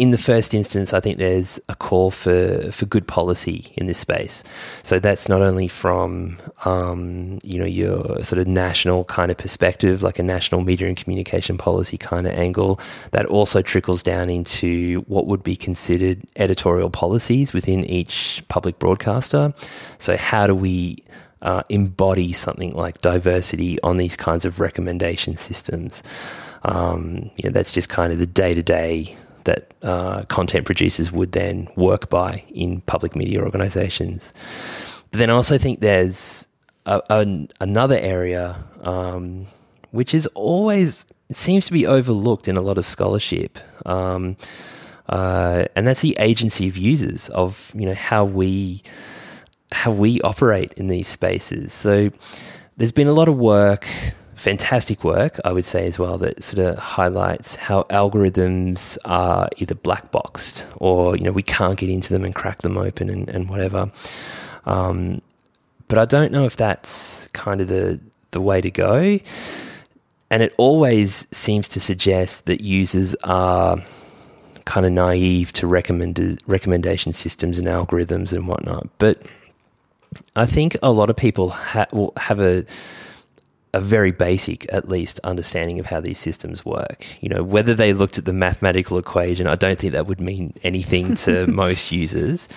in 0.00 0.12
the 0.12 0.18
first 0.18 0.54
instance, 0.54 0.94
I 0.94 1.00
think 1.00 1.18
there's 1.18 1.60
a 1.68 1.74
call 1.74 2.10
for, 2.10 2.72
for 2.72 2.86
good 2.86 3.06
policy 3.06 3.70
in 3.74 3.84
this 3.84 3.98
space. 3.98 4.42
So 4.82 4.98
that's 4.98 5.28
not 5.28 5.42
only 5.42 5.68
from 5.68 6.38
um, 6.64 7.38
you 7.44 7.58
know 7.58 7.66
your 7.66 8.24
sort 8.24 8.38
of 8.40 8.46
national 8.46 9.04
kind 9.04 9.30
of 9.30 9.36
perspective, 9.36 10.02
like 10.02 10.18
a 10.18 10.22
national 10.22 10.62
media 10.62 10.88
and 10.88 10.96
communication 10.96 11.58
policy 11.58 11.98
kind 11.98 12.26
of 12.26 12.32
angle. 12.32 12.80
That 13.10 13.26
also 13.26 13.60
trickles 13.60 14.02
down 14.02 14.30
into 14.30 15.00
what 15.06 15.26
would 15.26 15.42
be 15.42 15.54
considered 15.54 16.22
editorial 16.36 16.88
policies 16.88 17.52
within 17.52 17.84
each 17.84 18.42
public 18.48 18.78
broadcaster. 18.78 19.52
So 19.98 20.16
how 20.16 20.46
do 20.46 20.54
we 20.54 21.04
uh, 21.42 21.64
embody 21.68 22.32
something 22.32 22.72
like 22.72 23.02
diversity 23.02 23.78
on 23.82 23.98
these 23.98 24.16
kinds 24.16 24.46
of 24.46 24.60
recommendation 24.60 25.36
systems? 25.36 26.02
Um, 26.62 27.30
you 27.36 27.44
know, 27.44 27.50
that's 27.50 27.72
just 27.72 27.90
kind 27.90 28.14
of 28.14 28.18
the 28.18 28.26
day 28.26 28.54
to 28.54 28.62
day 28.62 29.18
that 29.50 29.74
uh, 29.82 30.22
content 30.36 30.64
producers 30.66 31.10
would 31.10 31.32
then 31.32 31.68
work 31.76 32.08
by 32.08 32.44
in 32.48 32.80
public 32.82 33.12
media 33.16 33.42
organizations. 33.42 34.32
But 35.10 35.18
then 35.18 35.30
I 35.30 35.34
also 35.34 35.58
think 35.58 35.80
there's 35.80 36.48
a, 36.86 37.02
an, 37.10 37.48
another 37.60 37.98
area 37.98 38.64
um, 38.82 39.46
which 39.90 40.14
is 40.14 40.26
always 40.28 41.04
seems 41.32 41.64
to 41.66 41.72
be 41.72 41.86
overlooked 41.86 42.48
in 42.48 42.56
a 42.56 42.60
lot 42.60 42.78
of 42.78 42.84
scholarship. 42.84 43.58
Um, 43.86 44.36
uh, 45.08 45.64
and 45.74 45.86
that's 45.86 46.02
the 46.02 46.16
agency 46.20 46.68
of 46.68 46.76
users 46.76 47.28
of 47.30 47.72
you 47.74 47.86
know 47.86 47.94
how 47.94 48.24
we 48.24 48.82
how 49.72 49.90
we 49.90 50.20
operate 50.22 50.72
in 50.74 50.88
these 50.88 51.08
spaces. 51.08 51.72
So 51.72 52.10
there's 52.76 52.92
been 52.92 53.08
a 53.08 53.12
lot 53.12 53.28
of 53.28 53.36
work, 53.36 53.88
fantastic 54.40 55.04
work, 55.04 55.38
I 55.44 55.52
would 55.52 55.66
say 55.66 55.84
as 55.84 55.98
well, 55.98 56.16
that 56.16 56.42
sort 56.42 56.66
of 56.66 56.78
highlights 56.78 57.56
how 57.56 57.82
algorithms 57.84 58.96
are 59.04 59.50
either 59.58 59.74
black 59.74 60.10
boxed 60.10 60.66
or 60.76 61.14
you 61.14 61.22
know 61.22 61.30
we 61.30 61.42
can't 61.42 61.78
get 61.78 61.90
into 61.90 62.14
them 62.14 62.24
and 62.24 62.34
crack 62.34 62.62
them 62.62 62.78
open 62.78 63.10
and, 63.10 63.28
and 63.28 63.50
whatever. 63.50 63.90
Um, 64.64 65.20
but 65.88 65.98
I 65.98 66.06
don't 66.06 66.32
know 66.32 66.46
if 66.46 66.56
that's 66.56 67.28
kind 67.28 67.60
of 67.60 67.68
the 67.68 68.00
the 68.30 68.40
way 68.40 68.62
to 68.62 68.70
go. 68.70 69.18
And 70.30 70.42
it 70.42 70.54
always 70.56 71.26
seems 71.36 71.68
to 71.68 71.80
suggest 71.80 72.46
that 72.46 72.62
users 72.62 73.14
are 73.16 73.82
kind 74.64 74.86
of 74.86 74.92
naive 74.92 75.52
to 75.54 75.66
recommended 75.66 76.40
recommendation 76.46 77.12
systems 77.12 77.58
and 77.58 77.68
algorithms 77.68 78.32
and 78.32 78.48
whatnot. 78.48 78.88
But 78.98 79.20
I 80.34 80.46
think 80.46 80.76
a 80.82 80.92
lot 80.92 81.10
of 81.10 81.16
people 81.16 81.50
ha- 81.50 81.88
will 81.92 82.12
have 82.16 82.40
a 82.40 82.64
a 83.72 83.80
very 83.80 84.10
basic, 84.10 84.72
at 84.72 84.88
least, 84.88 85.20
understanding 85.22 85.78
of 85.78 85.86
how 85.86 86.00
these 86.00 86.18
systems 86.18 86.64
work. 86.64 87.06
You 87.20 87.28
know, 87.28 87.42
whether 87.42 87.74
they 87.74 87.92
looked 87.92 88.18
at 88.18 88.24
the 88.24 88.32
mathematical 88.32 88.98
equation, 88.98 89.46
I 89.46 89.54
don't 89.54 89.78
think 89.78 89.92
that 89.92 90.06
would 90.06 90.20
mean 90.20 90.54
anything 90.62 91.14
to 91.16 91.46
most 91.50 91.92
users. 91.92 92.48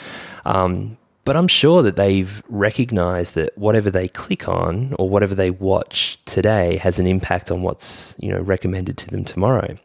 Um, 0.45 0.97
but 1.25 1.37
I'm 1.37 1.47
sure 1.47 1.83
that 1.83 1.95
they've 1.95 2.43
recognized 2.49 3.35
that 3.35 3.57
whatever 3.57 3.89
they 3.89 4.07
click 4.07 4.49
on 4.49 4.93
or 4.99 5.07
whatever 5.07 5.35
they 5.35 5.51
watch 5.51 6.19
today 6.25 6.77
has 6.77 6.99
an 6.99 7.07
impact 7.07 7.49
on 7.49 7.61
what's 7.61 8.15
you 8.19 8.29
know 8.29 8.41
recommended 8.41 8.97
to 8.99 9.09
them 9.09 9.23
tomorrow. 9.23 9.77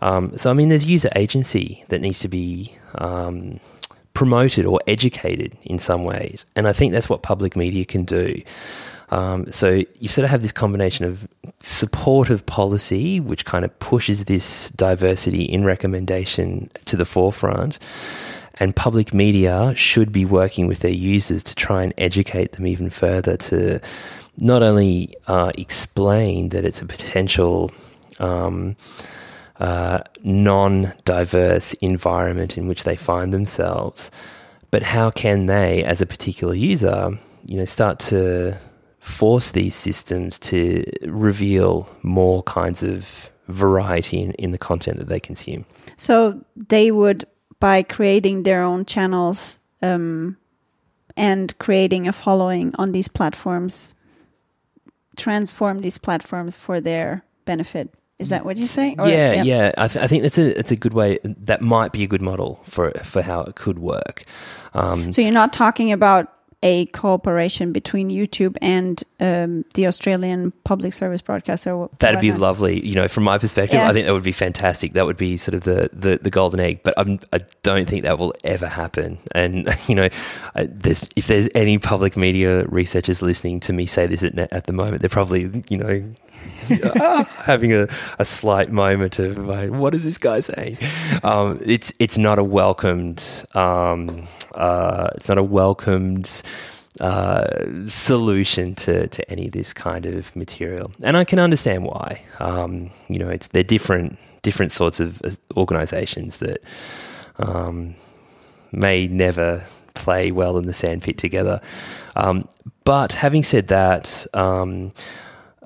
Um, 0.00 0.36
so 0.38 0.50
I 0.50 0.52
mean, 0.52 0.68
there's 0.68 0.84
user 0.84 1.10
agency 1.16 1.84
that 1.88 2.00
needs 2.00 2.20
to 2.20 2.28
be 2.28 2.76
um, 2.96 3.58
promoted 4.14 4.66
or 4.66 4.80
educated 4.86 5.56
in 5.62 5.78
some 5.78 6.04
ways, 6.04 6.46
and 6.54 6.68
I 6.68 6.72
think 6.72 6.92
that's 6.92 7.08
what 7.08 7.22
public 7.22 7.56
media 7.56 7.84
can 7.84 8.04
do. 8.04 8.42
Um, 9.12 9.52
so 9.52 9.82
you 10.00 10.08
sort 10.08 10.24
of 10.24 10.30
have 10.30 10.40
this 10.40 10.52
combination 10.52 11.04
of 11.04 11.28
supportive 11.60 12.46
policy, 12.46 13.20
which 13.20 13.44
kind 13.44 13.62
of 13.62 13.78
pushes 13.78 14.24
this 14.24 14.70
diversity 14.70 15.44
in 15.44 15.64
recommendation 15.64 16.70
to 16.86 16.96
the 16.96 17.04
forefront, 17.04 17.78
and 18.54 18.74
public 18.74 19.12
media 19.12 19.74
should 19.76 20.12
be 20.12 20.24
working 20.24 20.66
with 20.66 20.78
their 20.78 20.92
users 20.92 21.42
to 21.42 21.54
try 21.54 21.82
and 21.82 21.92
educate 21.98 22.52
them 22.52 22.66
even 22.66 22.88
further 22.88 23.36
to 23.36 23.80
not 24.38 24.62
only 24.62 25.14
uh, 25.26 25.52
explain 25.58 26.48
that 26.48 26.64
it's 26.64 26.80
a 26.80 26.86
potential 26.86 27.70
um, 28.18 28.76
uh, 29.60 29.98
non-diverse 30.22 31.74
environment 31.74 32.56
in 32.56 32.66
which 32.66 32.84
they 32.84 32.96
find 32.96 33.34
themselves, 33.34 34.10
but 34.70 34.82
how 34.82 35.10
can 35.10 35.44
they, 35.44 35.84
as 35.84 36.00
a 36.00 36.06
particular 36.06 36.54
user, 36.54 37.18
you 37.44 37.58
know, 37.58 37.66
start 37.66 37.98
to 37.98 38.56
force 39.02 39.50
these 39.50 39.74
systems 39.74 40.38
to 40.38 40.84
reveal 41.02 41.88
more 42.02 42.40
kinds 42.44 42.84
of 42.84 43.32
variety 43.48 44.22
in, 44.22 44.30
in 44.34 44.52
the 44.52 44.58
content 44.58 44.98
that 44.98 45.08
they 45.08 45.18
consume? 45.18 45.66
So 45.96 46.40
they 46.54 46.92
would, 46.92 47.24
by 47.58 47.82
creating 47.82 48.44
their 48.44 48.62
own 48.62 48.84
channels 48.86 49.58
um, 49.82 50.36
and 51.16 51.52
creating 51.58 52.06
a 52.06 52.12
following 52.12 52.74
on 52.78 52.92
these 52.92 53.08
platforms, 53.08 53.92
transform 55.16 55.80
these 55.80 55.98
platforms 55.98 56.56
for 56.56 56.80
their 56.80 57.24
benefit. 57.44 57.90
Is 58.20 58.28
that 58.28 58.44
what 58.44 58.56
you 58.56 58.66
say? 58.66 58.94
Or- 59.00 59.08
yeah, 59.08 59.42
yeah. 59.42 59.72
I, 59.76 59.88
th- 59.88 60.04
I 60.04 60.06
think 60.06 60.22
that's 60.22 60.38
a 60.38 60.56
it's 60.56 60.70
a 60.70 60.76
good 60.76 60.94
way. 60.94 61.18
That 61.24 61.60
might 61.60 61.90
be 61.90 62.04
a 62.04 62.06
good 62.06 62.22
model 62.22 62.60
for 62.62 62.92
for 63.02 63.20
how 63.20 63.42
it 63.42 63.56
could 63.56 63.80
work. 63.80 64.24
Um, 64.74 65.12
So 65.12 65.22
you're 65.22 65.32
not 65.32 65.52
talking 65.52 65.90
about 65.90 66.32
a 66.62 66.86
cooperation 66.86 67.72
between 67.72 68.08
YouTube 68.08 68.56
and 68.62 69.02
um, 69.20 69.64
the 69.74 69.86
Australian 69.86 70.52
public 70.64 70.92
service 70.92 71.20
broadcaster. 71.20 71.88
That'd 71.98 72.20
be 72.20 72.32
lovely. 72.32 72.84
You 72.86 72.94
know, 72.94 73.08
from 73.08 73.24
my 73.24 73.38
perspective, 73.38 73.74
Yeah. 73.74 73.88
I 73.88 73.92
think 73.92 74.06
that 74.06 74.12
would 74.12 74.22
be 74.22 74.32
fantastic. 74.32 74.92
That 74.92 75.06
would 75.06 75.16
be 75.16 75.36
sort 75.36 75.54
of 75.54 75.62
the, 75.62 75.90
the, 75.92 76.18
the 76.22 76.30
golden 76.30 76.60
egg. 76.60 76.82
But 76.82 76.94
I'm, 76.96 77.18
I 77.32 77.40
don't 77.62 77.88
think 77.88 78.04
that 78.04 78.18
will 78.18 78.34
ever 78.44 78.68
happen. 78.68 79.18
And 79.32 79.68
you 79.88 79.94
know, 79.94 80.08
I, 80.54 80.64
there's, 80.64 81.04
if 81.16 81.26
there's 81.26 81.48
any 81.54 81.78
public 81.78 82.16
media 82.16 82.64
researchers 82.66 83.22
listening 83.22 83.60
to 83.60 83.72
me 83.72 83.86
say 83.86 84.06
this 84.06 84.22
at, 84.22 84.38
at 84.38 84.66
the 84.66 84.72
moment, 84.72 85.02
they're 85.02 85.08
probably 85.08 85.64
you 85.68 85.78
know 85.78 86.14
having 87.44 87.72
a, 87.72 87.88
a 88.18 88.24
slight 88.24 88.70
moment 88.70 89.18
of 89.18 89.38
like, 89.38 89.70
what 89.70 89.94
is 89.94 90.04
this 90.04 90.18
guy 90.18 90.40
saying? 90.40 90.78
Um, 91.22 91.60
it's 91.64 91.92
it's 91.98 92.18
not 92.18 92.38
a 92.38 92.44
welcomed 92.44 93.44
um, 93.54 94.26
uh, 94.54 95.10
it's 95.14 95.28
not 95.28 95.38
a 95.38 95.42
welcomed 95.42 96.42
uh, 97.00 97.86
solution 97.86 98.74
to, 98.74 99.06
to 99.08 99.30
any 99.30 99.46
of 99.46 99.52
this 99.52 99.72
kind 99.72 100.06
of 100.06 100.34
material, 100.36 100.92
and 101.02 101.16
I 101.16 101.24
can 101.24 101.38
understand 101.38 101.84
why. 101.84 102.22
Um, 102.38 102.90
you 103.08 103.18
know, 103.18 103.28
it's 103.28 103.48
they're 103.48 103.62
different 103.62 104.18
different 104.42 104.72
sorts 104.72 105.00
of 105.00 105.22
uh, 105.22 105.30
organisations 105.56 106.38
that 106.38 106.62
um, 107.38 107.94
may 108.72 109.06
never 109.06 109.64
play 109.94 110.32
well 110.32 110.58
in 110.58 110.66
the 110.66 110.72
sandpit 110.72 111.18
together. 111.18 111.60
Um, 112.16 112.48
but 112.84 113.12
having 113.12 113.42
said 113.42 113.68
that, 113.68 114.26
um, 114.34 114.92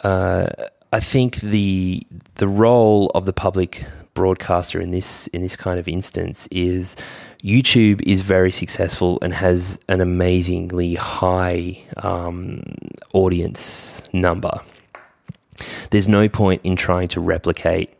uh, 0.06 0.68
I 0.92 1.00
think 1.00 1.38
the 1.38 2.00
the 2.36 2.46
role 2.46 3.10
of 3.16 3.26
the 3.26 3.32
public 3.32 3.84
broadcaster 4.14 4.80
in 4.80 4.92
this 4.92 5.26
in 5.28 5.42
this 5.42 5.56
kind 5.56 5.80
of 5.80 5.88
instance 5.88 6.46
is 6.52 6.94
YouTube 7.42 8.02
is 8.06 8.20
very 8.20 8.52
successful 8.52 9.18
and 9.20 9.34
has 9.34 9.80
an 9.88 10.00
amazingly 10.00 10.94
high 10.94 11.82
um, 11.96 12.62
audience 13.14 14.00
number. 14.12 14.60
There's 15.90 16.06
no 16.06 16.28
point 16.28 16.60
in 16.62 16.76
trying 16.76 17.08
to 17.08 17.20
replicate 17.20 17.95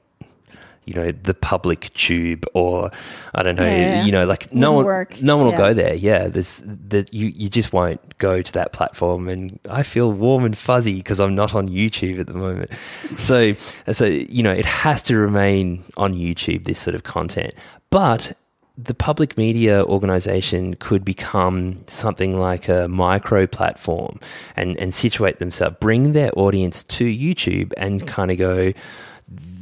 you 0.86 0.94
know 0.94 1.10
the 1.10 1.34
public 1.34 1.92
tube 1.94 2.46
or 2.54 2.90
I 3.34 3.42
don't 3.42 3.56
know 3.56 3.64
Yeah, 3.64 3.76
yeah. 3.76 4.04
you 4.04 4.12
know 4.12 4.24
like 4.24 4.52
no 4.54 4.70
Wouldn't 4.72 4.76
one 4.76 4.84
work. 4.86 5.20
no 5.20 5.36
one 5.36 5.46
will 5.46 5.56
go 5.56 5.74
there 5.74 5.94
yeah 5.94 6.28
there's 6.28 6.62
that 6.64 7.12
you 7.12 7.26
you 7.34 7.48
just 7.50 7.72
won't 7.72 8.16
go 8.18 8.40
to 8.40 8.52
that 8.52 8.72
platform 8.72 9.28
and 9.28 9.58
I 9.68 9.82
feel 9.82 10.12
warm 10.12 10.44
and 10.44 10.56
fuzzy 10.56 10.96
because 10.98 11.20
I'm 11.20 11.34
not 11.34 11.54
on 11.54 11.68
YouTube 11.68 12.20
at 12.20 12.28
the 12.28 12.34
moment 12.34 12.70
so 13.16 13.52
so 13.92 14.04
you 14.06 14.42
know 14.42 14.52
it 14.52 14.64
has 14.64 15.02
to 15.02 15.16
remain 15.16 15.82
on 15.96 16.14
YouTube 16.14 16.64
this 16.64 16.78
sort 16.78 16.94
of 16.94 17.02
content 17.02 17.52
but 17.90 18.32
the 18.78 18.92
public 18.94 19.38
media 19.38 19.82
organization 19.84 20.74
could 20.74 21.02
become 21.02 21.82
something 21.86 22.38
like 22.38 22.68
a 22.68 22.86
micro 22.88 23.46
platform 23.46 24.20
and, 24.54 24.76
and 24.78 24.92
situate 24.92 25.38
themselves, 25.38 25.76
bring 25.80 26.12
their 26.12 26.30
audience 26.38 26.84
to 26.84 27.06
YouTube 27.06 27.72
and 27.78 28.06
kind 28.06 28.30
of 28.30 28.36
go, 28.36 28.74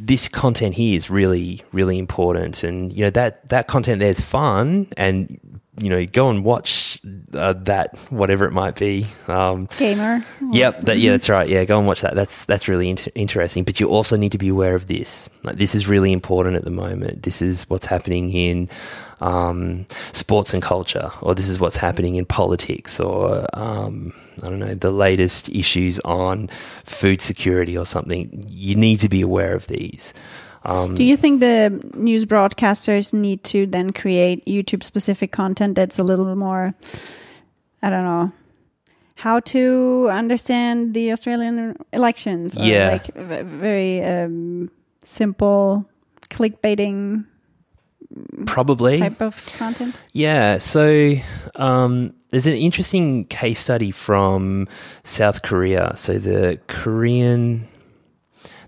this 0.07 0.29
content 0.29 0.75
here 0.75 0.97
is 0.97 1.09
really, 1.11 1.63
really 1.73 1.99
important. 1.99 2.63
And, 2.65 2.93
you 2.93 3.05
know, 3.05 3.11
that, 3.11 3.49
that 3.49 3.69
content 3.69 4.01
there's 4.01 4.21
fun 4.21 4.89
and 4.97 5.41
you 5.77 5.91
know, 5.91 6.07
go 6.07 6.31
and 6.31 6.45
watch 6.45 7.01
uh, 7.33 7.53
that, 7.53 7.99
whatever 8.11 8.45
it 8.47 8.53
might 8.53 8.79
be. 8.79 9.07
Um, 9.27 9.69
Gamer. 9.77 10.25
Yep. 10.53 10.83
That, 10.83 10.99
yeah, 10.99 11.11
that's 11.13 11.29
right. 11.29 11.49
Yeah, 11.49 11.65
go 11.65 11.79
and 11.79 11.87
watch 11.87 12.03
that. 12.03 12.15
That's 12.15 12.45
that's 12.45 12.69
really 12.69 12.89
inter- 12.91 13.11
interesting. 13.15 13.65
But 13.65 13.81
you 13.81 13.89
also 13.89 14.17
need 14.17 14.33
to 14.33 14.39
be 14.39 14.49
aware 14.49 14.77
of 14.77 14.87
this. 14.87 15.29
Like, 15.43 15.57
this 15.57 15.75
is 15.75 15.89
really 15.89 16.13
important 16.13 16.57
at 16.57 16.65
the 16.65 16.71
moment. 16.71 17.25
This 17.25 17.43
is 17.43 17.69
what's 17.69 17.87
happening 17.87 18.31
in 18.31 18.69
um, 19.21 19.87
sports 20.13 20.55
and 20.55 20.63
culture, 20.63 21.11
or 21.21 21.35
this 21.35 21.49
is 21.49 21.59
what's 21.59 21.77
happening 21.77 22.15
in 22.15 22.25
politics, 22.25 23.01
or 23.01 23.45
um, 23.55 24.13
I 24.43 24.49
don't 24.49 24.59
know, 24.59 24.74
the 24.74 24.91
latest 24.91 25.49
issues 25.49 26.01
on 26.01 26.49
food 26.85 27.20
security 27.20 27.76
or 27.76 27.87
something. 27.87 28.45
You 28.49 28.74
need 28.74 29.01
to 29.01 29.09
be 29.09 29.20
aware 29.20 29.55
of 29.55 29.66
these. 29.66 30.14
Um, 30.64 30.95
Do 30.95 31.05
you 31.05 31.16
think 31.16 31.41
the 31.41 31.80
news 31.95 32.24
broadcasters 32.24 33.12
need 33.12 33.45
to 33.45 33.66
then 33.66 33.93
create 33.93 34.45
YouTube 34.47 34.82
specific 34.82 35.30
content 35.30 35.76
that's 35.76 35.99
a 35.99 36.03
little 36.03 36.35
more, 36.35 36.74
I 37.82 37.91
don't 37.91 38.05
know, 38.05 38.32
how 39.16 39.41
to 39.41 40.09
understand 40.11 40.95
the 40.95 41.12
Australian 41.12 41.76
elections? 41.93 42.57
Yeah. 42.57 42.93
Like 42.93 43.14
v- 43.14 43.43
very 43.43 44.03
um, 44.05 44.70
simple 45.05 45.87
clickbaiting 46.30 47.26
probably. 48.47 48.99
type 48.99 49.20
of 49.20 49.55
content? 49.59 49.95
Yeah, 50.12 50.59
so 50.59 51.14
um, 51.57 52.14
there's 52.35 52.49
an 52.49 52.55
interesting 52.55 53.26
case 53.26 53.61
study 53.61 53.93
from 53.93 54.66
South 55.05 55.43
Korea. 55.43 55.93
So 55.95 56.18
the 56.18 56.59
Korean, 56.66 57.68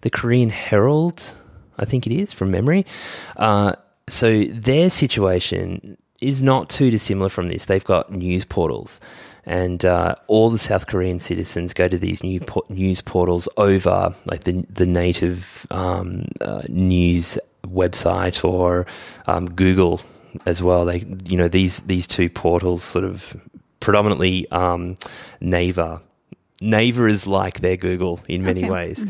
the 0.03 0.11
Korean 0.11 0.51
Herald, 0.51 1.35
I 1.77 1.85
think 1.85 2.07
it 2.07 2.13
is 2.13 2.33
from 2.33 2.53
memory. 2.53 2.87
Uh, 3.37 3.75
so 4.09 4.45
their 4.45 4.89
situation 4.89 5.99
is 6.21 6.45
not 6.45 6.71
too 6.71 6.93
dissimilar 6.93 7.29
from 7.29 7.49
this. 7.49 7.65
They've 7.65 7.85
got 7.85 8.13
news 8.13 8.45
portals, 8.45 9.01
and 9.45 9.85
uh, 9.85 10.15
all 10.29 10.51
the 10.51 10.59
South 10.59 10.87
Korean 10.87 11.19
citizens 11.19 11.75
go 11.75 11.89
to 11.89 11.99
these 11.99 12.23
new 12.23 12.41
news 12.69 13.01
portals 13.01 13.49
over 13.57 14.15
like 14.27 14.45
the 14.45 14.65
the 14.71 14.87
native 14.87 15.67
um, 15.73 16.27
uh, 16.41 16.63
news 16.69 17.37
website 17.67 18.45
or 18.45 18.87
um, 19.27 19.51
Google 19.51 20.03
as 20.45 20.63
well. 20.63 20.85
They 20.85 21.05
you 21.25 21.37
know 21.37 21.49
these 21.49 21.81
these 21.81 22.07
two 22.07 22.31
portals 22.31 22.85
sort 22.85 23.05
of 23.05 23.37
predominantly 23.81 24.51
um, 24.51 24.97
Naver. 25.41 26.01
Naver 26.61 27.07
is 27.09 27.27
like 27.27 27.61
their 27.61 27.77
Google 27.77 28.21
in 28.29 28.43
many 28.45 28.63
Okay. 28.63 28.71
ways. 28.71 29.05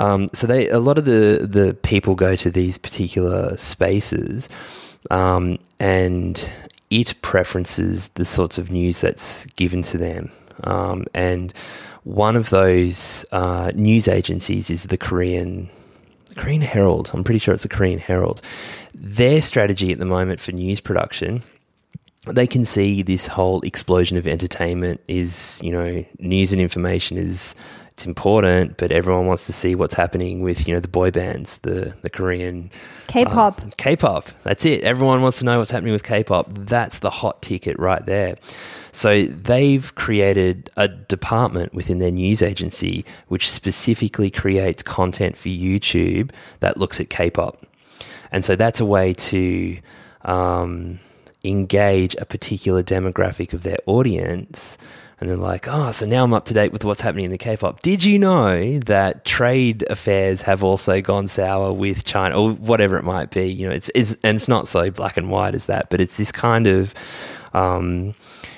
Um, 0.00 0.28
so 0.32 0.46
they 0.46 0.68
a 0.70 0.78
lot 0.78 0.96
of 0.98 1.04
the 1.04 1.46
the 1.48 1.74
people 1.74 2.14
go 2.14 2.34
to 2.36 2.50
these 2.50 2.78
particular 2.78 3.56
spaces, 3.58 4.48
um, 5.10 5.58
and 5.78 6.50
it 6.90 7.14
preferences 7.22 8.08
the 8.10 8.24
sorts 8.24 8.56
of 8.58 8.70
news 8.70 9.02
that's 9.02 9.44
given 9.46 9.82
to 9.82 9.98
them. 9.98 10.32
Um, 10.64 11.04
and 11.14 11.52
one 12.04 12.36
of 12.36 12.48
those 12.50 13.24
uh, 13.32 13.70
news 13.74 14.08
agencies 14.08 14.70
is 14.70 14.84
the 14.84 14.96
Korean 14.96 15.68
Korean 16.36 16.62
Herald. 16.62 17.10
I'm 17.12 17.22
pretty 17.24 17.38
sure 17.38 17.52
it's 17.52 17.62
the 17.62 17.68
Korean 17.68 17.98
Herald. 17.98 18.40
Their 18.94 19.42
strategy 19.42 19.92
at 19.92 19.98
the 19.98 20.06
moment 20.06 20.40
for 20.40 20.52
news 20.52 20.80
production 20.80 21.42
they 22.26 22.46
can 22.46 22.64
see 22.64 23.02
this 23.02 23.26
whole 23.26 23.60
explosion 23.62 24.16
of 24.16 24.26
entertainment 24.26 25.00
is, 25.08 25.60
you 25.62 25.72
know, 25.72 26.04
news 26.18 26.52
and 26.52 26.60
information 26.60 27.18
is 27.18 27.54
it's 27.92 28.06
important, 28.06 28.78
but 28.78 28.90
everyone 28.90 29.26
wants 29.26 29.46
to 29.46 29.52
see 29.52 29.74
what's 29.74 29.94
happening 29.94 30.40
with, 30.40 30.66
you 30.66 30.72
know, 30.72 30.80
the 30.80 30.88
boy 30.88 31.10
bands, 31.10 31.58
the 31.58 31.94
the 32.00 32.08
Korean 32.08 32.70
K-pop. 33.08 33.62
um, 33.62 33.70
K-pop. 33.76 34.28
That's 34.44 34.64
it. 34.64 34.82
Everyone 34.82 35.20
wants 35.20 35.40
to 35.40 35.44
know 35.44 35.58
what's 35.58 35.70
happening 35.70 35.92
with 35.92 36.02
K-pop. 36.04 36.46
That's 36.50 37.00
the 37.00 37.10
hot 37.10 37.42
ticket 37.42 37.78
right 37.78 38.04
there. 38.06 38.36
So 38.92 39.24
they've 39.24 39.94
created 39.94 40.70
a 40.76 40.88
department 40.88 41.74
within 41.74 41.98
their 41.98 42.10
news 42.10 42.42
agency 42.42 43.04
which 43.28 43.50
specifically 43.50 44.30
creates 44.30 44.82
content 44.82 45.36
for 45.36 45.48
YouTube 45.48 46.30
that 46.60 46.76
looks 46.76 47.00
at 47.00 47.10
K-pop. 47.10 47.66
And 48.30 48.44
so 48.44 48.56
that's 48.56 48.80
a 48.80 48.86
way 48.86 49.12
to 49.12 49.78
um, 50.22 50.98
engage 51.44 52.14
a 52.16 52.24
particular 52.24 52.82
demographic 52.82 53.52
of 53.52 53.62
their 53.62 53.78
audience. 53.86 54.78
And 55.20 55.28
they're 55.28 55.36
like, 55.36 55.68
oh, 55.68 55.92
so 55.92 56.04
now 56.04 56.24
I'm 56.24 56.34
up 56.34 56.46
to 56.46 56.54
date 56.54 56.72
with 56.72 56.84
what's 56.84 57.00
happening 57.00 57.26
in 57.26 57.30
the 57.30 57.38
K 57.38 57.56
pop. 57.56 57.80
Did 57.80 58.02
you 58.02 58.18
know 58.18 58.78
that 58.80 59.24
trade 59.24 59.84
affairs 59.88 60.42
have 60.42 60.64
also 60.64 61.00
gone 61.00 61.28
sour 61.28 61.72
with 61.72 62.04
China 62.04 62.40
or 62.40 62.52
whatever 62.52 62.96
it 62.96 63.04
might 63.04 63.30
be? 63.30 63.44
You 63.44 63.68
know, 63.68 63.72
it's, 63.72 63.90
it's 63.94 64.16
and 64.24 64.36
it's 64.36 64.48
not 64.48 64.66
so 64.66 64.90
black 64.90 65.16
and 65.16 65.30
white 65.30 65.54
as 65.54 65.66
that, 65.66 65.90
but 65.90 66.00
it's 66.00 66.16
this 66.16 66.32
kind 66.32 66.66
of, 66.66 66.92
um, 67.54 68.14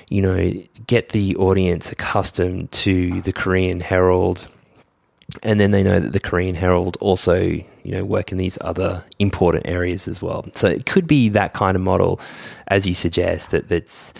you 0.08 0.22
know, 0.22 0.52
get 0.86 1.10
the 1.10 1.36
audience 1.36 1.92
accustomed 1.92 2.72
to 2.72 3.20
the 3.22 3.32
Korean 3.32 3.80
Herald 3.80 4.48
and 5.42 5.58
then 5.58 5.70
they 5.70 5.82
know 5.82 6.00
that 6.00 6.12
the 6.12 6.20
Korean 6.20 6.54
Herald 6.54 6.96
also, 7.00 7.52
you 7.84 7.92
know, 7.92 8.04
work 8.04 8.32
in 8.32 8.38
these 8.38 8.58
other 8.60 9.04
important 9.18 9.66
areas 9.68 10.08
as 10.08 10.20
well. 10.20 10.44
So 10.54 10.66
it 10.68 10.86
could 10.86 11.06
be 11.06 11.28
that 11.30 11.52
kind 11.52 11.76
of 11.76 11.82
model, 11.82 12.20
as 12.68 12.86
you 12.86 12.94
suggest. 12.94 13.50
That 13.50 13.68
that's, 13.68 14.14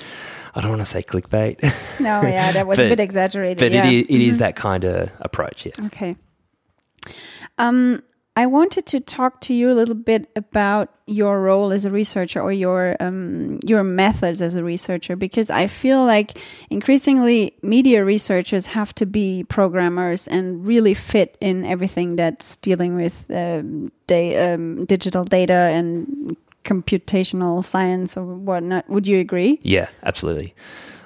I 0.54 0.60
don't 0.60 0.70
want 0.70 0.82
to 0.82 0.86
say 0.86 1.02
clickbait, 1.02 1.60
No, 2.00 2.22
yeah, 2.22 2.52
that 2.52 2.66
was 2.66 2.78
a 2.78 2.88
bit 2.88 3.00
exaggerated. 3.00 3.58
but 3.58 3.72
yeah. 3.72 3.86
it 3.86 3.92
is, 3.92 4.02
it 4.02 4.20
is 4.20 4.38
that 4.38 4.54
kind 4.54 4.84
of 4.84 5.10
approach. 5.20 5.66
Yeah. 5.66 5.86
Okay. 5.86 6.16
Um, 7.58 8.02
I 8.36 8.46
wanted 8.46 8.86
to 8.86 9.00
talk 9.00 9.40
to 9.42 9.54
you 9.54 9.70
a 9.70 9.74
little 9.74 9.94
bit 9.94 10.28
about 10.34 10.92
your 11.06 11.40
role 11.40 11.70
as 11.70 11.84
a 11.84 11.90
researcher 11.90 12.40
or 12.40 12.50
your 12.50 12.96
um, 12.98 13.60
your 13.64 13.84
methods 13.84 14.42
as 14.42 14.56
a 14.56 14.64
researcher 14.64 15.14
because 15.14 15.50
I 15.50 15.68
feel 15.68 16.04
like 16.04 16.38
increasingly 16.68 17.54
media 17.62 18.04
researchers 18.04 18.66
have 18.66 18.92
to 18.96 19.06
be 19.06 19.44
programmers 19.44 20.26
and 20.26 20.66
really 20.66 20.94
fit 20.94 21.38
in 21.40 21.64
everything 21.64 22.16
that's 22.16 22.56
dealing 22.56 22.96
with 22.96 23.30
um, 23.30 23.92
um, 24.10 24.84
digital 24.86 25.24
data 25.24 25.70
and 25.72 26.36
computational 26.64 27.62
science 27.62 28.16
or 28.16 28.24
whatnot. 28.24 28.88
Would 28.88 29.06
you 29.06 29.20
agree? 29.20 29.60
Yeah, 29.62 29.88
absolutely. 30.02 30.54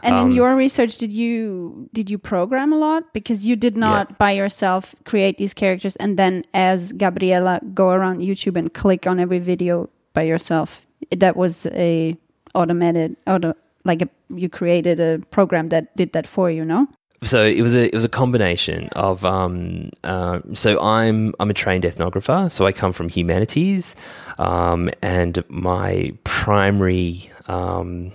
And 0.02 0.14
Um, 0.14 0.30
in 0.30 0.36
your 0.36 0.56
research, 0.56 0.98
did 0.98 1.12
you 1.12 1.88
did 1.92 2.10
you 2.10 2.18
program 2.18 2.72
a 2.72 2.78
lot 2.78 3.12
because 3.12 3.44
you 3.44 3.56
did 3.56 3.76
not 3.76 4.18
by 4.18 4.32
yourself 4.32 4.94
create 5.04 5.38
these 5.38 5.54
characters 5.54 5.96
and 5.96 6.16
then 6.16 6.42
as 6.54 6.92
Gabriela 6.92 7.60
go 7.74 7.90
around 7.90 8.20
YouTube 8.20 8.56
and 8.58 8.72
click 8.72 9.06
on 9.06 9.18
every 9.18 9.38
video 9.38 9.88
by 10.12 10.22
yourself? 10.22 10.86
That 11.10 11.36
was 11.36 11.66
a 11.74 12.16
automated 12.54 13.16
auto 13.26 13.54
like 13.84 14.02
a, 14.02 14.08
you 14.34 14.48
created 14.48 15.00
a 15.00 15.18
program 15.30 15.68
that 15.70 15.96
did 15.96 16.12
that 16.12 16.26
for 16.26 16.50
you, 16.50 16.64
no? 16.64 16.86
So 17.22 17.44
it 17.44 17.62
was 17.62 17.74
a 17.74 17.86
it 17.86 17.94
was 17.94 18.04
a 18.04 18.08
combination 18.08 18.88
of 18.94 19.24
um, 19.24 19.90
uh, 20.04 20.38
so 20.54 20.80
I'm 20.80 21.34
I'm 21.40 21.50
a 21.50 21.54
trained 21.54 21.82
ethnographer, 21.82 22.50
so 22.50 22.64
I 22.64 22.72
come 22.72 22.92
from 22.92 23.08
humanities, 23.08 23.96
um, 24.38 24.88
and 25.02 25.42
my 25.48 26.12
primary 26.22 27.30
um, 27.48 28.12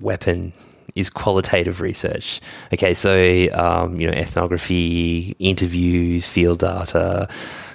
weapon 0.00 0.52
is 0.94 1.10
qualitative 1.10 1.80
research. 1.80 2.40
Okay, 2.72 2.94
so 2.94 3.48
um, 3.52 4.00
you 4.00 4.06
know 4.06 4.12
ethnography, 4.12 5.36
interviews, 5.38 6.28
field 6.28 6.60
data, 6.60 7.28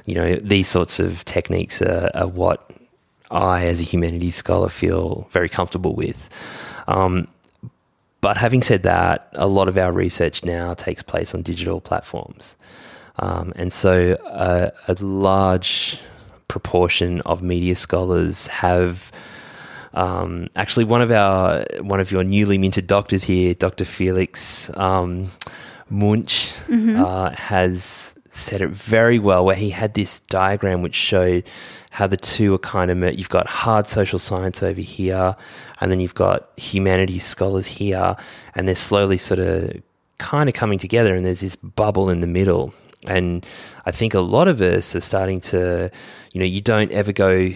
you 0.05 0.15
know 0.15 0.36
these 0.36 0.67
sorts 0.67 0.99
of 0.99 1.26
techniques 1.26 1.82
are, 1.82 2.09
are 2.13 2.28
what 2.28 2.70
I, 3.32 3.65
as 3.65 3.82
a 3.82 3.84
humanities 3.84 4.36
scholar, 4.36 4.70
feel 4.70 5.28
very 5.32 5.49
comfortable 5.49 5.93
with. 5.93 6.30
Um, 6.88 7.28
but 8.22 8.38
having 8.38 8.61
said 8.61 8.84
that, 8.84 9.30
a 9.34 9.47
lot 9.47 9.67
of 9.67 9.78
our 9.78 9.91
research 9.91 10.43
now 10.43 10.74
takes 10.74 11.03
place 11.03 11.34
on 11.34 11.41
digital 11.41 11.80
platforms. 11.80 12.57
Um, 13.17 13.53
and 13.55 13.72
so 13.72 14.13
uh, 14.26 14.72
a 14.88 14.93
large 15.03 15.99
proportion 16.47 17.22
of 17.22 17.41
media 17.41 17.76
scholars 17.76 18.47
have 18.47 19.11
um, 19.93 20.49
actually 20.55 20.85
one 20.85 21.01
of 21.01 21.11
our 21.11 21.63
one 21.81 21.99
of 21.99 22.11
your 22.11 22.23
newly 22.23 22.57
minted 22.57 22.87
doctors 22.87 23.23
here, 23.23 23.53
Dr. 23.53 23.85
Felix 23.85 24.75
um, 24.77 25.31
Munch, 25.89 26.51
uh, 26.97 27.31
has 27.31 28.15
said 28.29 28.61
it 28.61 28.69
very 28.69 29.19
well. 29.19 29.45
Where 29.45 29.55
he 29.55 29.71
had 29.71 29.93
this 29.93 30.19
diagram 30.19 30.81
which 30.81 30.95
showed 30.95 31.43
how 31.91 32.07
the 32.07 32.17
two 32.17 32.53
are 32.53 32.59
kind 32.59 32.91
of 32.91 33.17
you've 33.17 33.29
got 33.29 33.47
hard 33.47 33.87
social 33.87 34.19
science 34.19 34.61
over 34.61 34.81
here, 34.81 35.35
and 35.81 35.91
then 35.91 35.99
you've 35.99 36.15
got 36.15 36.49
humanities 36.57 37.25
scholars 37.25 37.67
here, 37.67 38.15
and 38.55 38.67
they're 38.67 38.75
slowly 38.75 39.17
sort 39.17 39.39
of 39.39 39.81
kind 40.19 40.47
of 40.49 40.55
coming 40.55 40.77
together, 40.77 41.15
and 41.15 41.25
there's 41.25 41.41
this 41.41 41.55
bubble 41.55 42.09
in 42.09 42.19
the 42.19 42.27
middle. 42.27 42.73
And 43.07 43.45
I 43.85 43.91
think 43.91 44.13
a 44.13 44.19
lot 44.19 44.47
of 44.47 44.61
us 44.61 44.95
are 44.95 45.01
starting 45.01 45.39
to, 45.41 45.89
you 46.33 46.39
know, 46.39 46.45
you 46.45 46.61
don't 46.61 46.91
ever 46.91 47.13
go 47.13 47.53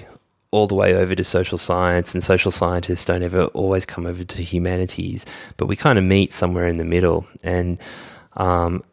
all 0.54 0.68
the 0.68 0.76
way 0.76 0.93
over 0.93 1.16
to 1.16 1.24
social 1.24 1.58
science, 1.58 2.14
and 2.14 2.24
social 2.24 2.51
scientists 2.51 3.06
don't 3.06 3.24
ever 3.24 3.45
always 3.47 3.86
come 3.86 4.06
over 4.06 4.24
to 4.24 4.43
humanities, 4.43 5.26
but 5.58 5.66
we 5.66 5.76
kind 5.76 5.97
of 5.97 6.06
meet 6.06 6.32
somewhere 6.32 6.68
in 6.68 6.78
the 6.78 6.86
middle. 6.86 7.26
And 7.43 7.80
um, 8.38 8.84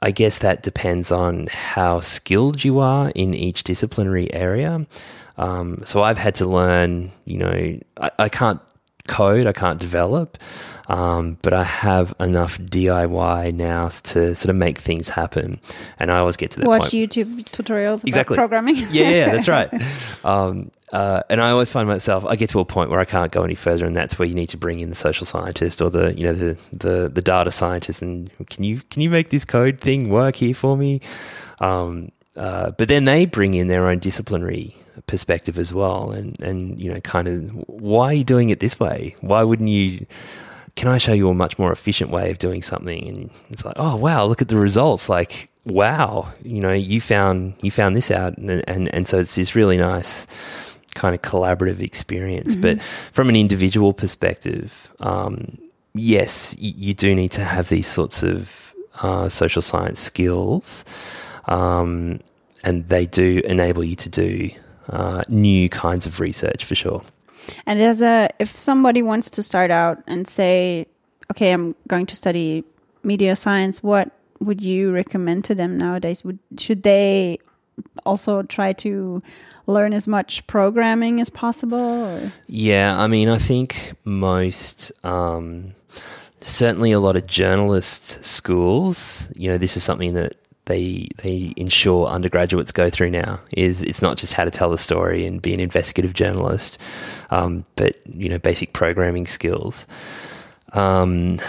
I 0.00 0.12
guess 0.12 0.38
that 0.38 0.62
depends 0.62 1.10
on 1.10 1.48
how 1.48 2.00
skilled 2.00 2.64
you 2.64 2.78
are 2.78 3.10
in 3.14 3.34
each 3.34 3.64
disciplinary 3.64 4.32
area. 4.32 4.86
Um, 5.36 5.82
so 5.84 6.02
I've 6.02 6.18
had 6.18 6.36
to 6.36 6.46
learn, 6.46 7.10
you 7.24 7.38
know, 7.38 7.78
I, 8.00 8.10
I 8.18 8.28
can't 8.28 8.60
code, 9.10 9.46
I 9.46 9.52
can't 9.52 9.78
develop, 9.80 10.38
um, 10.88 11.36
but 11.42 11.52
I 11.52 11.64
have 11.64 12.14
enough 12.20 12.58
DIY 12.58 13.52
now 13.52 13.88
to 13.88 14.34
sort 14.34 14.50
of 14.50 14.56
make 14.56 14.78
things 14.78 15.08
happen. 15.10 15.60
And 15.98 16.10
I 16.10 16.18
always 16.18 16.36
get 16.36 16.52
to 16.52 16.60
that 16.60 16.66
Watch 16.66 16.90
point. 16.90 16.92
YouTube 16.92 17.44
tutorials 17.50 18.04
Exactly. 18.06 18.34
about 18.34 18.42
programming. 18.42 18.76
Yeah, 18.90 19.10
yeah, 19.10 19.32
that's 19.32 19.48
right. 19.48 19.70
Um, 20.24 20.70
uh, 20.92 21.22
and 21.30 21.40
I 21.40 21.50
always 21.50 21.70
find 21.70 21.88
myself, 21.88 22.24
I 22.26 22.36
get 22.36 22.50
to 22.50 22.60
a 22.60 22.64
point 22.64 22.90
where 22.90 22.98
I 23.00 23.04
can't 23.04 23.30
go 23.32 23.42
any 23.44 23.54
further, 23.54 23.86
and 23.86 23.94
that's 23.96 24.18
where 24.18 24.26
you 24.28 24.34
need 24.34 24.48
to 24.50 24.56
bring 24.58 24.80
in 24.80 24.90
the 24.90 24.96
social 24.96 25.24
scientist 25.24 25.80
or 25.80 25.88
the, 25.90 26.12
you 26.14 26.24
know, 26.24 26.32
the 26.32 26.58
the, 26.72 27.08
the 27.08 27.22
data 27.22 27.50
scientist, 27.50 28.02
and 28.02 28.30
can 28.48 28.64
you 28.64 28.80
can 28.90 29.00
you 29.02 29.08
make 29.10 29.30
this 29.30 29.44
code 29.44 29.80
thing 29.80 30.10
work 30.10 30.36
here 30.36 30.52
for 30.54 30.76
me? 30.76 31.00
Um, 31.60 32.10
uh, 32.36 32.72
but 32.72 32.88
then 32.88 33.04
they 33.04 33.24
bring 33.24 33.54
in 33.54 33.68
their 33.68 33.86
own 33.86 33.98
disciplinary 33.98 34.74
perspective 35.06 35.58
as 35.58 35.72
well, 35.72 36.10
and 36.10 36.38
and 36.40 36.80
you 36.80 36.92
know, 36.92 37.00
kind 37.00 37.28
of 37.28 37.50
why 37.68 38.06
are 38.06 38.14
you 38.14 38.24
doing 38.24 38.50
it 38.50 38.60
this 38.60 38.78
way? 38.78 39.16
Why 39.20 39.42
wouldn't 39.42 39.68
you? 39.68 40.06
Can 40.76 40.88
I 40.88 40.98
show 40.98 41.12
you 41.12 41.28
a 41.28 41.34
much 41.34 41.58
more 41.58 41.72
efficient 41.72 42.10
way 42.10 42.30
of 42.30 42.38
doing 42.38 42.62
something? 42.62 43.08
And 43.08 43.30
it's 43.50 43.64
like, 43.64 43.74
oh 43.76 43.96
wow, 43.96 44.24
look 44.26 44.40
at 44.40 44.48
the 44.48 44.56
results! 44.56 45.08
Like, 45.08 45.50
wow, 45.64 46.32
you 46.42 46.60
know, 46.60 46.72
you 46.72 47.00
found 47.00 47.54
you 47.62 47.70
found 47.70 47.96
this 47.96 48.10
out, 48.10 48.38
and 48.38 48.62
and, 48.68 48.94
and 48.94 49.06
so 49.06 49.18
it's 49.18 49.34
this 49.34 49.54
really 49.54 49.76
nice 49.76 50.26
kind 50.94 51.14
of 51.14 51.22
collaborative 51.22 51.80
experience. 51.80 52.54
But 52.54 52.82
from 52.82 53.28
an 53.28 53.36
individual 53.36 53.92
perspective, 53.92 54.90
um, 55.00 55.58
yes, 55.94 56.56
you, 56.58 56.72
you 56.76 56.94
do 56.94 57.14
need 57.14 57.30
to 57.32 57.44
have 57.44 57.68
these 57.68 57.86
sorts 57.86 58.22
of 58.22 58.74
uh, 59.02 59.28
social 59.28 59.62
science 59.62 60.00
skills, 60.00 60.84
um, 61.46 62.20
and 62.64 62.88
they 62.88 63.06
do 63.06 63.40
enable 63.44 63.84
you 63.84 63.96
to 63.96 64.08
do 64.08 64.50
uh, 64.90 65.22
new 65.28 65.68
kinds 65.68 66.06
of 66.06 66.20
research 66.20 66.64
for 66.64 66.74
sure. 66.74 67.02
And 67.66 67.80
as 67.80 68.02
a, 68.02 68.28
if 68.38 68.58
somebody 68.58 69.02
wants 69.02 69.30
to 69.30 69.42
start 69.42 69.70
out 69.70 70.02
and 70.06 70.28
say, 70.28 70.86
okay, 71.30 71.52
I'm 71.52 71.74
going 71.88 72.06
to 72.06 72.16
study 72.16 72.64
media 73.02 73.34
science, 73.36 73.82
what 73.82 74.10
would 74.40 74.60
you 74.60 74.92
recommend 74.92 75.44
to 75.46 75.54
them 75.54 75.78
nowadays? 75.78 76.24
Would 76.24 76.38
should 76.58 76.82
they 76.82 77.38
also 78.04 78.42
try 78.42 78.72
to 78.72 79.22
learn 79.66 79.92
as 79.92 80.06
much 80.08 80.46
programming 80.46 81.20
as 81.20 81.30
possible? 81.30 81.78
Or? 81.78 82.32
Yeah, 82.46 82.98
I 82.98 83.06
mean, 83.06 83.28
I 83.28 83.38
think 83.38 83.92
most, 84.04 84.92
um, 85.04 85.74
certainly 86.40 86.92
a 86.92 87.00
lot 87.00 87.16
of 87.16 87.26
journalist 87.26 88.24
schools, 88.24 89.30
you 89.36 89.50
know, 89.50 89.58
this 89.58 89.76
is 89.76 89.84
something 89.84 90.14
that 90.14 90.34
they 90.70 91.08
they 91.18 91.52
ensure 91.56 92.06
undergraduates 92.06 92.72
go 92.72 92.88
through 92.88 93.10
now. 93.10 93.40
Is 93.56 93.82
it's 93.82 94.00
not 94.00 94.16
just 94.16 94.32
how 94.32 94.44
to 94.44 94.50
tell 94.50 94.72
a 94.72 94.78
story 94.78 95.26
and 95.26 95.42
be 95.42 95.52
an 95.52 95.60
investigative 95.60 96.14
journalist, 96.14 96.80
um, 97.30 97.64
but 97.76 97.96
you 98.06 98.28
know, 98.28 98.38
basic 98.38 98.72
programming 98.72 99.26
skills. 99.26 99.86
Um, 100.72 101.40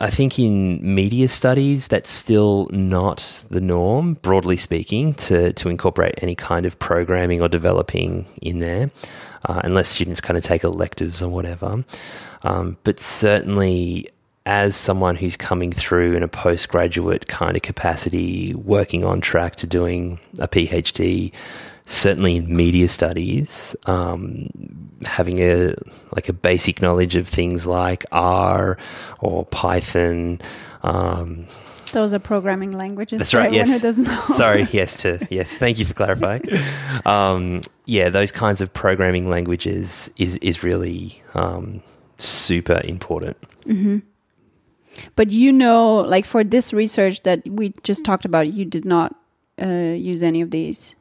I 0.00 0.10
think 0.10 0.38
in 0.38 0.80
media 0.82 1.28
studies, 1.28 1.88
that's 1.88 2.10
still 2.10 2.66
not 2.70 3.46
the 3.48 3.60
norm, 3.60 4.14
broadly 4.14 4.56
speaking, 4.56 5.14
to, 5.14 5.52
to 5.54 5.68
incorporate 5.68 6.16
any 6.20 6.34
kind 6.34 6.66
of 6.66 6.78
programming 6.78 7.40
or 7.40 7.48
developing 7.48 8.26
in 8.42 8.58
there, 8.58 8.90
uh, 9.48 9.60
unless 9.64 9.88
students 9.88 10.20
kind 10.20 10.36
of 10.36 10.42
take 10.42 10.64
electives 10.64 11.22
or 11.22 11.30
whatever. 11.30 11.84
Um, 12.42 12.76
but 12.84 13.00
certainly, 13.00 14.10
as 14.46 14.76
someone 14.76 15.16
who's 15.16 15.36
coming 15.36 15.72
through 15.72 16.14
in 16.14 16.22
a 16.22 16.28
postgraduate 16.28 17.28
kind 17.28 17.56
of 17.56 17.62
capacity, 17.62 18.54
working 18.54 19.04
on 19.04 19.20
track 19.20 19.56
to 19.56 19.66
doing 19.66 20.20
a 20.38 20.46
PhD, 20.46 21.32
certainly 21.86 22.36
in 22.36 22.54
media 22.54 22.88
studies, 22.88 23.74
um, 23.86 24.50
having 25.04 25.38
a 25.40 25.74
like 26.14 26.28
a 26.28 26.32
basic 26.32 26.82
knowledge 26.82 27.16
of 27.16 27.26
things 27.26 27.66
like 27.66 28.04
R 28.12 28.76
or 29.20 29.46
Python. 29.46 30.40
Um, 30.82 31.46
Those 31.92 32.12
are 32.12 32.18
programming 32.18 32.72
languages. 32.72 33.20
That's 33.20 33.34
right, 33.34 33.52
yes. 33.52 33.96
Know. 33.96 34.20
sorry, 34.34 34.68
yes 34.72 34.98
to 34.98 35.26
yes. 35.30 35.50
Thank 35.50 35.78
you 35.78 35.86
for 35.86 35.94
clarifying. 35.94 36.42
Um, 37.06 37.62
yeah, 37.86 38.10
those 38.10 38.30
kinds 38.30 38.60
of 38.60 38.72
programming 38.74 39.28
languages 39.28 40.10
is 40.18 40.36
is 40.38 40.62
really 40.62 41.22
um, 41.32 41.82
super 42.18 42.82
important. 42.84 43.38
But 45.16 45.30
you 45.30 45.52
know, 45.52 46.00
like 46.00 46.24
for 46.24 46.44
this 46.44 46.72
research 46.72 47.22
that 47.22 47.46
we 47.48 47.74
just 47.82 48.04
talked 48.04 48.24
about, 48.24 48.52
you 48.52 48.64
did 48.64 48.84
not 48.84 49.14
uh, 49.60 49.66
use 49.66 50.22
any 50.22 50.40
of 50.40 50.50
these. 50.50 50.96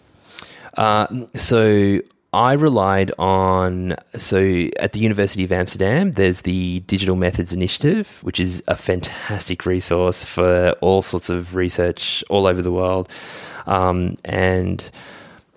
Uh, 0.78 1.08
so 1.36 2.00
I 2.34 2.54
relied 2.54 3.12
on 3.20 3.96
so 4.18 4.70
at 4.80 4.94
the 4.94 5.00
University 5.00 5.44
of 5.44 5.52
Amsterdam, 5.52 6.14
there's 6.14 6.41
the 6.41 6.80
Digital 6.82 7.16
Methods 7.16 7.54
Initiative, 7.54 8.20
which 8.24 8.39
is 8.39 8.64
a 8.68 8.76
fantastic 8.76 9.68
resource 9.68 10.26
for 10.26 10.72
all 10.82 11.04
sorts 11.04 11.30
of 11.30 11.54
research 11.54 12.24
all 12.30 12.48
over 12.48 12.64
the 12.64 12.72
world, 12.72 13.08
um, 13.68 14.18
and 14.26 14.89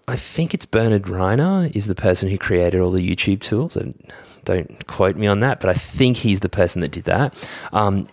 I 0.07 0.17
think 0.17 0.53
it's 0.53 0.67
Bernard 0.67 1.05
Rieder 1.05 1.75
is 1.75 1.87
the 1.87 1.95
person 1.95 2.29
who 2.29 2.37
created 2.37 2.81
all 2.81 2.91
the 2.91 3.17
YouTube 3.17 3.41
tools, 3.41 3.75
and 3.75 3.99
don't 4.45 4.87
quote 4.87 5.17
me 5.17 5.27
on 5.27 5.41
that, 5.41 5.61
but 5.61 5.71
I 5.71 5.75
think 5.75 6.19
he's 6.19 6.41
the 6.41 6.51
person 6.51 6.83
that 6.83 6.93
did 6.93 7.05
that. 7.05 7.35
Um, 7.73 8.07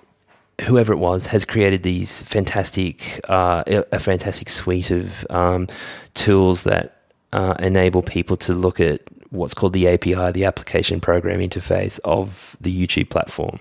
whoever 0.62 0.94
it 0.94 0.98
was 0.98 1.28
has 1.28 1.46
created 1.46 1.84
these 1.84 2.22
fantastic, 2.22 3.20
uh, 3.30 3.64
a 3.68 4.00
fantastic 4.00 4.50
suite 4.50 4.92
of 4.92 5.26
um, 5.30 5.68
tools 6.14 6.64
that 6.64 7.02
uh, 7.32 7.56
enable 7.60 8.02
people 8.02 8.38
to 8.38 8.54
look 8.54 8.80
at 8.80 9.02
what's 9.32 9.54
called 9.54 9.74
the 9.74 9.88
API, 9.88 10.32
the 10.32 10.46
application 10.46 11.02
program 11.02 11.40
interface 11.40 12.00
of 12.06 12.56
the 12.62 12.88
YouTube 12.88 13.10
platform, 13.10 13.60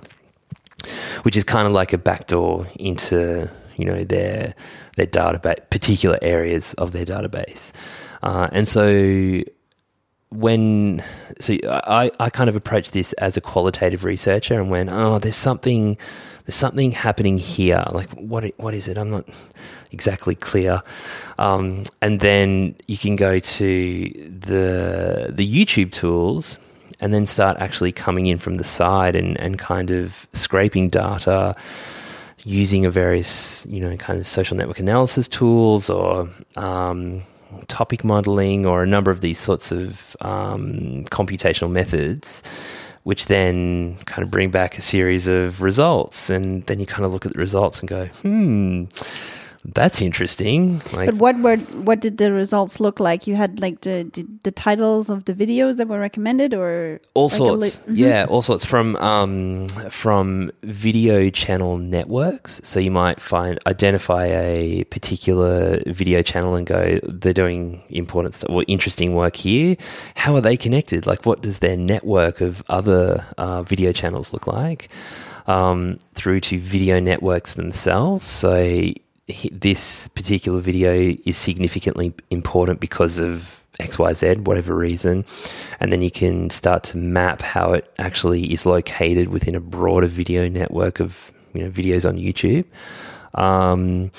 which 1.22 1.36
is 1.36 1.45
kind 1.45 1.66
of 1.66 1.72
like 1.72 1.93
a 1.93 1.99
backdoor 1.99 2.66
into 2.76 3.51
you 3.76 3.86
know 3.86 4.05
their 4.05 4.55
their 4.97 5.07
database, 5.07 5.59
particular 5.70 6.18
areas 6.20 6.74
of 6.74 6.93
their 6.93 7.07
database, 7.07 7.72
uh, 8.22 8.49
and 8.53 8.68
so 8.68 9.43
when 10.32 11.02
so 11.40 11.54
I, 11.64 12.10
I 12.18 12.30
kind 12.30 12.48
of 12.48 12.56
approached 12.56 12.92
this 12.92 13.12
as 13.14 13.36
a 13.36 13.40
qualitative 13.40 14.04
researcher 14.04 14.60
and 14.60 14.70
went, 14.70 14.90
oh, 14.90 15.18
there's 15.18 15.36
something 15.36 15.96
there's 16.44 16.54
something 16.54 16.92
happening 16.92 17.38
here. 17.38 17.84
Like 17.90 18.10
what 18.12 18.44
what 18.56 18.74
is 18.74 18.88
it? 18.88 18.98
I'm 18.98 19.10
not 19.10 19.28
exactly 19.90 20.34
clear. 20.34 20.82
Um, 21.38 21.84
and 22.00 22.20
then 22.20 22.76
you 22.86 22.98
can 22.98 23.16
go 23.16 23.38
to 23.38 24.08
the 24.08 25.30
the 25.30 25.46
YouTube 25.46 25.92
tools 25.92 26.58
and 27.00 27.12
then 27.12 27.26
start 27.26 27.56
actually 27.58 27.92
coming 27.92 28.26
in 28.26 28.38
from 28.38 28.54
the 28.54 28.64
side 28.64 29.16
and, 29.16 29.38
and 29.40 29.58
kind 29.58 29.90
of 29.90 30.28
scraping 30.32 30.88
data 30.88 31.56
using 32.44 32.84
a 32.86 32.90
various, 32.90 33.66
you 33.66 33.80
know, 33.80 33.96
kind 33.96 34.18
of 34.18 34.26
social 34.26 34.56
network 34.56 34.78
analysis 34.78 35.28
tools 35.28 35.90
or 35.90 36.28
um, 36.56 37.22
topic 37.68 38.05
modeling 38.05 38.66
or 38.66 38.82
a 38.82 38.86
number 38.86 39.11
of 39.11 39.20
these 39.20 39.38
sorts 39.38 39.72
of 39.72 40.16
um, 40.20 41.05
computational 41.11 41.70
methods, 41.70 42.42
which 43.05 43.26
then 43.26 43.96
kind 44.05 44.22
of 44.22 44.30
bring 44.30 44.50
back 44.50 44.78
a 44.78 44.80
series 44.80 45.28
of 45.28 45.62
results. 45.62 46.30
And 46.30 46.64
then 46.66 46.80
you 46.80 46.86
kind 46.86 47.05
of 47.05 47.12
look 47.12 47.26
at 47.26 47.32
the 47.32 47.38
results 47.38 47.80
and 47.80 47.88
go, 47.88 48.07
hmm, 48.07 48.84
that's 49.64 50.02
interesting. 50.02 50.82
Like, 50.92 51.06
But 51.06 51.14
what 51.16 51.38
were 51.38 51.56
what 51.86 52.00
did 52.00 52.18
the 52.18 52.32
results 52.32 52.80
look 52.80 52.98
like? 52.98 53.26
You 53.28 53.36
had 53.36 53.60
like 53.60 53.82
the 53.82 54.10
the, 54.12 54.26
the 54.42 54.50
titles 54.50 55.08
of 55.08 55.24
the 55.26 55.34
videos 55.34 55.76
that 55.76 55.86
were 55.86 56.00
recommended, 56.00 56.52
or 56.52 57.00
all 57.14 57.28
like 57.28 57.32
sorts, 57.36 57.62
li- 57.86 57.94
Mhm. 57.94 57.98
yeah, 57.98 58.26
all 58.28 58.42
sorts 58.42 58.64
from 58.64 58.96
um, 58.96 59.68
from 59.88 60.50
video 60.64 61.30
channel 61.30 61.78
networks. 61.78 62.60
So 62.64 62.80
you 62.80 62.90
might 62.90 63.20
find 63.20 63.58
identify 63.66 64.26
a 64.26 64.84
particular 64.84 65.80
video 65.86 66.22
channel 66.22 66.56
and 66.56 66.66
go, 66.66 66.98
they're 67.04 67.32
doing 67.32 67.82
important 67.88 68.34
stuff 68.34 68.50
or 68.50 68.64
interesting 68.66 69.14
work 69.14 69.36
here. 69.36 69.76
How 70.16 70.34
are 70.34 70.40
they 70.40 70.56
connected? 70.56 71.06
Like, 71.06 71.24
what 71.24 71.40
does 71.40 71.60
their 71.60 71.76
network 71.76 72.40
of 72.40 72.62
other 72.68 73.24
uh, 73.38 73.62
video 73.62 73.92
channels 73.92 74.32
look 74.32 74.46
like? 74.48 74.88
Um, 75.46 75.98
through 76.14 76.40
to 76.40 76.58
video 76.58 77.00
networks 77.00 77.54
themselves. 77.54 78.26
So 78.26 78.92
this 79.26 80.08
particular 80.08 80.60
video 80.60 81.16
is 81.24 81.36
significantly 81.36 82.12
important 82.30 82.80
because 82.80 83.18
of 83.18 83.62
XYZ, 83.78 84.40
whatever 84.44 84.76
reason. 84.76 85.24
And 85.80 85.92
then 85.92 86.02
you 86.02 86.10
can 86.10 86.50
start 86.50 86.84
to 86.84 86.96
map 86.98 87.40
how 87.40 87.72
it 87.72 87.88
actually 87.98 88.52
is 88.52 88.66
located 88.66 89.28
within 89.28 89.54
a 89.54 89.60
broader 89.60 90.08
video 90.08 90.48
network 90.48 91.00
of 91.00 91.32
you 91.54 91.62
know 91.62 91.70
videos 91.70 92.08
on 92.08 92.16
YouTube. 92.16 92.64
Um, 93.34 94.10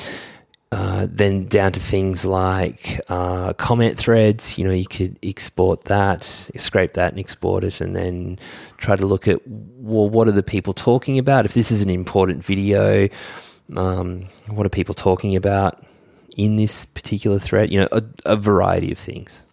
uh, 0.71 1.05
then 1.07 1.45
down 1.45 1.71
to 1.71 1.79
things 1.79 2.25
like 2.25 2.99
uh, 3.07 3.53
comment 3.53 3.95
threads. 3.95 4.57
You 4.57 4.65
know, 4.65 4.73
you 4.73 4.87
could 4.87 5.19
export 5.21 5.83
that, 5.83 6.23
scrape 6.23 6.93
that, 6.93 7.11
and 7.11 7.19
export 7.19 7.63
it, 7.63 7.79
and 7.79 7.95
then 7.95 8.39
try 8.77 8.95
to 8.95 9.05
look 9.05 9.27
at 9.27 9.39
well, 9.45 10.09
what 10.09 10.27
are 10.27 10.31
the 10.31 10.41
people 10.41 10.73
talking 10.73 11.19
about? 11.19 11.45
If 11.45 11.53
this 11.53 11.71
is 11.71 11.83
an 11.83 11.91
important 11.91 12.43
video, 12.43 13.07
um, 13.75 14.25
what 14.49 14.65
are 14.65 14.69
people 14.69 14.93
talking 14.95 15.35
about 15.35 15.83
in 16.37 16.55
this 16.55 16.85
particular 16.85 17.39
thread? 17.39 17.71
You 17.71 17.81
know, 17.81 17.87
a, 17.91 18.03
a 18.25 18.35
variety 18.35 18.91
of 18.91 18.97
things. 18.97 19.43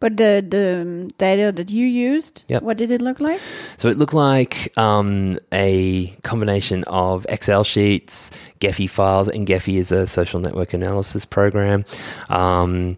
But 0.00 0.16
the 0.16 0.44
the 0.46 1.10
data 1.18 1.50
that 1.50 1.70
you 1.70 1.86
used, 1.86 2.44
Yep. 2.48 2.62
what 2.62 2.76
did 2.76 2.90
it 2.92 3.02
look 3.02 3.18
like? 3.20 3.40
So 3.78 3.88
it 3.88 3.96
looked 3.96 4.14
like 4.14 4.70
um, 4.78 5.38
a 5.52 6.14
combination 6.22 6.84
of 6.84 7.26
Excel 7.28 7.64
sheets, 7.64 8.30
Gephi 8.60 8.88
files, 8.88 9.28
and 9.28 9.46
Gephi 9.46 9.74
is 9.76 9.90
a 9.90 10.06
social 10.06 10.38
network 10.40 10.72
analysis 10.74 11.24
program. 11.24 11.84
Um, 12.30 12.96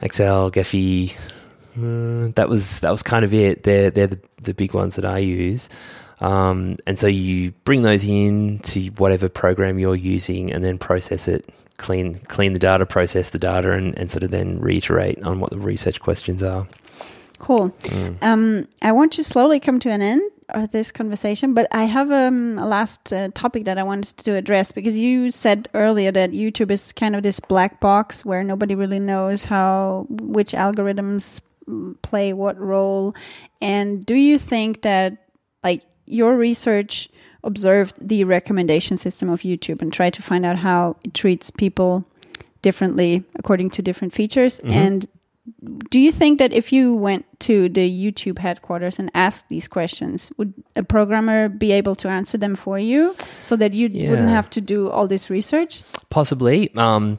Excel, 0.00 0.50
Gephi, 0.50 1.12
uh, 1.76 2.32
that 2.36 2.48
was 2.48 2.80
that 2.80 2.90
was 2.90 3.02
kind 3.02 3.24
of 3.24 3.34
it. 3.34 3.64
They're 3.64 3.90
they're 3.90 4.06
the, 4.06 4.20
the 4.40 4.54
big 4.54 4.72
ones 4.72 4.96
that 4.96 5.04
I 5.04 5.18
use. 5.18 5.68
Um, 6.20 6.76
and 6.86 6.98
so 6.98 7.06
you 7.06 7.52
bring 7.64 7.82
those 7.82 8.04
in 8.04 8.58
to 8.60 8.88
whatever 8.90 9.28
program 9.28 9.78
you're 9.78 9.94
using, 9.94 10.52
and 10.52 10.64
then 10.64 10.78
process 10.78 11.28
it, 11.28 11.48
clean 11.76 12.16
clean 12.28 12.52
the 12.52 12.58
data, 12.58 12.86
process 12.86 13.30
the 13.30 13.38
data, 13.38 13.72
and, 13.72 13.96
and 13.98 14.10
sort 14.10 14.22
of 14.22 14.30
then 14.30 14.60
reiterate 14.60 15.22
on 15.22 15.40
what 15.40 15.50
the 15.50 15.58
research 15.58 16.00
questions 16.00 16.42
are. 16.42 16.66
Cool. 17.38 17.74
Um, 18.20 18.68
I 18.82 18.92
want 18.92 19.12
to 19.12 19.24
slowly 19.24 19.60
come 19.60 19.80
to 19.80 19.90
an 19.90 20.02
end 20.02 20.22
of 20.50 20.70
this 20.72 20.92
conversation, 20.92 21.54
but 21.54 21.66
I 21.72 21.84
have 21.84 22.10
um, 22.12 22.58
a 22.58 22.66
last 22.66 23.12
uh, 23.14 23.30
topic 23.32 23.64
that 23.64 23.78
I 23.78 23.82
wanted 23.82 24.18
to 24.18 24.34
address 24.34 24.72
because 24.72 24.98
you 24.98 25.30
said 25.30 25.68
earlier 25.72 26.12
that 26.12 26.32
YouTube 26.32 26.70
is 26.70 26.92
kind 26.92 27.16
of 27.16 27.22
this 27.22 27.40
black 27.40 27.80
box 27.80 28.26
where 28.26 28.44
nobody 28.44 28.74
really 28.74 28.98
knows 28.98 29.44
how 29.44 30.06
which 30.10 30.52
algorithms 30.52 31.40
mm, 31.66 32.00
play 32.02 32.34
what 32.34 32.58
role. 32.58 33.14
And 33.62 34.04
do 34.04 34.14
you 34.14 34.38
think 34.38 34.82
that 34.82 35.29
your 36.10 36.36
research 36.36 37.08
observed 37.42 37.96
the 38.00 38.24
recommendation 38.24 38.96
system 38.96 39.30
of 39.30 39.40
YouTube 39.40 39.80
and 39.80 39.92
tried 39.92 40.14
to 40.14 40.22
find 40.22 40.44
out 40.44 40.58
how 40.58 40.96
it 41.04 41.14
treats 41.14 41.50
people 41.50 42.04
differently 42.62 43.24
according 43.36 43.70
to 43.70 43.80
different 43.80 44.12
features 44.12 44.60
and 44.60 45.08
do 45.90 45.98
you 45.98 46.12
think 46.12 46.38
that 46.38 46.52
if 46.52 46.72
you 46.72 46.94
went 46.94 47.24
to 47.40 47.68
the 47.68 47.88
YouTube 47.88 48.38
headquarters 48.38 48.98
and 48.98 49.10
asked 49.14 49.48
these 49.48 49.68
questions, 49.68 50.32
would 50.36 50.52
a 50.76 50.82
programmer 50.82 51.48
be 51.48 51.72
able 51.72 51.94
to 51.96 52.08
answer 52.08 52.38
them 52.38 52.54
for 52.54 52.78
you 52.78 53.14
so 53.42 53.56
that 53.56 53.74
you 53.74 53.88
wouldn't 54.08 54.28
have 54.28 54.50
to 54.50 54.60
do 54.60 54.90
all 54.90 55.06
this 55.06 55.30
research? 55.30 55.82
Possibly. 56.08 56.74
Um, 56.76 57.18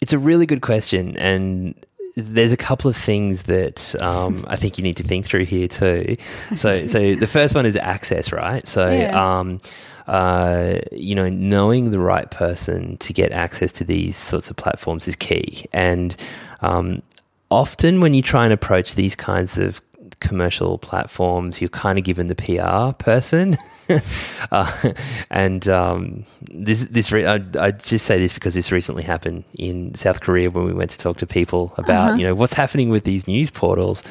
it's 0.00 0.12
a 0.12 0.18
really 0.18 0.46
good 0.46 0.62
question, 0.62 1.16
and 1.16 1.74
there's 2.16 2.52
a 2.52 2.56
couple 2.56 2.88
of 2.90 2.96
things 2.96 3.44
that 3.44 3.94
um, 4.02 4.44
I 4.48 4.56
think 4.56 4.76
you 4.78 4.84
need 4.84 4.96
to 4.98 5.02
think 5.02 5.24
through 5.26 5.44
here 5.46 5.68
too. 5.68 6.16
So, 6.54 6.86
so 6.94 7.14
the 7.14 7.26
first 7.26 7.54
one 7.54 7.64
is 7.66 7.76
access, 7.76 8.32
right? 8.32 8.66
So, 8.66 8.90
Yeah. 8.90 9.38
um, 9.38 9.60
uh, 10.06 10.78
you 10.90 11.14
know, 11.14 11.28
knowing 11.28 11.90
the 11.90 11.98
right 12.00 12.30
person 12.30 12.96
to 12.98 13.12
get 13.12 13.30
access 13.32 13.70
to 13.72 13.84
these 13.84 14.16
sorts 14.16 14.50
of 14.50 14.56
platforms 14.56 15.06
is 15.06 15.14
key, 15.16 15.66
and 15.72 16.16
um, 16.60 17.02
often 17.50 18.00
when 18.00 18.12
you 18.12 18.20
try 18.22 18.44
and 18.44 18.52
approach 18.52 18.94
these 18.96 19.14
kinds 19.14 19.58
of 19.58 19.80
commercial 20.22 20.78
platforms, 20.78 21.60
you're 21.60 21.68
kind 21.68 21.98
of 21.98 22.04
given 22.04 22.28
the 22.28 22.34
PR 22.34 22.92
person. 23.02 23.56
uh, 24.50 24.92
and 25.30 25.68
um, 25.68 26.24
this, 26.50 26.84
this, 26.86 27.12
re- 27.12 27.26
I, 27.26 27.40
I 27.58 27.70
just 27.72 28.06
say 28.06 28.18
this 28.18 28.32
because 28.32 28.54
this 28.54 28.72
recently 28.72 29.02
happened 29.02 29.44
in 29.58 29.94
South 29.94 30.20
Korea 30.20 30.50
when 30.50 30.64
we 30.64 30.72
went 30.72 30.90
to 30.92 30.98
talk 30.98 31.18
to 31.18 31.26
people 31.26 31.74
about, 31.76 32.08
Uh-huh. 32.10 32.16
you 32.18 32.24
know, 32.26 32.34
what's 32.34 32.54
happening 32.54 32.88
with 32.88 33.04
these 33.04 33.26
news 33.26 33.50
portals. 33.50 34.02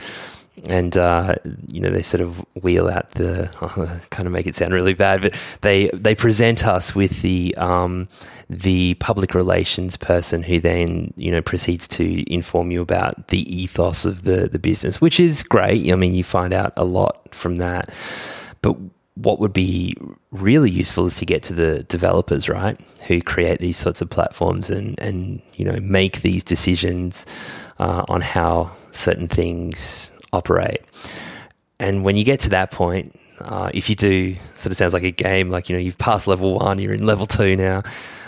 And 0.68 0.96
uh, 0.98 1.36
you 1.72 1.80
know 1.82 1.90
they 1.90 2.04
sort 2.04 2.22
of 2.22 2.38
wheel 2.62 2.88
out 2.88 3.10
the 3.12 3.50
kind 4.12 4.28
of 4.28 4.34
make 4.34 4.46
it 4.46 4.56
sound 4.56 4.74
really 4.74 4.94
bad, 4.94 5.22
but 5.22 5.34
they 5.62 5.90
they 5.94 6.14
present 6.14 6.68
us 6.68 6.94
with 6.94 7.22
the 7.24 7.56
um, 7.58 8.10
the 8.52 8.96
public 8.96 9.34
relations 9.34 9.96
person 9.96 10.44
who 10.44 10.60
then 10.60 11.14
you 11.16 11.32
know 11.32 11.42
proceeds 11.42 11.88
to 11.88 12.30
inform 12.32 12.70
you 12.70 12.82
about 12.82 13.30
the 13.30 13.40
ethos 13.54 14.04
of 14.04 14.24
the 14.24 14.50
the 14.50 14.60
business, 14.60 15.00
which 15.00 15.22
is 15.22 15.42
great. 15.42 15.90
I 15.90 15.96
mean, 15.96 16.14
you 16.14 16.26
find 16.26 16.54
out 16.54 16.74
a 16.76 16.84
lot 16.84 17.34
from 17.34 17.56
that. 17.58 17.90
But 18.62 18.76
what 19.16 19.40
would 19.40 19.54
be 19.54 19.96
really 20.32 20.70
useful 20.70 21.06
is 21.06 21.16
to 21.16 21.26
get 21.26 21.44
to 21.44 21.54
the 21.54 21.84
developers, 21.84 22.50
right, 22.50 22.78
who 23.08 23.22
create 23.22 23.60
these 23.60 23.78
sorts 23.78 24.02
of 24.02 24.10
platforms 24.10 24.70
and 24.70 25.00
and 25.00 25.42
you 25.54 25.64
know 25.64 25.80
make 25.80 26.22
these 26.22 26.44
decisions 26.44 27.26
uh, 27.80 28.04
on 28.10 28.20
how 28.20 28.76
certain 28.92 29.30
things 29.30 30.12
operate. 30.34 30.82
And 31.80 32.04
when 32.04 32.18
you 32.18 32.26
get 32.26 32.42
to 32.42 32.50
that 32.50 32.72
point, 32.72 33.18
uh, 33.40 33.72
if 33.74 33.90
you 33.90 33.96
do, 33.96 34.36
sort 34.56 34.72
of 34.72 34.78
sounds 34.78 34.94
like 34.94 35.04
a 35.04 35.12
game, 35.12 35.50
like, 35.50 35.70
you 35.70 35.76
know, 35.76 35.82
you've 35.82 35.98
passed 35.98 36.28
level 36.28 36.60
one, 36.60 36.78
you're 36.78 36.94
in 36.94 37.06
level 37.06 37.26
two 37.26 37.56
now, 37.56 37.82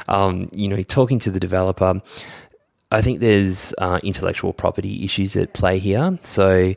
um, 0.07 0.49
you 0.53 0.67
know, 0.67 0.81
talking 0.83 1.19
to 1.19 1.31
the 1.31 1.39
developer, 1.39 2.01
I 2.91 3.01
think 3.01 3.19
there's 3.19 3.73
uh, 3.79 3.99
intellectual 4.03 4.53
property 4.53 5.03
issues 5.03 5.35
at 5.35 5.53
play 5.53 5.79
here. 5.79 6.19
So, 6.21 6.75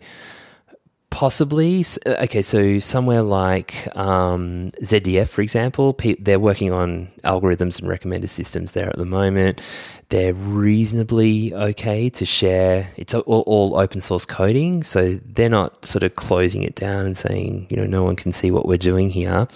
possibly, 1.11 1.85
uh, 2.07 2.24
okay, 2.24 2.43
so 2.43 2.79
somewhere 2.79 3.22
like 3.22 3.95
um, 3.97 4.70
ZDF, 4.83 5.29
for 5.29 5.43
example, 5.43 5.99
they're 6.18 6.41
working 6.41 6.72
on 6.72 7.09
algorithms 7.24 7.81
and 7.81 7.89
recommender 7.89 8.29
systems 8.29 8.72
there 8.72 8.89
at 8.89 8.97
the 8.97 9.05
moment. 9.05 9.61
They're 10.09 10.35
reasonably 10.35 11.55
okay 11.55 12.09
to 12.11 12.24
share. 12.24 12.93
It's 12.97 13.14
all, 13.14 13.43
all 13.47 13.79
open 13.79 14.01
source 14.01 14.24
coding, 14.24 14.83
so 14.85 15.14
they're 15.24 15.51
not 15.51 15.85
sort 15.85 16.03
of 16.03 16.14
closing 16.14 16.62
it 16.62 16.74
down 16.74 17.07
and 17.07 17.16
saying, 17.16 17.66
you 17.70 17.77
know, 17.77 17.87
no 17.87 18.03
one 18.05 18.16
can 18.16 18.33
see 18.33 18.51
what 18.51 18.66
we're 18.66 18.79
doing 18.79 19.11
here. 19.11 19.49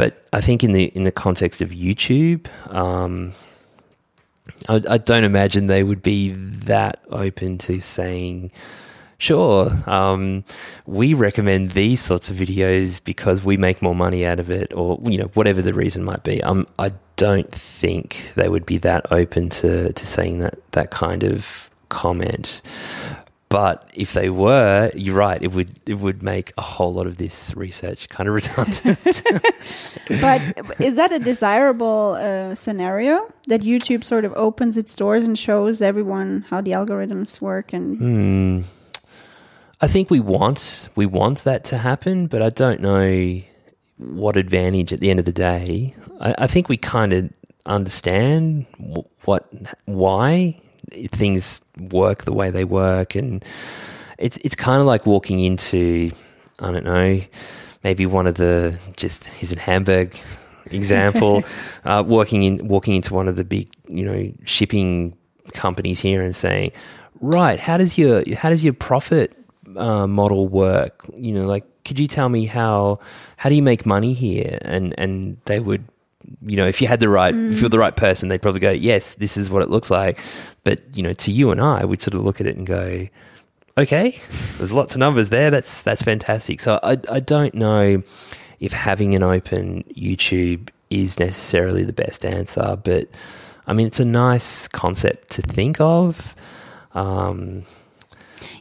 But 0.00 0.26
I 0.32 0.40
think 0.40 0.64
in 0.64 0.72
the 0.72 0.84
in 0.84 1.02
the 1.02 1.12
context 1.12 1.60
of 1.60 1.72
YouTube, 1.72 2.46
um, 2.74 3.34
I, 4.66 4.80
I 4.88 4.96
don't 4.96 5.24
imagine 5.24 5.66
they 5.66 5.84
would 5.84 6.00
be 6.00 6.30
that 6.30 7.04
open 7.10 7.58
to 7.58 7.82
saying, 7.82 8.50
sure, 9.18 9.70
um, 9.86 10.42
we 10.86 11.12
recommend 11.12 11.72
these 11.72 12.00
sorts 12.00 12.30
of 12.30 12.36
videos 12.36 13.04
because 13.04 13.44
we 13.44 13.58
make 13.58 13.82
more 13.82 13.94
money 13.94 14.24
out 14.24 14.40
of 14.40 14.50
it, 14.50 14.72
or 14.74 14.98
you 15.04 15.18
know, 15.18 15.30
whatever 15.34 15.60
the 15.60 15.74
reason 15.74 16.02
might 16.02 16.24
be. 16.24 16.42
Um, 16.42 16.66
I 16.78 16.92
don't 17.16 17.54
think 17.54 18.32
they 18.36 18.48
would 18.48 18.64
be 18.64 18.78
that 18.78 19.04
open 19.12 19.50
to 19.50 19.92
to 19.92 20.06
saying 20.06 20.38
that 20.38 20.54
that 20.72 20.90
kind 20.90 21.24
of 21.24 21.68
comment. 21.90 22.62
But 23.50 23.90
if 23.94 24.12
they 24.12 24.30
were, 24.30 24.92
you're 24.94 25.16
right. 25.16 25.42
It 25.42 25.50
would 25.52 25.70
it 25.84 25.94
would 25.94 26.22
make 26.22 26.52
a 26.56 26.62
whole 26.62 26.94
lot 26.94 27.06
of 27.08 27.16
this 27.16 27.52
research 27.56 28.08
kind 28.08 28.28
of 28.28 28.34
redundant. 28.40 29.22
But 30.20 30.80
is 30.80 30.96
that 30.96 31.12
a 31.12 31.18
desirable 31.18 32.16
uh, 32.18 32.54
scenario 32.54 33.32
that 33.48 33.60
YouTube 33.62 34.02
sort 34.04 34.24
of 34.24 34.32
opens 34.34 34.76
its 34.76 34.94
doors 34.96 35.24
and 35.24 35.36
shows 35.38 35.80
everyone 35.82 36.44
how 36.50 36.60
the 36.60 36.72
algorithms 36.72 37.40
work? 37.40 37.72
And 37.72 37.98
Hmm. 37.98 38.60
I 39.80 39.86
think 39.88 40.10
we 40.10 40.20
want 40.20 40.88
we 40.94 41.06
want 41.06 41.44
that 41.44 41.64
to 41.70 41.78
happen, 41.78 42.26
but 42.28 42.42
I 42.42 42.50
don't 42.50 42.80
know 42.80 43.40
what 43.98 44.36
advantage 44.36 44.92
at 44.92 45.00
the 45.00 45.10
end 45.10 45.18
of 45.20 45.26
the 45.26 45.32
day. 45.32 45.94
I, 46.20 46.34
I 46.38 46.46
think 46.46 46.68
we 46.68 46.76
kind 46.76 47.12
of 47.12 47.30
understand 47.66 48.66
wh- 48.78 49.06
what 49.26 49.48
why 49.86 50.60
things 51.12 51.60
work 51.78 52.24
the 52.24 52.32
way 52.32 52.50
they 52.50 52.64
work, 52.64 53.14
and 53.14 53.44
it's 54.18 54.36
it's 54.38 54.56
kind 54.56 54.80
of 54.80 54.86
like 54.86 55.06
walking 55.06 55.40
into 55.40 56.10
I 56.58 56.70
don't 56.70 56.84
know 56.84 57.20
maybe 57.82 58.06
one 58.06 58.26
of 58.26 58.34
the 58.34 58.78
just 58.96 59.26
here's 59.26 59.52
a 59.52 59.58
Hamburg 59.58 60.18
example, 60.70 61.42
uh, 61.84 62.02
walking 62.06 62.42
in 62.42 62.66
walking 62.68 62.96
into 62.96 63.14
one 63.14 63.28
of 63.28 63.36
the 63.36 63.44
big 63.44 63.68
you 63.88 64.04
know 64.04 64.32
shipping 64.44 65.16
companies 65.52 66.00
here 66.00 66.22
and 66.22 66.34
saying, 66.36 66.72
right, 67.20 67.58
how 67.58 67.76
does 67.76 67.98
your 67.98 68.22
how 68.36 68.50
does 68.50 68.62
your 68.62 68.74
profit 68.74 69.36
uh, 69.76 70.06
model 70.06 70.48
work? 70.48 71.04
You 71.16 71.32
know, 71.32 71.46
like 71.46 71.64
could 71.84 71.98
you 71.98 72.06
tell 72.06 72.28
me 72.28 72.46
how 72.46 73.00
how 73.36 73.48
do 73.48 73.54
you 73.54 73.62
make 73.62 73.86
money 73.86 74.12
here? 74.12 74.58
And 74.62 74.94
and 74.98 75.38
they 75.46 75.60
would. 75.60 75.84
You 76.46 76.56
know, 76.56 76.66
if 76.66 76.80
you 76.82 76.86
had 76.86 77.00
the 77.00 77.08
right, 77.08 77.34
if 77.34 77.60
you're 77.60 77.70
the 77.70 77.78
right 77.78 77.96
person, 77.96 78.28
they'd 78.28 78.42
probably 78.42 78.60
go, 78.60 78.70
"Yes, 78.70 79.14
this 79.14 79.36
is 79.36 79.50
what 79.50 79.62
it 79.62 79.70
looks 79.70 79.90
like." 79.90 80.20
But 80.64 80.80
you 80.96 81.02
know, 81.02 81.12
to 81.14 81.30
you 81.32 81.50
and 81.50 81.60
I, 81.60 81.84
we'd 81.84 82.02
sort 82.02 82.14
of 82.14 82.22
look 82.22 82.40
at 82.40 82.46
it 82.46 82.56
and 82.56 82.66
go, 82.66 83.08
okay, 83.78 84.18
there's 84.58 84.72
lots 84.72 84.94
of 84.94 84.98
numbers 84.98 85.30
there. 85.30 85.50
That's 85.50 85.80
that's 85.82 86.02
fantastic. 86.02 86.60
So 86.60 86.78
I 86.82 86.98
I 87.10 87.20
don't 87.20 87.54
know 87.54 88.02
if 88.58 88.72
having 88.72 89.14
an 89.14 89.22
open 89.22 89.84
YouTube 89.96 90.68
is 90.90 91.18
necessarily 91.18 91.84
the 91.84 91.92
best 91.94 92.26
answer, 92.26 92.76
but 92.82 93.08
I 93.66 93.72
mean 93.72 93.86
it's 93.86 94.00
a 94.00 94.04
nice 94.04 94.68
concept 94.68 95.30
to 95.30 95.42
think 95.42 95.80
of. 95.80 96.34
Um, 96.94 97.62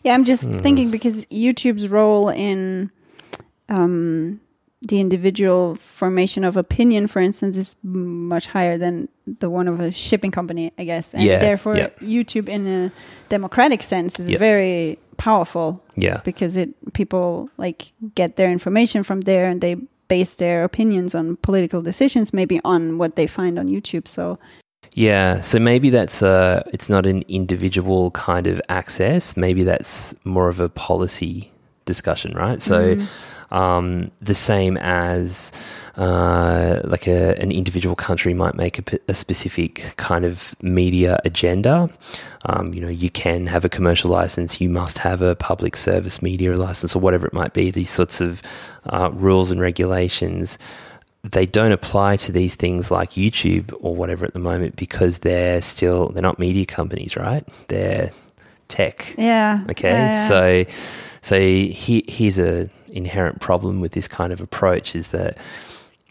yeah, 0.03 0.14
I'm 0.14 0.24
just 0.24 0.45
Hmm. 0.45 0.60
thinking 0.60 0.91
because 0.91 1.26
YouTube's 1.26 1.89
role 1.89 2.30
in 2.30 2.91
um, 3.68 4.39
the 4.82 5.00
individual 5.00 5.76
formation 5.76 6.44
of 6.44 6.56
opinion, 6.56 7.08
for 7.08 7.20
instance, 7.22 7.58
is 7.58 7.76
much 7.84 8.48
higher 8.48 8.78
than 8.78 9.10
the 9.40 9.50
one 9.50 9.68
of 9.68 9.80
a 9.80 9.92
shipping 9.92 10.32
company, 10.32 10.72
I 10.78 10.86
guess. 10.86 11.14
And 11.14 11.24
Yeah, 11.24 11.40
therefore, 11.40 11.76
yeah. 11.76 11.90
YouTube, 12.02 12.48
in 12.48 12.66
a 12.68 12.92
democratic 13.28 13.84
sense, 13.84 14.20
is 14.20 14.30
very 14.38 14.98
powerful 15.18 15.84
Yeah. 15.98 16.22
because 16.24 16.56
it 16.56 16.70
people 16.94 17.50
like 17.58 17.92
get 18.16 18.38
their 18.38 18.50
information 18.50 19.04
from 19.04 19.22
there 19.22 19.50
and 19.50 19.60
they 19.60 19.76
base 20.08 20.36
their 20.36 20.64
opinions 20.64 21.14
on 21.14 21.36
political 21.38 21.82
decisions, 21.82 22.34
maybe 22.34 22.62
on 22.64 22.98
what 22.98 23.16
they 23.16 23.28
find 23.28 23.60
on 23.60 23.68
YouTube. 23.68 24.08
So 24.08 24.40
Yeah, 24.96 25.42
so 25.42 25.60
maybe 25.60 25.90
that's 25.90 26.22
a 26.22 26.64
it's 26.74 26.90
not 26.90 27.06
an 27.06 27.24
individual 27.28 28.12
kind 28.12 28.48
of 28.48 28.62
access. 28.70 29.36
Maybe 29.36 29.64
that's 29.64 30.16
more 30.24 30.50
of 30.50 30.60
a 30.62 30.70
policy 30.70 31.52
discussion, 31.86 32.34
right? 32.34 32.62
So, 32.62 32.96
mm-hmm. 32.96 33.06
Um, 33.52 34.12
the 34.22 34.36
same 34.36 34.78
as 34.78 35.52
uh, 35.97 36.82
like 36.86 37.08
a, 37.08 37.38
an 37.41 37.52
individual 37.52 37.95
country 37.95 38.34
might 38.34 38.56
make 38.56 38.80
a, 39.10 39.14
specific 39.14 39.93
kind 39.97 40.24
of 40.24 40.56
media 40.62 41.20
agenda. 41.26 41.89
Um, 42.45 42.74
you 42.74 42.80
know, 42.82 42.88
you 42.88 43.10
can 43.10 43.47
have 43.47 43.66
a 43.66 43.70
commercial 43.70 44.10
license, 44.10 44.62
you 44.62 44.70
must 44.70 45.00
have 45.00 45.22
a 45.22 45.36
public 45.36 45.76
service 45.76 46.22
media 46.22 46.56
license, 46.56 46.95
or 46.95 47.00
whatever 47.00 47.28
it 47.28 47.34
might 47.34 47.54
be. 47.54 47.70
These 47.70 47.89
sorts 47.89 48.22
of 48.22 48.41
uh, 48.86 49.10
rules 49.14 49.52
and 49.52 49.60
regulations 49.60 50.58
they 51.24 51.45
don't 51.45 51.74
apply 51.74 52.16
to 52.16 52.32
these 52.32 52.56
things 52.56 52.91
like 52.91 53.12
YouTube 53.12 53.74
or 53.82 53.95
whatever 53.95 54.26
at 54.26 54.34
the 54.34 54.39
moment 54.39 54.78
because 54.78 55.20
they're 55.20 55.62
still 55.62 56.10
they're 56.10 56.24
not 56.24 56.39
media 56.39 56.66
companies, 56.66 57.18
right? 57.18 57.45
They're 57.68 58.12
tech. 58.70 59.16
yeah, 59.18 59.66
Okay, 59.70 59.89
yeah, 59.89 60.12
yeah. 60.14 60.28
so 60.28 60.66
so 61.22 61.39
he, 61.39 62.06
here's 62.08 62.39
a 62.39 62.70
inherent 62.90 63.42
problem 63.42 63.82
with 63.82 63.94
this 63.94 64.08
kind 64.08 64.34
of 64.34 64.42
approach 64.42 64.96
is 64.96 65.10
that 65.10 65.38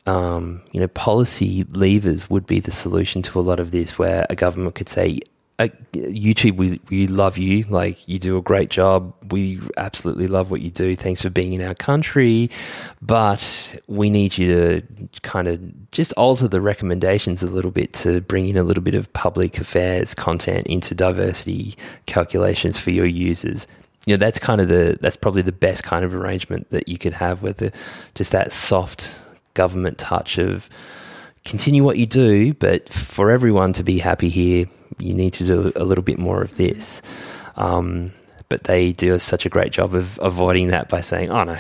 um, 0.07 0.62
you 0.72 0.81
know 0.81 0.89
policy 0.89 1.64
levers 1.70 2.31
would 2.31 2.47
be 2.47 2.61
the 2.61 2.70
solution 2.70 3.22
to 3.22 3.39
a 3.39 3.43
lot 3.43 3.61
of 3.61 3.70
this, 3.70 3.99
where 3.99 4.26
a 4.31 4.35
government 4.35 4.74
could 4.74 4.89
say. 4.89 5.20
Uh, 5.61 5.66
YouTube, 5.93 6.57
we, 6.57 6.81
we 6.89 7.09
love 7.09 7.37
you. 7.37 7.64
Like, 7.64 8.07
you 8.07 8.20
do 8.20 8.37
a 8.37 8.41
great 8.41 8.70
job. 8.70 9.12
We 9.33 9.61
absolutely 9.76 10.29
love 10.29 10.53
what 10.53 10.61
you 10.61 10.70
do. 10.70 10.95
Thanks 10.95 11.20
for 11.22 11.31
being 11.31 11.53
in 11.53 11.66
our 11.66 11.74
country. 11.74 12.49
But 13.03 13.76
we 13.89 14.09
need 14.09 14.39
you 14.39 14.55
to 14.55 15.20
kind 15.22 15.49
of 15.49 15.91
just 15.91 16.12
alter 16.12 16.47
the 16.47 16.61
recommendations 16.61 17.43
a 17.43 17.51
little 17.51 17.72
bit 17.72 17.93
to 17.95 18.20
bring 18.20 18.49
in 18.49 18.57
a 18.57 18.62
little 18.62 18.85
bit 18.85 18.95
of 18.95 19.12
public 19.14 19.59
affairs 19.59 20.14
content 20.14 20.68
into 20.68 20.95
diversity 20.95 21.74
calculations 22.07 22.79
for 22.79 22.93
your 22.93 23.07
users. 23.07 23.66
You 24.09 24.15
know, 24.15 24.25
that's 24.25 24.39
kind 24.39 24.61
of 24.61 24.69
the, 24.69 24.97
that's 25.01 25.17
probably 25.17 25.43
the 25.43 25.53
best 25.53 25.85
kind 25.85 26.03
of 26.03 26.15
arrangement 26.15 26.71
that 26.71 26.89
you 26.89 26.97
could 26.97 27.13
have 27.13 27.43
with 27.43 27.59
the, 27.59 27.73
just 28.15 28.33
that 28.33 28.53
soft 28.53 29.23
government 29.53 29.99
touch 29.99 30.39
of, 30.39 30.71
continue 31.45 31.85
what 31.85 31.99
you 31.99 32.07
do, 32.07 32.55
but 32.55 32.89
for 32.89 33.31
everyone 33.31 33.73
to 33.75 33.83
be 33.83 33.99
happy 33.99 34.29
here, 34.31 34.67
you 34.99 35.13
need 35.15 35.33
to 35.35 35.45
do 35.45 35.73
a 35.77 35.85
little 35.85 36.03
bit 36.05 36.19
more 36.19 36.43
of 36.43 36.55
this. 36.55 37.03
Um, 37.57 38.13
but 38.49 38.65
they 38.65 38.93
do 38.93 39.19
such 39.19 39.45
a 39.45 39.51
great 39.51 39.73
job 39.73 39.95
of 39.95 40.19
avoiding 40.23 40.69
that 40.69 40.89
by 40.89 41.03
saying, 41.03 41.29
"Oh 41.31 41.45
no, 41.45 41.59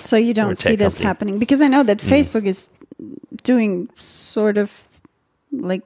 So 0.00 0.16
you 0.16 0.34
don't 0.34 0.56
see 0.56 0.76
this 0.76 0.94
company. 0.98 1.06
happening 1.06 1.38
because 1.38 1.60
I 1.60 1.66
know 1.68 1.82
that 1.82 1.98
Mm. 1.98 2.08
Facebook 2.08 2.46
is 2.46 2.70
doing 3.42 3.88
sort 3.96 4.56
of 4.56 4.86
like 5.50 5.82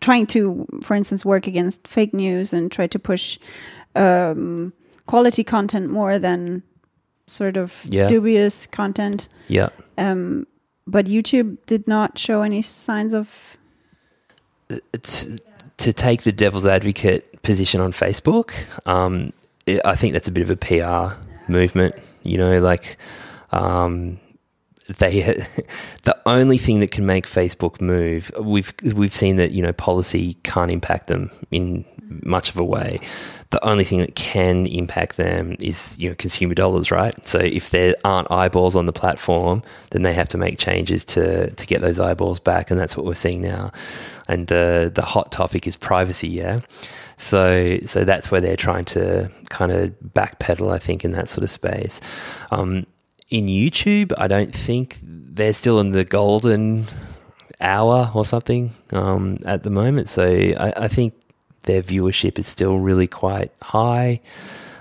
trying 0.00 0.26
to, 0.28 0.66
for 0.82 0.94
instance, 0.94 1.22
work 1.24 1.46
against 1.46 1.86
fake 1.86 2.14
news 2.14 2.52
and 2.54 2.72
try 2.72 2.86
to 2.86 2.98
push 2.98 3.38
um, 3.94 4.72
quality 5.08 5.42
content 5.44 5.90
more 5.90 6.18
than 6.20 6.62
sort 7.26 7.56
of 7.56 7.82
Yeah. 7.90 8.06
dubious 8.08 8.66
content. 8.66 9.28
yeah, 9.48 9.68
Um, 9.96 10.46
but 10.86 11.06
YouTube 11.06 11.56
did 11.66 11.86
not 11.88 12.18
show 12.18 12.42
any 12.42 12.62
signs 12.62 13.12
of. 13.14 13.56
it's, 14.94 15.26
to 15.78 15.92
take 15.92 16.22
the 16.22 16.32
devil's 16.32 16.66
advocate 16.66 17.42
position 17.42 17.80
on 17.80 17.92
Facebook, 17.92 18.52
um, 18.86 19.32
I 19.66 19.80
I 19.84 19.96
think 19.96 20.12
that's 20.12 20.28
a 20.28 20.32
bit 20.32 20.42
of 20.42 20.50
a 20.50 20.56
PR 20.56 21.14
movement. 21.50 21.94
You 22.22 22.38
know, 22.38 22.60
like 22.60 22.96
um, 23.52 24.18
they 24.98 25.22
the 26.02 26.16
only 26.26 26.58
thing 26.58 26.80
that 26.80 26.90
can 26.90 27.06
make 27.06 27.26
Facebook 27.26 27.80
move. 27.80 28.30
We've 28.40 28.72
we've 28.82 29.14
seen 29.14 29.36
that 29.36 29.52
you 29.52 29.62
know 29.62 29.72
policy 29.72 30.34
can't 30.42 30.70
impact 30.70 31.06
them 31.06 31.30
in 31.50 31.84
much 32.08 32.50
of 32.50 32.56
a 32.56 32.64
way. 32.64 33.00
The 33.50 33.64
only 33.66 33.84
thing 33.84 34.00
that 34.00 34.14
can 34.14 34.66
impact 34.66 35.16
them 35.16 35.56
is 35.58 35.96
you 35.98 36.10
know 36.10 36.14
consumer 36.16 36.54
dollars, 36.54 36.90
right? 36.90 37.14
So 37.26 37.38
if 37.38 37.70
there 37.70 37.94
aren't 38.04 38.30
eyeballs 38.30 38.76
on 38.76 38.86
the 38.86 38.92
platform, 38.92 39.62
then 39.90 40.02
they 40.02 40.12
have 40.12 40.28
to 40.30 40.38
make 40.38 40.58
changes 40.58 41.04
to 41.06 41.50
to 41.50 41.66
get 41.66 41.80
those 41.80 41.98
eyeballs 41.98 42.40
back, 42.40 42.70
and 42.70 42.78
that's 42.78 42.96
what 42.96 43.06
we're 43.06 43.14
seeing 43.14 43.40
now. 43.40 43.72
And 44.28 44.46
the 44.48 44.90
the 44.94 45.02
hot 45.02 45.32
topic 45.32 45.66
is 45.66 45.76
privacy, 45.76 46.28
yeah. 46.28 46.60
So 47.16 47.78
so 47.86 48.04
that's 48.04 48.30
where 48.30 48.40
they're 48.40 48.56
trying 48.56 48.84
to 48.86 49.30
kind 49.48 49.72
of 49.72 49.94
backpedal, 50.14 50.72
I 50.72 50.78
think, 50.78 51.04
in 51.04 51.12
that 51.12 51.28
sort 51.28 51.42
of 51.42 51.50
space. 51.50 52.00
Um, 52.50 52.86
in 53.30 53.46
YouTube, 53.46 54.12
I 54.16 54.28
don't 54.28 54.54
think 54.54 54.98
they're 55.02 55.52
still 55.52 55.80
in 55.80 55.92
the 55.92 56.04
golden 56.04 56.86
hour 57.60 58.10
or 58.14 58.24
something 58.24 58.72
um, 58.92 59.36
at 59.44 59.62
the 59.62 59.70
moment. 59.70 60.08
So 60.08 60.24
I, 60.24 60.72
I 60.76 60.88
think 60.88 61.14
their 61.68 61.82
viewership 61.82 62.38
is 62.38 62.48
still 62.48 62.78
really 62.78 63.06
quite 63.06 63.52
high. 63.62 64.20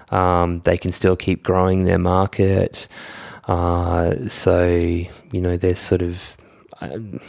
Um, 0.10 0.62
they 0.62 0.78
can 0.78 0.92
still 0.92 1.16
keep 1.16 1.44
growing 1.44 1.84
their 1.84 2.00
market. 2.00 2.88
Uh, 3.44 4.28
so 4.28 4.66
you 4.68 5.42
know 5.42 5.58
they're 5.58 5.76
sort 5.76 6.02
of 6.02 6.38
um, 6.82 7.20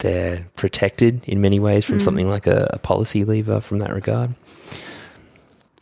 they're 0.00 0.46
protected 0.56 1.22
in 1.28 1.40
many 1.40 1.60
ways 1.60 1.84
from 1.84 2.00
something 2.00 2.28
like 2.28 2.46
a, 2.46 2.70
a 2.72 2.78
policy 2.78 3.24
lever 3.24 3.60
from 3.60 3.78
that 3.78 3.92
regard. 3.92 4.34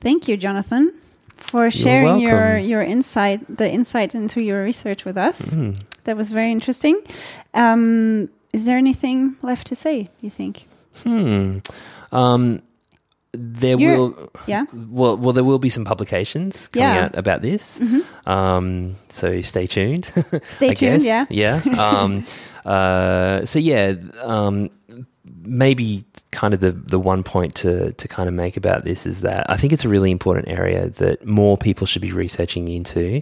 Thank 0.00 0.28
you, 0.28 0.36
Jonathan, 0.36 0.92
for 1.36 1.70
sharing 1.70 2.18
your 2.18 2.58
your 2.58 2.82
insight, 2.82 3.40
the 3.56 3.70
insight 3.70 4.14
into 4.14 4.42
your 4.42 4.62
research 4.64 5.04
with 5.04 5.16
us. 5.16 5.54
Mm. 5.54 5.78
That 6.04 6.16
was 6.16 6.30
very 6.30 6.50
interesting. 6.50 7.00
Um, 7.54 8.28
is 8.52 8.64
there 8.64 8.78
anything 8.78 9.36
left 9.42 9.68
to 9.68 9.76
say? 9.76 10.10
You 10.20 10.30
think? 10.30 10.66
Hmm. 11.02 11.58
Um, 12.12 12.62
there 13.32 13.78
You're- 13.78 13.96
will 13.98 14.30
Yeah. 14.46 14.64
well, 14.72 15.16
well, 15.16 15.32
there 15.34 15.44
will 15.44 15.58
be 15.58 15.68
some 15.68 15.84
publications 15.84 16.68
coming 16.68 16.88
Yeah. 16.88 17.04
out 17.04 17.16
about 17.18 17.42
this. 17.42 17.78
Mhm. 17.78 18.02
Um, 18.26 18.96
so 19.08 19.42
stay 19.42 19.66
tuned. 19.66 20.10
Stay 20.48 20.74
tuned. 20.74 21.02
Yeah. 21.02 21.26
Yeah. 21.28 21.60
Um, 21.78 22.24
uh, 22.64 23.44
so 23.44 23.58
yeah, 23.58 23.94
um, 24.22 24.70
maybe 25.44 26.04
kind 26.30 26.54
of 26.54 26.60
the 26.60 26.72
the 26.72 26.98
one 26.98 27.22
point 27.22 27.54
to 27.56 27.92
to 27.92 28.08
kind 28.08 28.28
of 28.28 28.34
make 28.34 28.56
about 28.56 28.84
this 28.84 29.06
is 29.06 29.20
that 29.20 29.48
I 29.50 29.56
think 29.56 29.72
it's 29.72 29.84
a 29.84 29.88
really 29.88 30.10
important 30.10 30.48
area 30.48 30.88
that 30.88 31.26
more 31.26 31.56
people 31.58 31.86
should 31.86 32.02
be 32.02 32.12
researching 32.12 32.68
into, 32.68 33.20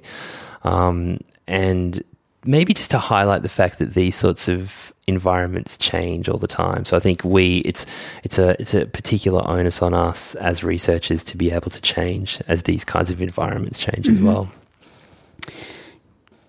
um, 0.63 1.19
and 1.49 2.03
maybe 2.47 2.75
just 2.75 2.91
to 2.93 2.99
highlight 2.99 3.43
the 3.43 3.49
fact 3.49 3.79
that 3.79 3.95
these 3.95 4.15
sorts 4.17 4.49
of 4.49 4.93
environments 5.07 5.77
change 5.77 6.29
all 6.29 6.39
the 6.39 6.47
time. 6.47 6.85
So 6.85 6.97
I 6.97 7.01
think 7.01 7.25
we 7.25 7.59
it's 7.59 7.87
it's 8.25 8.39
a 8.39 8.61
it's 8.61 8.75
a 8.75 8.87
particular 8.87 9.43
onus 9.49 9.83
on 9.83 9.95
us 9.95 10.35
as 10.37 10.65
researchers 10.65 11.23
to 11.25 11.37
be 11.37 11.53
able 11.53 11.71
to 11.71 11.81
change 11.81 12.41
as 12.49 12.65
these 12.65 12.85
kinds 12.85 13.11
of 13.11 13.23
environments 13.23 13.79
change 13.79 14.09
as 14.09 14.17
mm-hmm. 14.17 14.27
well. 14.27 14.53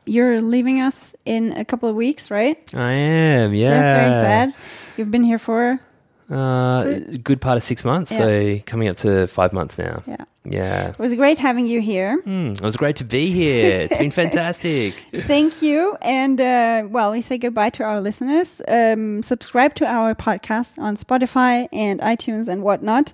You're 0.05 0.41
leaving 0.41 0.79
us 0.79 1.15
in 1.25 1.51
a 1.51 1.65
couple 1.65 1.89
of 1.89 1.95
weeks, 1.95 2.31
right? 2.31 2.57
I 2.73 2.93
am, 2.93 3.53
yeah. 3.53 3.69
That's 3.69 4.15
very 4.15 4.23
sad. 4.23 4.63
You've 4.95 5.11
been 5.11 5.23
here 5.23 5.37
for 5.37 5.81
Uh, 6.30 6.99
good 7.23 7.39
part 7.39 7.55
of 7.57 7.63
six 7.63 7.86
months, 7.86 8.15
so 8.15 8.59
coming 8.65 8.88
up 8.89 8.97
to 8.97 9.28
five 9.28 9.53
months 9.53 9.78
now. 9.78 10.03
yeah. 10.07 10.25
Yeah. 10.49 10.89
It 10.91 10.99
was 10.99 11.13
great 11.15 11.38
having 11.38 11.67
you 11.67 11.82
here. 11.82 12.21
Mm, 12.25 12.53
it 12.55 12.61
was 12.61 12.78
great 12.78 12.95
to 12.97 13.03
be 13.03 13.30
here. 13.32 13.82
It's 13.82 13.97
been 13.97 14.11
fantastic. 14.23 14.93
Thank 15.13 15.61
you. 15.61 15.97
And 16.01 16.39
uh, 16.39 16.88
well, 16.89 17.11
we 17.11 17.19
say 17.19 17.38
goodbye 17.38 17.71
to 17.71 17.84
our 17.84 17.99
listeners. 17.99 18.61
Um, 18.65 19.21
subscribe 19.23 19.75
to 19.75 19.86
our 19.86 20.15
podcast 20.15 20.80
on 20.80 20.95
Spotify 20.95 21.67
and 21.73 21.99
iTunes 21.99 22.47
and 22.47 22.63
whatnot. 22.63 23.11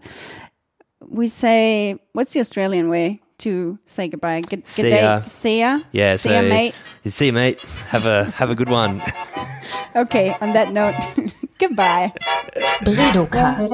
We 1.07 1.28
say, 1.28 1.97
what's 2.14 2.34
the 2.34 2.39
Australian 2.39 2.89
way 2.89 3.20
to 3.39 3.80
say 3.86 4.09
goodbye? 4.09 4.41
Good, 4.41 4.49
good 4.49 4.68
See 4.68 4.82
day. 4.84 5.01
ya. 5.01 5.22
See 5.22 5.59
ya. 5.59 5.80
Yeah. 5.91 6.16
See 6.18 6.30
so, 6.30 6.36
ya, 6.39 6.47
mate. 6.47 6.76
See 7.03 7.26
you, 7.28 7.34
mate. 7.34 7.59
Have 7.89 8.05
a 8.05 8.26
have 8.26 8.51
a 8.51 8.55
good 8.55 8.70
one. 8.70 9.01
Okay, 9.95 10.36
on 10.41 10.53
that 10.53 10.72
note, 10.72 10.95
goodbye. 11.68 12.11
Bredocast. 12.82 13.72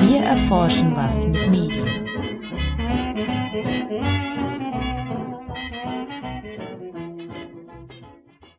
Wir 0.00 0.20
erforschen 0.22 0.94
was 0.96 1.26
mit 1.26 1.48
Medien. 1.50 2.05